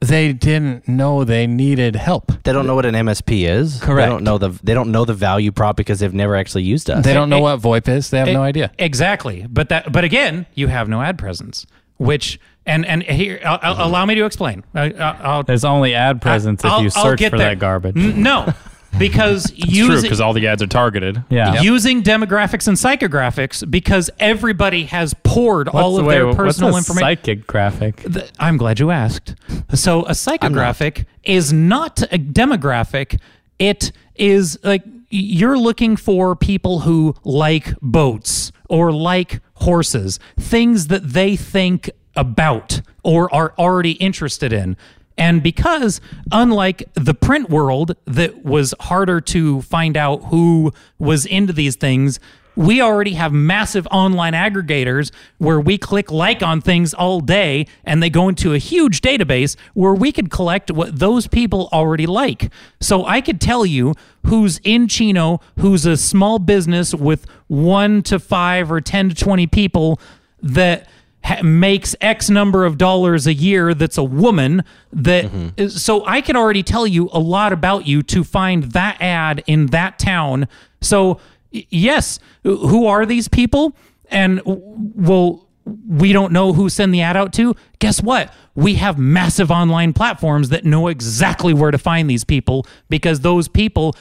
They 0.09 0.33
didn't 0.33 0.87
know 0.89 1.25
they 1.25 1.47
needed 1.47 1.97
help. 1.97 2.33
They 2.45 2.53
don't 2.53 2.67
know 2.67 2.75
what 2.75 2.87
an 2.87 2.95
MSP 2.95 3.49
is. 3.49 3.81
Correct. 3.81 4.07
They 4.07 4.11
don't 4.11 4.25
know 4.25 4.39
the 4.39 4.51
they 4.63 4.75
don't 4.75 4.91
know 4.93 5.05
the 5.05 5.15
value 5.15 5.53
prop 5.53 5.77
because 5.77 6.01
they've 6.01 6.15
never 6.15 6.37
actually 6.37 6.63
used 6.65 6.89
us. 6.91 7.05
They 7.05 7.15
don't 7.15 7.29
know 7.29 7.39
it- 7.39 7.43
what 7.43 7.61
VoIP 7.61 7.89
is. 7.89 8.11
They 8.11 8.19
have 8.19 8.29
no 8.29 8.43
idea. 8.43 8.71
Exactly. 8.79 9.47
But 9.49 9.69
that 9.71 9.91
but 9.93 10.05
again, 10.05 10.47
you 10.55 10.69
have 10.69 10.89
no 10.89 11.03
ad 11.03 11.19
presence, 11.19 11.67
which 11.97 12.39
and 12.67 12.85
and 12.87 13.03
here 13.03 13.41
I'll, 13.45 13.59
I'll- 13.63 13.89
allow 13.89 14.05
me 14.07 14.15
to 14.17 14.25
explain. 14.25 14.65
I, 14.75 14.93
I'll, 14.93 15.43
There's 15.43 15.65
only 15.65 15.95
ad 15.95 16.21
presence 16.23 16.65
if 16.65 16.71
I'll- 16.71 16.83
you 16.83 16.91
search 16.91 17.23
for 17.23 17.31
there. 17.31 17.51
that 17.51 17.59
garbage. 17.59 17.97
N- 17.97 18.23
No. 18.23 18.53
because 18.99 19.51
True, 19.51 19.57
using 19.69 20.03
because 20.03 20.21
all 20.21 20.33
the 20.33 20.47
ads 20.47 20.63
are 20.63 20.67
targeted. 20.67 21.23
Yeah. 21.29 21.61
using 21.63 22.03
demographics 22.03 22.67
and 22.69 22.77
psychographics 22.77 23.69
because 23.71 24.11
everybody 24.19 24.85
has 24.85 25.15
poured 25.25 25.69
all 25.69 25.99
of 25.99 26.05
the- 26.05 26.11
their 26.11 26.27
wait, 26.29 26.37
personal 26.37 26.73
what's 26.73 26.89
a 26.89 26.93
information. 26.93 27.17
Psychic 27.17 27.47
graphic. 27.47 27.97
Th- 28.13 28.31
I'm 28.39 28.57
glad 28.57 28.79
you 28.81 28.91
asked. 28.91 29.35
So 29.75 30.03
a 30.05 30.11
psychographic 30.13 31.05
is 31.25 31.53
not 31.53 32.03
a 32.13 32.19
demographic. 32.19 33.19
It 33.59 33.93
is 34.15 34.59
like 34.63 34.83
you're 35.11 35.59
looking 35.59 35.97
for 35.97 36.35
people 36.35 36.81
who 36.81 37.15
like 37.25 37.75
boats 37.81 38.51
or 38.69 38.93
like 38.93 39.41
horses, 39.55 40.19
things 40.39 40.89
that 40.89 41.11
they 41.11 41.37
think 41.37 41.91
about 42.17 42.81
or 43.05 43.33
are 43.33 43.55
already 43.59 43.93
interested 43.93 44.53
in. 44.53 44.77
And 45.19 45.43
because, 45.43 46.01
unlike 46.31 46.89
the 46.95 47.15
print 47.15 47.49
world 47.49 47.97
that 48.05 48.45
was 48.45 48.75
harder 48.81 49.21
to 49.23 49.63
find 49.63 49.97
out 49.97 50.25
who 50.25 50.73
was 50.99 51.25
into 51.25 51.53
these 51.53 51.77
things, 51.77 52.21
we 52.57 52.81
already 52.81 53.13
have 53.13 53.33
massive 53.33 53.87
online 53.91 54.33
aggregators 54.33 55.13
where 55.39 55.61
we 55.61 55.77
click 55.77 56.11
like 56.11 56.43
on 56.43 56.61
things 56.61 56.95
all 56.95 57.21
day 57.21 57.67
and 57.85 58.03
they 58.03 58.11
go 58.11 58.29
into 58.29 58.55
a 58.55 58.59
huge 58.59 59.03
database 59.03 59.57
where 59.75 59.95
we 59.95 60.11
could 60.11 60.31
collect 60.31 60.71
what 60.71 60.99
those 60.99 61.27
people 61.27 61.69
already 61.71 62.07
like. 62.07 62.51
So 62.81 63.05
I 63.05 63.21
could 63.21 63.41
tell 63.41 63.67
you 63.67 63.95
who's 64.25 64.59
in 64.65 64.89
Chino, 64.89 65.41
who's 65.59 65.85
a 65.85 65.99
small 65.99 66.39
business 66.39 66.95
with 66.95 67.27
one 67.47 68.03
to 68.05 68.19
five 68.19 68.73
or 68.73 68.81
10 68.81 69.11
to 69.11 69.15
20 69.15 69.47
people 69.49 70.01
that 70.43 70.89
ha- 71.27 71.43
makes 71.43 71.95
X 72.01 72.31
number 72.31 72.65
of 72.65 72.79
dollars 72.79 73.27
a 73.27 73.35
year 73.35 73.75
that's 73.75 73.99
a 73.99 74.05
woman 74.05 74.65
that 74.93 75.25
mm-hmm. 75.27 75.49
is- 75.57 75.83
so 75.83 76.07
I 76.07 76.21
can 76.21 76.37
already 76.37 76.63
tell 76.63 76.87
you 76.87 77.11
a 77.13 77.19
lot 77.19 77.53
about 77.53 77.87
you 77.87 78.03
to 78.05 78.25
find 78.25 78.65
that 78.73 79.01
ad 79.01 79.43
in 79.47 79.67
that 79.67 79.99
town. 79.99 80.49
So 80.81 81.21
yes, 81.51 82.19
who 82.45 82.87
are 82.87 83.05
these 83.05 83.29
people? 83.29 83.75
And 84.09 84.41
well 84.45 85.46
we 85.67 86.13
don't 86.13 86.33
know 86.33 86.53
who 86.53 86.69
send 86.69 86.95
the 86.95 87.03
ad 87.03 87.17
out 87.17 87.33
to. 87.35 87.55
Guess 87.81 88.03
what? 88.03 88.33
We 88.55 88.77
have 88.77 88.99
massive 88.99 89.51
online 89.51 89.93
platforms 89.93 90.49
that 90.51 90.65
know 90.65 90.87
exactly 90.87 91.53
where 91.53 91.73
to 91.73 91.79
find 91.79 92.09
these 92.09 92.25
people 92.25 92.67
because 92.89 93.21
those 93.21 93.49
people 93.49 93.95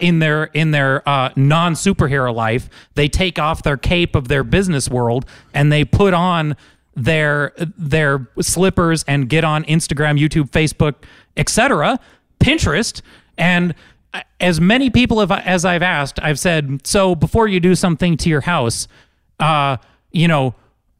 in 0.00 0.20
their 0.20 0.44
in 0.44 0.70
their 0.70 1.06
uh, 1.08 1.30
non 1.34 1.74
superhero 1.74 2.34
life, 2.34 2.70
they 2.94 3.08
take 3.08 3.38
off 3.38 3.62
their 3.62 3.76
cape 3.76 4.14
of 4.14 4.28
their 4.28 4.44
business 4.44 4.88
world 4.88 5.26
and 5.52 5.72
they 5.72 5.84
put 5.84 6.14
on 6.14 6.56
their 6.94 7.52
their 7.56 8.28
slippers 8.40 9.04
and 9.08 9.28
get 9.28 9.44
on 9.44 9.64
Instagram, 9.64 10.20
YouTube, 10.20 10.50
Facebook, 10.50 10.94
etc., 11.36 11.98
Pinterest, 12.40 13.02
and 13.36 13.74
as 14.40 14.60
many 14.60 14.90
people 14.90 15.20
have, 15.20 15.30
as 15.30 15.64
I've 15.64 15.82
asked, 15.82 16.18
I've 16.22 16.38
said, 16.38 16.86
so 16.86 17.14
before 17.14 17.48
you 17.48 17.60
do 17.60 17.74
something 17.74 18.16
to 18.18 18.28
your 18.28 18.40
house, 18.40 18.88
uh, 19.38 19.76
you 20.12 20.28
know, 20.28 20.54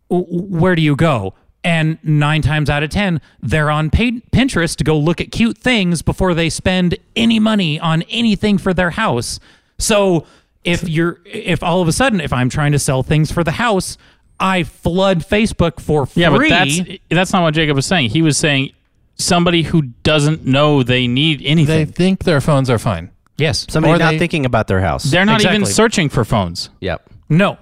where 0.09 0.75
do 0.75 0.83
you 0.83 0.97
go? 0.97 1.35
And 1.65 1.99
nine 2.03 2.41
times 2.43 2.71
out 2.71 2.83
of 2.83 2.91
10, 2.91 3.21
they're 3.43 3.71
on 3.71 3.91
Pin- 3.91 4.23
Pinterest 4.33 4.77
to 4.77 4.85
go 4.85 4.97
look 4.99 5.21
at 5.21 5.33
cute 5.33 5.59
things 5.59 6.03
before 6.03 6.33
they 6.35 6.49
spend 6.51 6.97
any 7.17 7.39
money 7.41 7.79
on 7.81 8.03
anything 8.03 8.59
for 8.59 8.73
their 8.73 8.91
house. 8.91 9.41
So 9.79 10.25
if 10.65 10.89
you're, 10.89 11.19
if 11.25 11.63
all 11.63 11.83
of 11.83 11.89
a 11.89 11.93
sudden, 11.93 12.21
if 12.21 12.33
I'm 12.33 12.49
trying 12.49 12.73
to 12.73 12.79
sell 12.79 13.03
things 13.03 13.31
for 13.33 13.43
the 13.45 13.51
house, 13.53 13.99
I 14.41 14.63
flood 14.63 15.21
Facebook 15.21 15.81
for 15.81 16.07
free. 16.07 16.23
Yeah, 16.23 16.31
but 16.31 16.49
that's 16.49 16.81
that's 17.11 17.33
not 17.33 17.43
what 17.43 17.55
Jacob 17.55 17.75
was 17.75 17.87
saying. 17.87 18.11
He 18.11 18.23
was 18.23 18.37
saying 18.39 18.71
somebody 19.17 19.63
who 19.65 19.83
doesn't 20.05 20.47
know 20.47 20.85
they 20.85 21.09
need 21.09 21.43
anything. 21.45 21.87
They 21.87 21.93
think 21.93 22.23
their 22.25 22.41
phones 22.41 22.71
are 22.71 22.79
fine. 22.79 23.11
yes. 23.37 23.67
Somebody 23.69 23.95
Or 23.95 23.99
not 23.99 24.13
they- 24.13 24.19
thinking 24.19 24.47
about 24.47 24.69
their 24.69 24.81
house. 24.81 25.03
They're 25.05 25.25
not 25.25 25.45
even 25.45 25.67
searching 25.67 26.09
for 26.09 26.25
phones. 26.25 26.71
Yep. 26.81 27.11
no, 27.29 27.59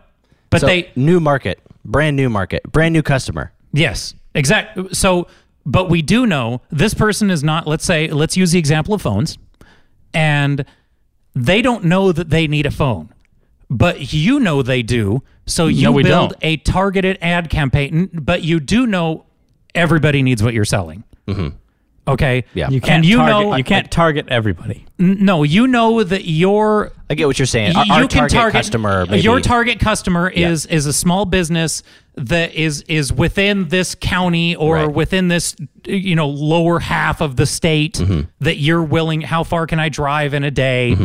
but 0.50 0.60
So 0.60 0.66
they, 0.66 0.90
new 0.96 1.18
market, 1.18 1.60
brand 1.86 2.16
new 2.16 2.28
market, 2.28 2.62
brand 2.70 2.92
new 2.92 3.02
customer. 3.02 3.52
Yes, 3.72 4.14
exactly. 4.34 4.92
So, 4.92 5.28
but 5.64 5.88
we 5.90 6.02
do 6.02 6.26
know 6.26 6.60
this 6.70 6.94
person 6.94 7.30
is 7.30 7.42
not, 7.42 7.66
let's 7.66 7.84
say, 7.84 8.08
let's 8.08 8.36
use 8.36 8.52
the 8.52 8.58
example 8.58 8.94
of 8.94 9.02
phones, 9.02 9.38
and 10.14 10.64
they 11.34 11.60
don't 11.62 11.84
know 11.84 12.12
that 12.12 12.30
they 12.30 12.46
need 12.46 12.66
a 12.66 12.70
phone, 12.70 13.12
but 13.68 14.12
you 14.12 14.40
know 14.40 14.62
they 14.62 14.82
do. 14.82 15.22
So 15.46 15.66
you 15.66 15.84
No, 15.84 15.92
build 15.94 16.30
don't. 16.30 16.34
a 16.42 16.56
targeted 16.58 17.18
ad 17.20 17.50
campaign, 17.50 18.10
but 18.12 18.42
you 18.42 18.58
do 18.60 18.86
know 18.86 19.26
everybody 19.74 20.22
needs 20.22 20.42
what 20.42 20.54
you're 20.54 20.64
selling. 20.64 21.04
Mm-hmm. 21.28 21.56
Okay. 22.08 22.44
Yeah. 22.54 22.68
You 22.70 22.80
can't 22.80 23.04
you 23.04 23.16
target, 23.16 23.30
know- 23.48 23.56
you 23.56 23.64
can't 23.64 23.90
target 23.90 24.26
everybody. 24.28 24.84
N- 25.00 25.18
No, 25.20 25.42
you 25.42 25.66
know 25.66 26.02
that 26.04 26.24
your 26.26 26.92
I 27.10 27.14
get 27.14 27.26
what 27.26 27.38
you're 27.38 27.46
saying. 27.46 27.72
Y- 27.74 27.84
Our, 27.90 28.02
our 28.02 28.28
target, 28.28 28.52
customer, 28.52 29.06
maybe, 29.06 29.22
your 29.22 29.40
target 29.40 29.78
customer 29.80 30.28
is 30.30 30.66
is 30.66 30.86
a 30.86 30.92
small 30.92 31.24
business 31.24 31.82
that 32.14 32.54
is 32.54 32.82
is 32.88 33.12
within 33.12 33.68
this 33.68 33.94
county 33.94 34.56
or 34.56 34.76
Right. 34.76 34.92
within 34.92 35.28
this 35.28 35.54
you 35.84 36.14
know 36.14 36.28
lower 36.28 36.78
half 36.78 37.20
of 37.20 37.36
the 37.36 37.44
state 37.46 37.94
Mm-hmm. 37.94 38.20
that 38.40 38.56
you're 38.58 38.82
willing 38.82 39.20
how 39.20 39.42
far 39.44 39.66
can 39.66 39.78
I 39.80 39.88
drive 39.88 40.32
in 40.32 40.44
a 40.44 40.50
day 40.50 40.96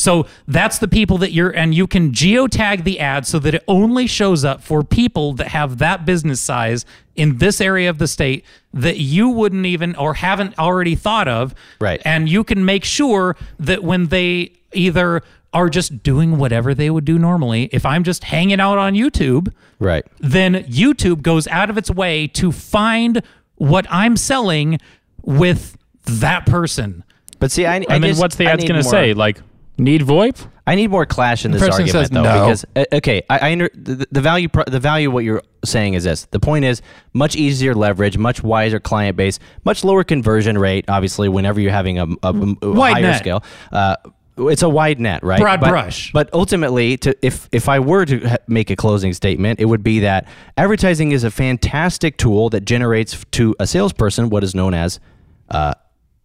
so 0.00 0.26
that's 0.48 0.78
the 0.78 0.88
people 0.88 1.18
that 1.18 1.32
you're 1.32 1.50
and 1.50 1.74
you 1.74 1.86
can 1.86 2.10
geotag 2.12 2.84
the 2.84 2.98
ad 3.00 3.26
so 3.26 3.38
that 3.38 3.54
it 3.54 3.64
only 3.68 4.06
shows 4.06 4.44
up 4.44 4.62
for 4.62 4.82
people 4.82 5.32
that 5.34 5.48
have 5.48 5.78
that 5.78 6.04
business 6.04 6.40
size 6.40 6.84
in 7.16 7.38
this 7.38 7.60
area 7.60 7.90
of 7.90 7.98
the 7.98 8.06
state 8.08 8.44
that 8.72 8.96
you 8.98 9.28
wouldn't 9.28 9.66
even 9.66 9.94
or 9.96 10.14
haven't 10.14 10.58
already 10.58 10.94
thought 10.94 11.28
of 11.28 11.54
Right. 11.80 12.00
and 12.04 12.28
you 12.28 12.44
can 12.44 12.64
make 12.64 12.84
sure 12.84 13.36
that 13.58 13.82
when 13.84 14.06
they 14.06 14.52
either 14.72 15.22
are 15.52 15.68
just 15.68 16.02
doing 16.04 16.38
whatever 16.38 16.74
they 16.74 16.88
would 16.90 17.04
do 17.04 17.18
normally, 17.18 17.68
if 17.72 17.84
I'm 17.84 18.04
just 18.04 18.22
hanging 18.22 18.60
out 18.60 18.78
on 18.78 18.94
YouTube, 18.94 19.52
right. 19.80 20.06
then 20.20 20.54
YouTube 20.66 21.22
goes 21.22 21.48
out 21.48 21.68
of 21.70 21.76
its 21.76 21.90
way 21.90 22.28
to 22.28 22.52
find 22.52 23.20
what 23.56 23.84
I'm 23.90 24.16
selling 24.16 24.78
with 25.22 25.76
that 26.04 26.46
person. 26.46 27.02
But 27.40 27.50
see, 27.50 27.66
I, 27.66 27.74
I 27.74 27.76
And 27.90 28.04
then 28.04 28.10
just- 28.12 28.20
what's 28.20 28.36
the 28.36 28.46
I 28.46 28.52
ad's 28.52 28.64
going 28.64 28.80
to 28.80 28.88
say? 28.88 29.12
Like, 29.12 29.40
need 29.80 30.02
VoIP? 30.02 30.46
I 30.66 30.76
need 30.76 30.90
more 30.90 31.04
clash 31.06 31.44
in 31.44 31.50
this 31.50 31.60
person 31.60 31.82
argument, 31.82 31.92
says 31.92 32.10
though, 32.10 32.22
no. 32.22 32.40
because 32.44 32.64
uh, 32.76 32.84
okay, 32.92 33.22
I, 33.28 33.38
I 33.48 33.52
under, 33.52 33.70
the, 33.74 34.06
the 34.12 34.20
value 34.20 34.48
pro- 34.48 34.64
the 34.64 34.78
value 34.78 35.08
of 35.08 35.14
what 35.14 35.24
you're 35.24 35.42
saying 35.64 35.94
is 35.94 36.04
this: 36.04 36.26
the 36.26 36.38
point 36.38 36.64
is 36.64 36.80
much 37.12 37.34
easier 37.34 37.74
leverage, 37.74 38.16
much 38.16 38.42
wiser 38.42 38.78
client 38.78 39.16
base, 39.16 39.38
much 39.64 39.82
lower 39.82 40.04
conversion 40.04 40.56
rate. 40.56 40.84
Obviously, 40.88 41.28
whenever 41.28 41.60
you're 41.60 41.72
having 41.72 41.98
a, 41.98 42.06
a, 42.22 42.56
a 42.62 42.70
Wide 42.70 42.92
higher 42.92 43.02
net. 43.02 43.18
scale, 43.18 43.42
uh, 43.72 43.96
it's 44.38 44.62
a 44.62 44.68
wide 44.68 45.00
net, 45.00 45.24
right? 45.24 45.40
Broad 45.40 45.60
but, 45.60 45.70
brush. 45.70 46.12
But 46.12 46.30
ultimately, 46.32 46.96
to, 46.98 47.16
if 47.26 47.48
if 47.50 47.68
I 47.68 47.80
were 47.80 48.04
to 48.04 48.20
ha- 48.28 48.36
make 48.46 48.70
a 48.70 48.76
closing 48.76 49.12
statement, 49.12 49.58
it 49.58 49.64
would 49.64 49.82
be 49.82 50.00
that 50.00 50.28
advertising 50.56 51.10
is 51.10 51.24
a 51.24 51.30
fantastic 51.32 52.16
tool 52.16 52.48
that 52.50 52.64
generates 52.64 53.24
to 53.32 53.56
a 53.58 53.66
salesperson 53.66 54.30
what 54.30 54.44
is 54.44 54.54
known 54.54 54.74
as 54.74 55.00
uh, 55.48 55.74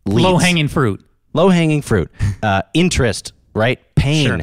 Low 0.05 0.37
hanging 0.37 0.67
fruit. 0.67 1.03
low 1.33 1.49
hanging 1.49 1.81
fruit, 1.81 2.11
uh, 2.43 2.61
interest, 2.73 3.33
right? 3.55 3.79
Pain, 3.95 4.27
Sure. 4.27 4.41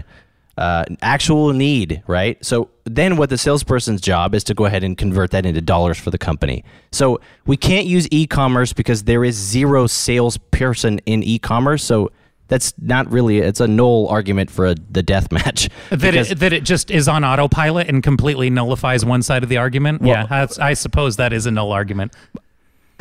uh, 0.58 0.84
actual 1.02 1.52
need, 1.52 2.02
right? 2.08 2.44
So 2.44 2.68
then 2.84 3.16
what 3.16 3.30
the 3.30 3.38
salesperson's 3.38 4.00
job 4.00 4.34
is 4.34 4.42
to 4.44 4.54
go 4.54 4.64
ahead 4.64 4.82
and 4.82 4.98
convert 4.98 5.30
that 5.30 5.46
into 5.46 5.60
dollars 5.60 5.98
for 5.98 6.10
the 6.10 6.18
company. 6.18 6.64
So 6.90 7.20
we 7.46 7.56
can't 7.56 7.86
use 7.86 8.08
e 8.10 8.26
commerce 8.26 8.72
because 8.72 9.04
there 9.04 9.24
is 9.24 9.36
zero 9.36 9.86
salesperson 9.86 10.98
in 11.06 11.22
e 11.22 11.38
commerce. 11.38 11.84
So 11.84 12.10
that's 12.48 12.74
not 12.82 13.10
really, 13.10 13.38
it's 13.38 13.60
a 13.60 13.68
null 13.68 14.08
argument 14.08 14.50
for 14.50 14.66
a, 14.66 14.74
the 14.74 15.02
death 15.02 15.32
match. 15.32 15.68
That 15.90 16.14
it, 16.14 16.38
that 16.40 16.52
it 16.52 16.64
just 16.64 16.90
is 16.90 17.08
on 17.08 17.24
autopilot 17.24 17.88
and 17.88 18.02
completely 18.02 18.50
nullifies 18.50 19.04
one 19.04 19.22
side 19.22 19.42
of 19.42 19.48
the 19.48 19.56
argument. 19.58 20.02
yeah, 20.02 20.26
that's, 20.26 20.58
I 20.58 20.74
suppose 20.74 21.16
that 21.16 21.32
is 21.32 21.46
a 21.46 21.50
null 21.50 21.72
argument. 21.72 22.12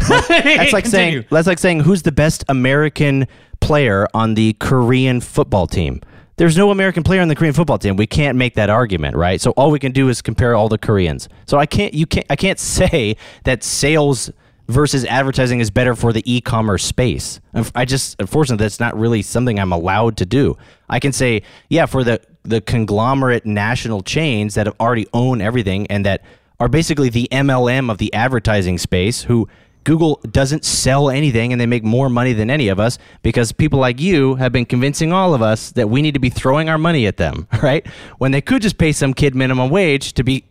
That's 0.08 0.74
like 0.74 0.86
saying 0.88 1.26
that's 1.30 1.48
like 1.48 1.60
saying 1.60 1.82
who's 1.82 2.02
the 2.04 2.12
best 2.12 2.44
American 2.50 3.28
player 3.60 4.08
on 4.14 4.34
the 4.34 4.54
Korean 4.54 5.22
football 5.22 5.68
team. 5.68 6.02
There's 6.38 6.58
no 6.58 6.72
American 6.72 7.04
player 7.04 7.22
on 7.22 7.28
the 7.28 7.36
Korean 7.36 7.54
football 7.54 7.78
team. 7.78 7.96
We 7.96 8.08
can't 8.08 8.38
make 8.38 8.56
that 8.56 8.70
argument, 8.70 9.16
right? 9.16 9.40
So 9.40 9.52
all 9.52 9.70
we 9.70 9.80
can 9.80 9.92
do 9.92 10.10
is 10.10 10.22
compare 10.22 10.56
all 10.56 10.70
the 10.70 10.78
Koreans. 10.78 11.30
So 11.46 11.58
I 11.58 11.66
can't 11.66 11.94
you 11.94 12.06
can't 12.06 12.26
I 12.30 12.36
can't 12.36 12.60
say 12.78 13.16
that 13.44 13.64
sales 13.64 14.32
versus 14.68 15.04
advertising 15.06 15.60
is 15.60 15.70
better 15.70 15.96
for 15.96 16.14
the 16.14 16.24
e-commerce 16.32 16.84
space. 16.84 17.42
I 17.76 17.86
just 17.86 18.16
unfortunately 18.20 18.64
that's 18.64 18.80
not 18.80 18.98
really 18.98 19.22
something 19.22 19.60
I'm 19.60 19.72
allowed 19.72 20.18
to 20.18 20.26
do. 20.26 20.58
I 20.90 21.00
can 21.00 21.12
say, 21.12 21.44
yeah, 21.70 21.86
for 21.86 22.04
the 22.04 22.22
the 22.44 22.62
conglomerate 22.62 23.46
national 23.46 24.02
chains 24.02 24.56
that 24.56 24.66
have 24.66 24.76
already 24.80 25.08
own 25.14 25.42
everything 25.42 25.86
and 25.88 26.06
that 26.06 26.24
are 26.60 26.68
basically 26.68 27.10
the 27.10 27.28
MLM 27.32 27.92
of 27.92 27.98
the 27.98 28.14
advertising 28.14 28.78
space 28.78 29.24
who 29.24 29.48
Google 29.84 30.20
doesn't 30.32 30.64
sell 30.64 31.10
anything 31.10 31.52
and 31.52 31.60
they 31.60 31.66
make 31.66 31.84
more 31.84 32.10
money 32.10 32.34
than 32.34 32.50
any 32.50 32.68
of 32.68 32.80
us 32.80 32.98
because 33.24 33.52
people 33.52 33.80
like 33.80 34.00
you 34.00 34.36
have 34.36 34.52
been 34.52 34.66
convincing 34.66 35.12
all 35.12 35.34
of 35.34 35.42
us 35.42 35.72
that 35.72 35.90
we 35.90 36.02
need 36.02 36.14
to 36.14 36.20
be 36.20 36.30
throwing 36.30 36.70
our 36.70 36.78
money 36.78 37.08
at 37.08 37.18
them, 37.18 37.48
right? 37.64 37.86
When 38.18 38.32
they 38.32 38.42
could 38.42 38.62
just 38.62 38.78
pay 38.78 38.92
some 38.92 39.14
kid 39.14 39.36
minimum 39.36 39.70
wage 39.70 40.14
to 40.14 40.24
be 40.24 40.46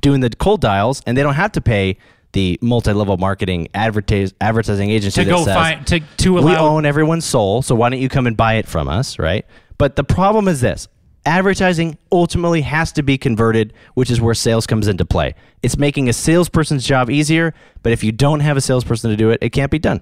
doing 0.00 0.20
the 0.20 0.30
cold 0.30 0.60
dials 0.60 1.02
and 1.06 1.16
they 1.16 1.22
don't 1.22 1.34
have 1.34 1.52
to 1.52 1.60
pay 1.60 1.96
the 2.32 2.58
multi-level 2.60 3.16
marketing 3.16 3.68
advertise, 3.72 4.34
advertising 4.40 4.90
agency 4.90 5.24
to 5.24 5.30
go 5.30 5.44
says, 5.44 5.54
find 5.54 5.86
to 5.86 6.00
to 6.18 6.38
allow- 6.38 6.46
we 6.46 6.56
own 6.56 6.84
everyone's 6.84 7.24
soul, 7.24 7.62
so 7.62 7.74
why 7.74 7.88
don't 7.88 8.00
you 8.00 8.08
come 8.10 8.26
and 8.26 8.36
buy 8.36 8.54
it 8.54 8.68
from 8.68 8.86
us, 8.86 9.18
right? 9.18 9.46
But 9.78 9.96
the 9.96 10.04
problem 10.04 10.46
is 10.46 10.60
this 10.60 10.88
advertising 11.28 11.96
ultimately 12.10 12.62
has 12.62 12.90
to 12.92 13.02
be 13.02 13.18
converted, 13.18 13.72
which 13.94 14.10
is 14.10 14.20
where 14.20 14.34
sales 14.34 14.66
comes 14.66 14.88
into 14.88 15.04
play. 15.04 15.34
It's 15.62 15.76
making 15.78 16.08
a 16.08 16.12
salesperson's 16.12 16.86
job 16.86 17.10
easier, 17.10 17.54
but 17.82 17.92
if 17.92 18.02
you 18.02 18.10
don't 18.12 18.40
have 18.40 18.56
a 18.56 18.60
salesperson 18.60 19.10
to 19.10 19.16
do 19.16 19.30
it, 19.30 19.38
it 19.42 19.50
can't 19.50 19.70
be 19.70 19.78
done. 19.78 20.00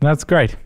That's 0.00 0.24
great. 0.24 0.56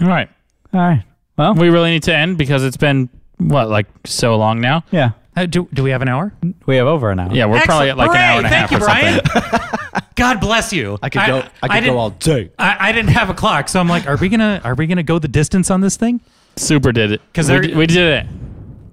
All 0.00 0.08
right. 0.08 0.28
All 0.74 0.80
right. 0.80 1.02
Well, 1.38 1.54
We 1.54 1.68
really 1.68 1.90
need 1.90 2.02
to 2.04 2.14
end 2.14 2.38
because 2.38 2.64
it's 2.64 2.76
been 2.76 3.08
what 3.38 3.68
like 3.68 3.86
so 4.04 4.36
long 4.36 4.60
now. 4.60 4.84
yeah. 4.90 5.10
Uh, 5.38 5.44
do 5.44 5.68
do 5.74 5.82
we 5.82 5.90
have 5.90 6.00
an 6.00 6.08
hour? 6.08 6.32
We 6.64 6.76
have 6.76 6.86
over 6.86 7.10
an 7.10 7.20
hour. 7.20 7.30
Yeah, 7.30 7.44
we're 7.44 7.60
probably 7.60 7.90
at 7.90 7.98
like 7.98 8.08
an 8.08 8.16
hour 8.16 8.38
and 8.38 8.46
a 8.46 8.48
Hooray! 8.48 8.56
half 8.58 8.70
Thank 8.70 8.80
or 8.80 8.84
you, 8.86 9.20
something. 9.20 9.60
Brian. 9.90 10.02
God 10.16 10.40
bless 10.40 10.72
you. 10.72 10.98
I 11.02 11.10
could 11.10 11.26
go 11.26 11.42
I 11.62 11.68
could 11.68 11.74
didn't- 11.74 11.92
go 11.92 11.98
all 11.98 12.08
day. 12.08 12.50
I, 12.58 12.88
I 12.88 12.92
didn't 12.92 13.10
have 13.10 13.28
a 13.28 13.34
clock, 13.34 13.68
so 13.68 13.78
I'm 13.78 13.86
like, 13.86 14.06
are 14.06 14.16
we 14.16 14.30
gonna 14.30 14.62
are 14.64 14.74
we 14.74 14.86
gonna 14.86 15.02
go 15.02 15.18
the 15.18 15.28
distance 15.28 15.70
on 15.70 15.82
this 15.82 15.98
thing? 15.98 16.22
Super 16.56 16.90
did 16.90 17.12
it 17.12 17.20
'Cause 17.34 17.48
we, 17.48 17.52
they're- 17.52 17.62
did- 17.64 17.76
we 17.76 17.86
did 17.86 17.98
it. 18.24 18.26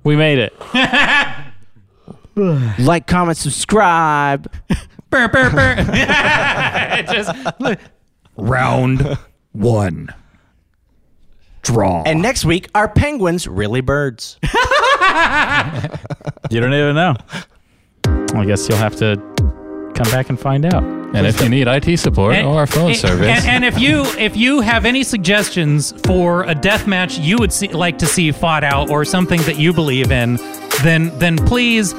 We 0.03 0.15
made 0.15 0.39
it. 0.39 0.53
Like, 2.35 3.05
comment, 3.05 3.37
subscribe. 3.37 4.51
Burr, 5.11 5.27
burr, 5.27 5.51
burr. 5.51 5.75
Just 7.13 7.31
round 8.35 9.17
one. 9.51 10.09
Draw. 11.61 12.03
And 12.07 12.23
next 12.23 12.43
week, 12.45 12.69
are 12.73 12.89
penguins 12.89 13.47
really 13.47 13.81
birds? 13.81 14.39
You 16.49 16.59
don't 16.59 16.73
even 16.73 16.95
know. 16.95 17.15
I 18.33 18.45
guess 18.47 18.67
you'll 18.67 18.79
have 18.79 18.95
to 18.95 19.17
come 19.93 20.09
back 20.11 20.29
and 20.29 20.39
find 20.39 20.65
out. 20.65 21.02
And 21.13 21.27
if 21.27 21.39
you 21.41 21.49
need 21.49 21.67
IT 21.67 21.97
support 21.99 22.35
or 22.37 22.65
phone 22.65 22.89
and- 22.91 22.97
service, 22.97 23.27
and, 23.27 23.45
and 23.47 23.65
if 23.65 23.79
you 23.79 24.03
if 24.17 24.35
you 24.35 24.61
have 24.61 24.85
any 24.85 25.03
suggestions 25.03 25.93
for 26.05 26.43
a 26.43 26.55
death 26.55 26.87
match 26.87 27.17
you 27.19 27.37
would 27.37 27.53
see, 27.53 27.67
like 27.67 27.99
to 27.99 28.05
see 28.07 28.31
fought 28.31 28.63
out 28.63 28.89
or 28.89 29.05
something 29.05 29.39
that 29.43 29.57
you 29.59 29.73
believe 29.73 30.11
in, 30.11 30.37
then 30.81 31.17
then 31.19 31.37
please 31.37 31.93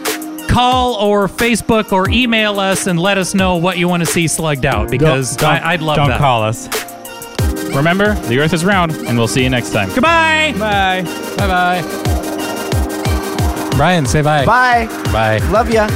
call 0.49 0.95
or 0.97 1.29
Facebook 1.29 1.93
or 1.93 2.09
email 2.11 2.59
us 2.61 2.87
and 2.89 2.99
let 2.99 3.17
us 3.17 3.35
know 3.35 3.57
what 3.57 3.79
you 3.79 3.89
want 3.89 4.01
to 4.03 4.07
see 4.07 4.27
slugged 4.27 4.67
out 4.67 4.91
because 4.91 5.37
Don't- 5.37 5.51
I, 5.63 5.73
I'd 5.75 5.81
love 5.83 5.97
Don't 5.97 6.09
that. 6.09 6.19
call 6.19 6.43
us. 6.43 6.69
Remember, 7.75 8.15
the 8.29 8.39
Earth 8.39 8.53
is 8.53 8.65
round, 8.65 8.93
and 8.93 9.19
we'll 9.19 9.27
see 9.27 9.43
you 9.43 9.51
next 9.51 9.73
time. 9.73 9.89
Goodbye. 9.89 10.55
Bye. 10.59 11.03
bye 11.37 11.47
bye. 11.49 11.83
Brian, 13.77 14.07
say 14.07 14.23
bye. 14.23 14.45
Bye. 14.45 14.87
Bye. 15.13 15.39
Love 15.51 15.71
ya. 15.73 15.89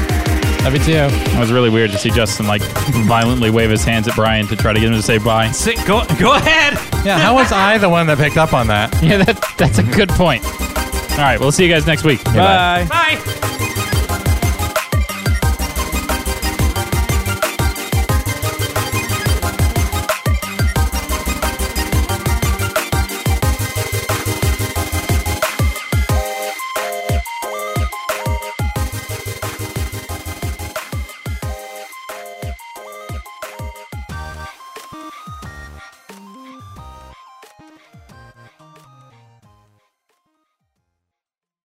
Love 0.64 0.74
you 0.74 0.80
too. 0.80 0.92
It 1.34 1.38
was 1.38 1.50
really 1.50 1.70
weird 1.70 1.90
to 1.92 1.98
see 1.98 2.10
Justin 2.10 2.46
like 2.46 2.60
violently 3.06 3.50
wave 3.50 3.70
his 3.70 3.84
hands 3.84 4.06
at 4.08 4.14
Brian 4.14 4.46
to 4.48 4.56
try 4.56 4.72
to 4.72 4.80
get 4.80 4.88
him 4.88 4.94
to 4.94 5.02
say 5.02 5.18
bye. 5.18 5.50
Sit, 5.50 5.76
go 5.86 6.04
go 6.18 6.34
ahead. 6.34 6.74
Yeah, 7.06 7.18
how 7.18 7.34
was 7.34 7.52
I 7.52 7.78
the 7.78 7.88
one 7.88 8.06
that 8.08 8.18
picked 8.18 8.36
up 8.36 8.52
on 8.52 8.66
that? 8.66 8.94
Yeah, 9.02 9.22
that, 9.24 9.54
that's 9.56 9.78
a 9.78 9.82
good 9.82 10.08
point. 10.10 10.44
All 10.44 11.24
right, 11.24 11.38
we'll 11.40 11.52
see 11.52 11.66
you 11.66 11.72
guys 11.72 11.86
next 11.86 12.04
week. 12.04 12.22
Bye. 12.24 12.86
Bye. 12.88 13.18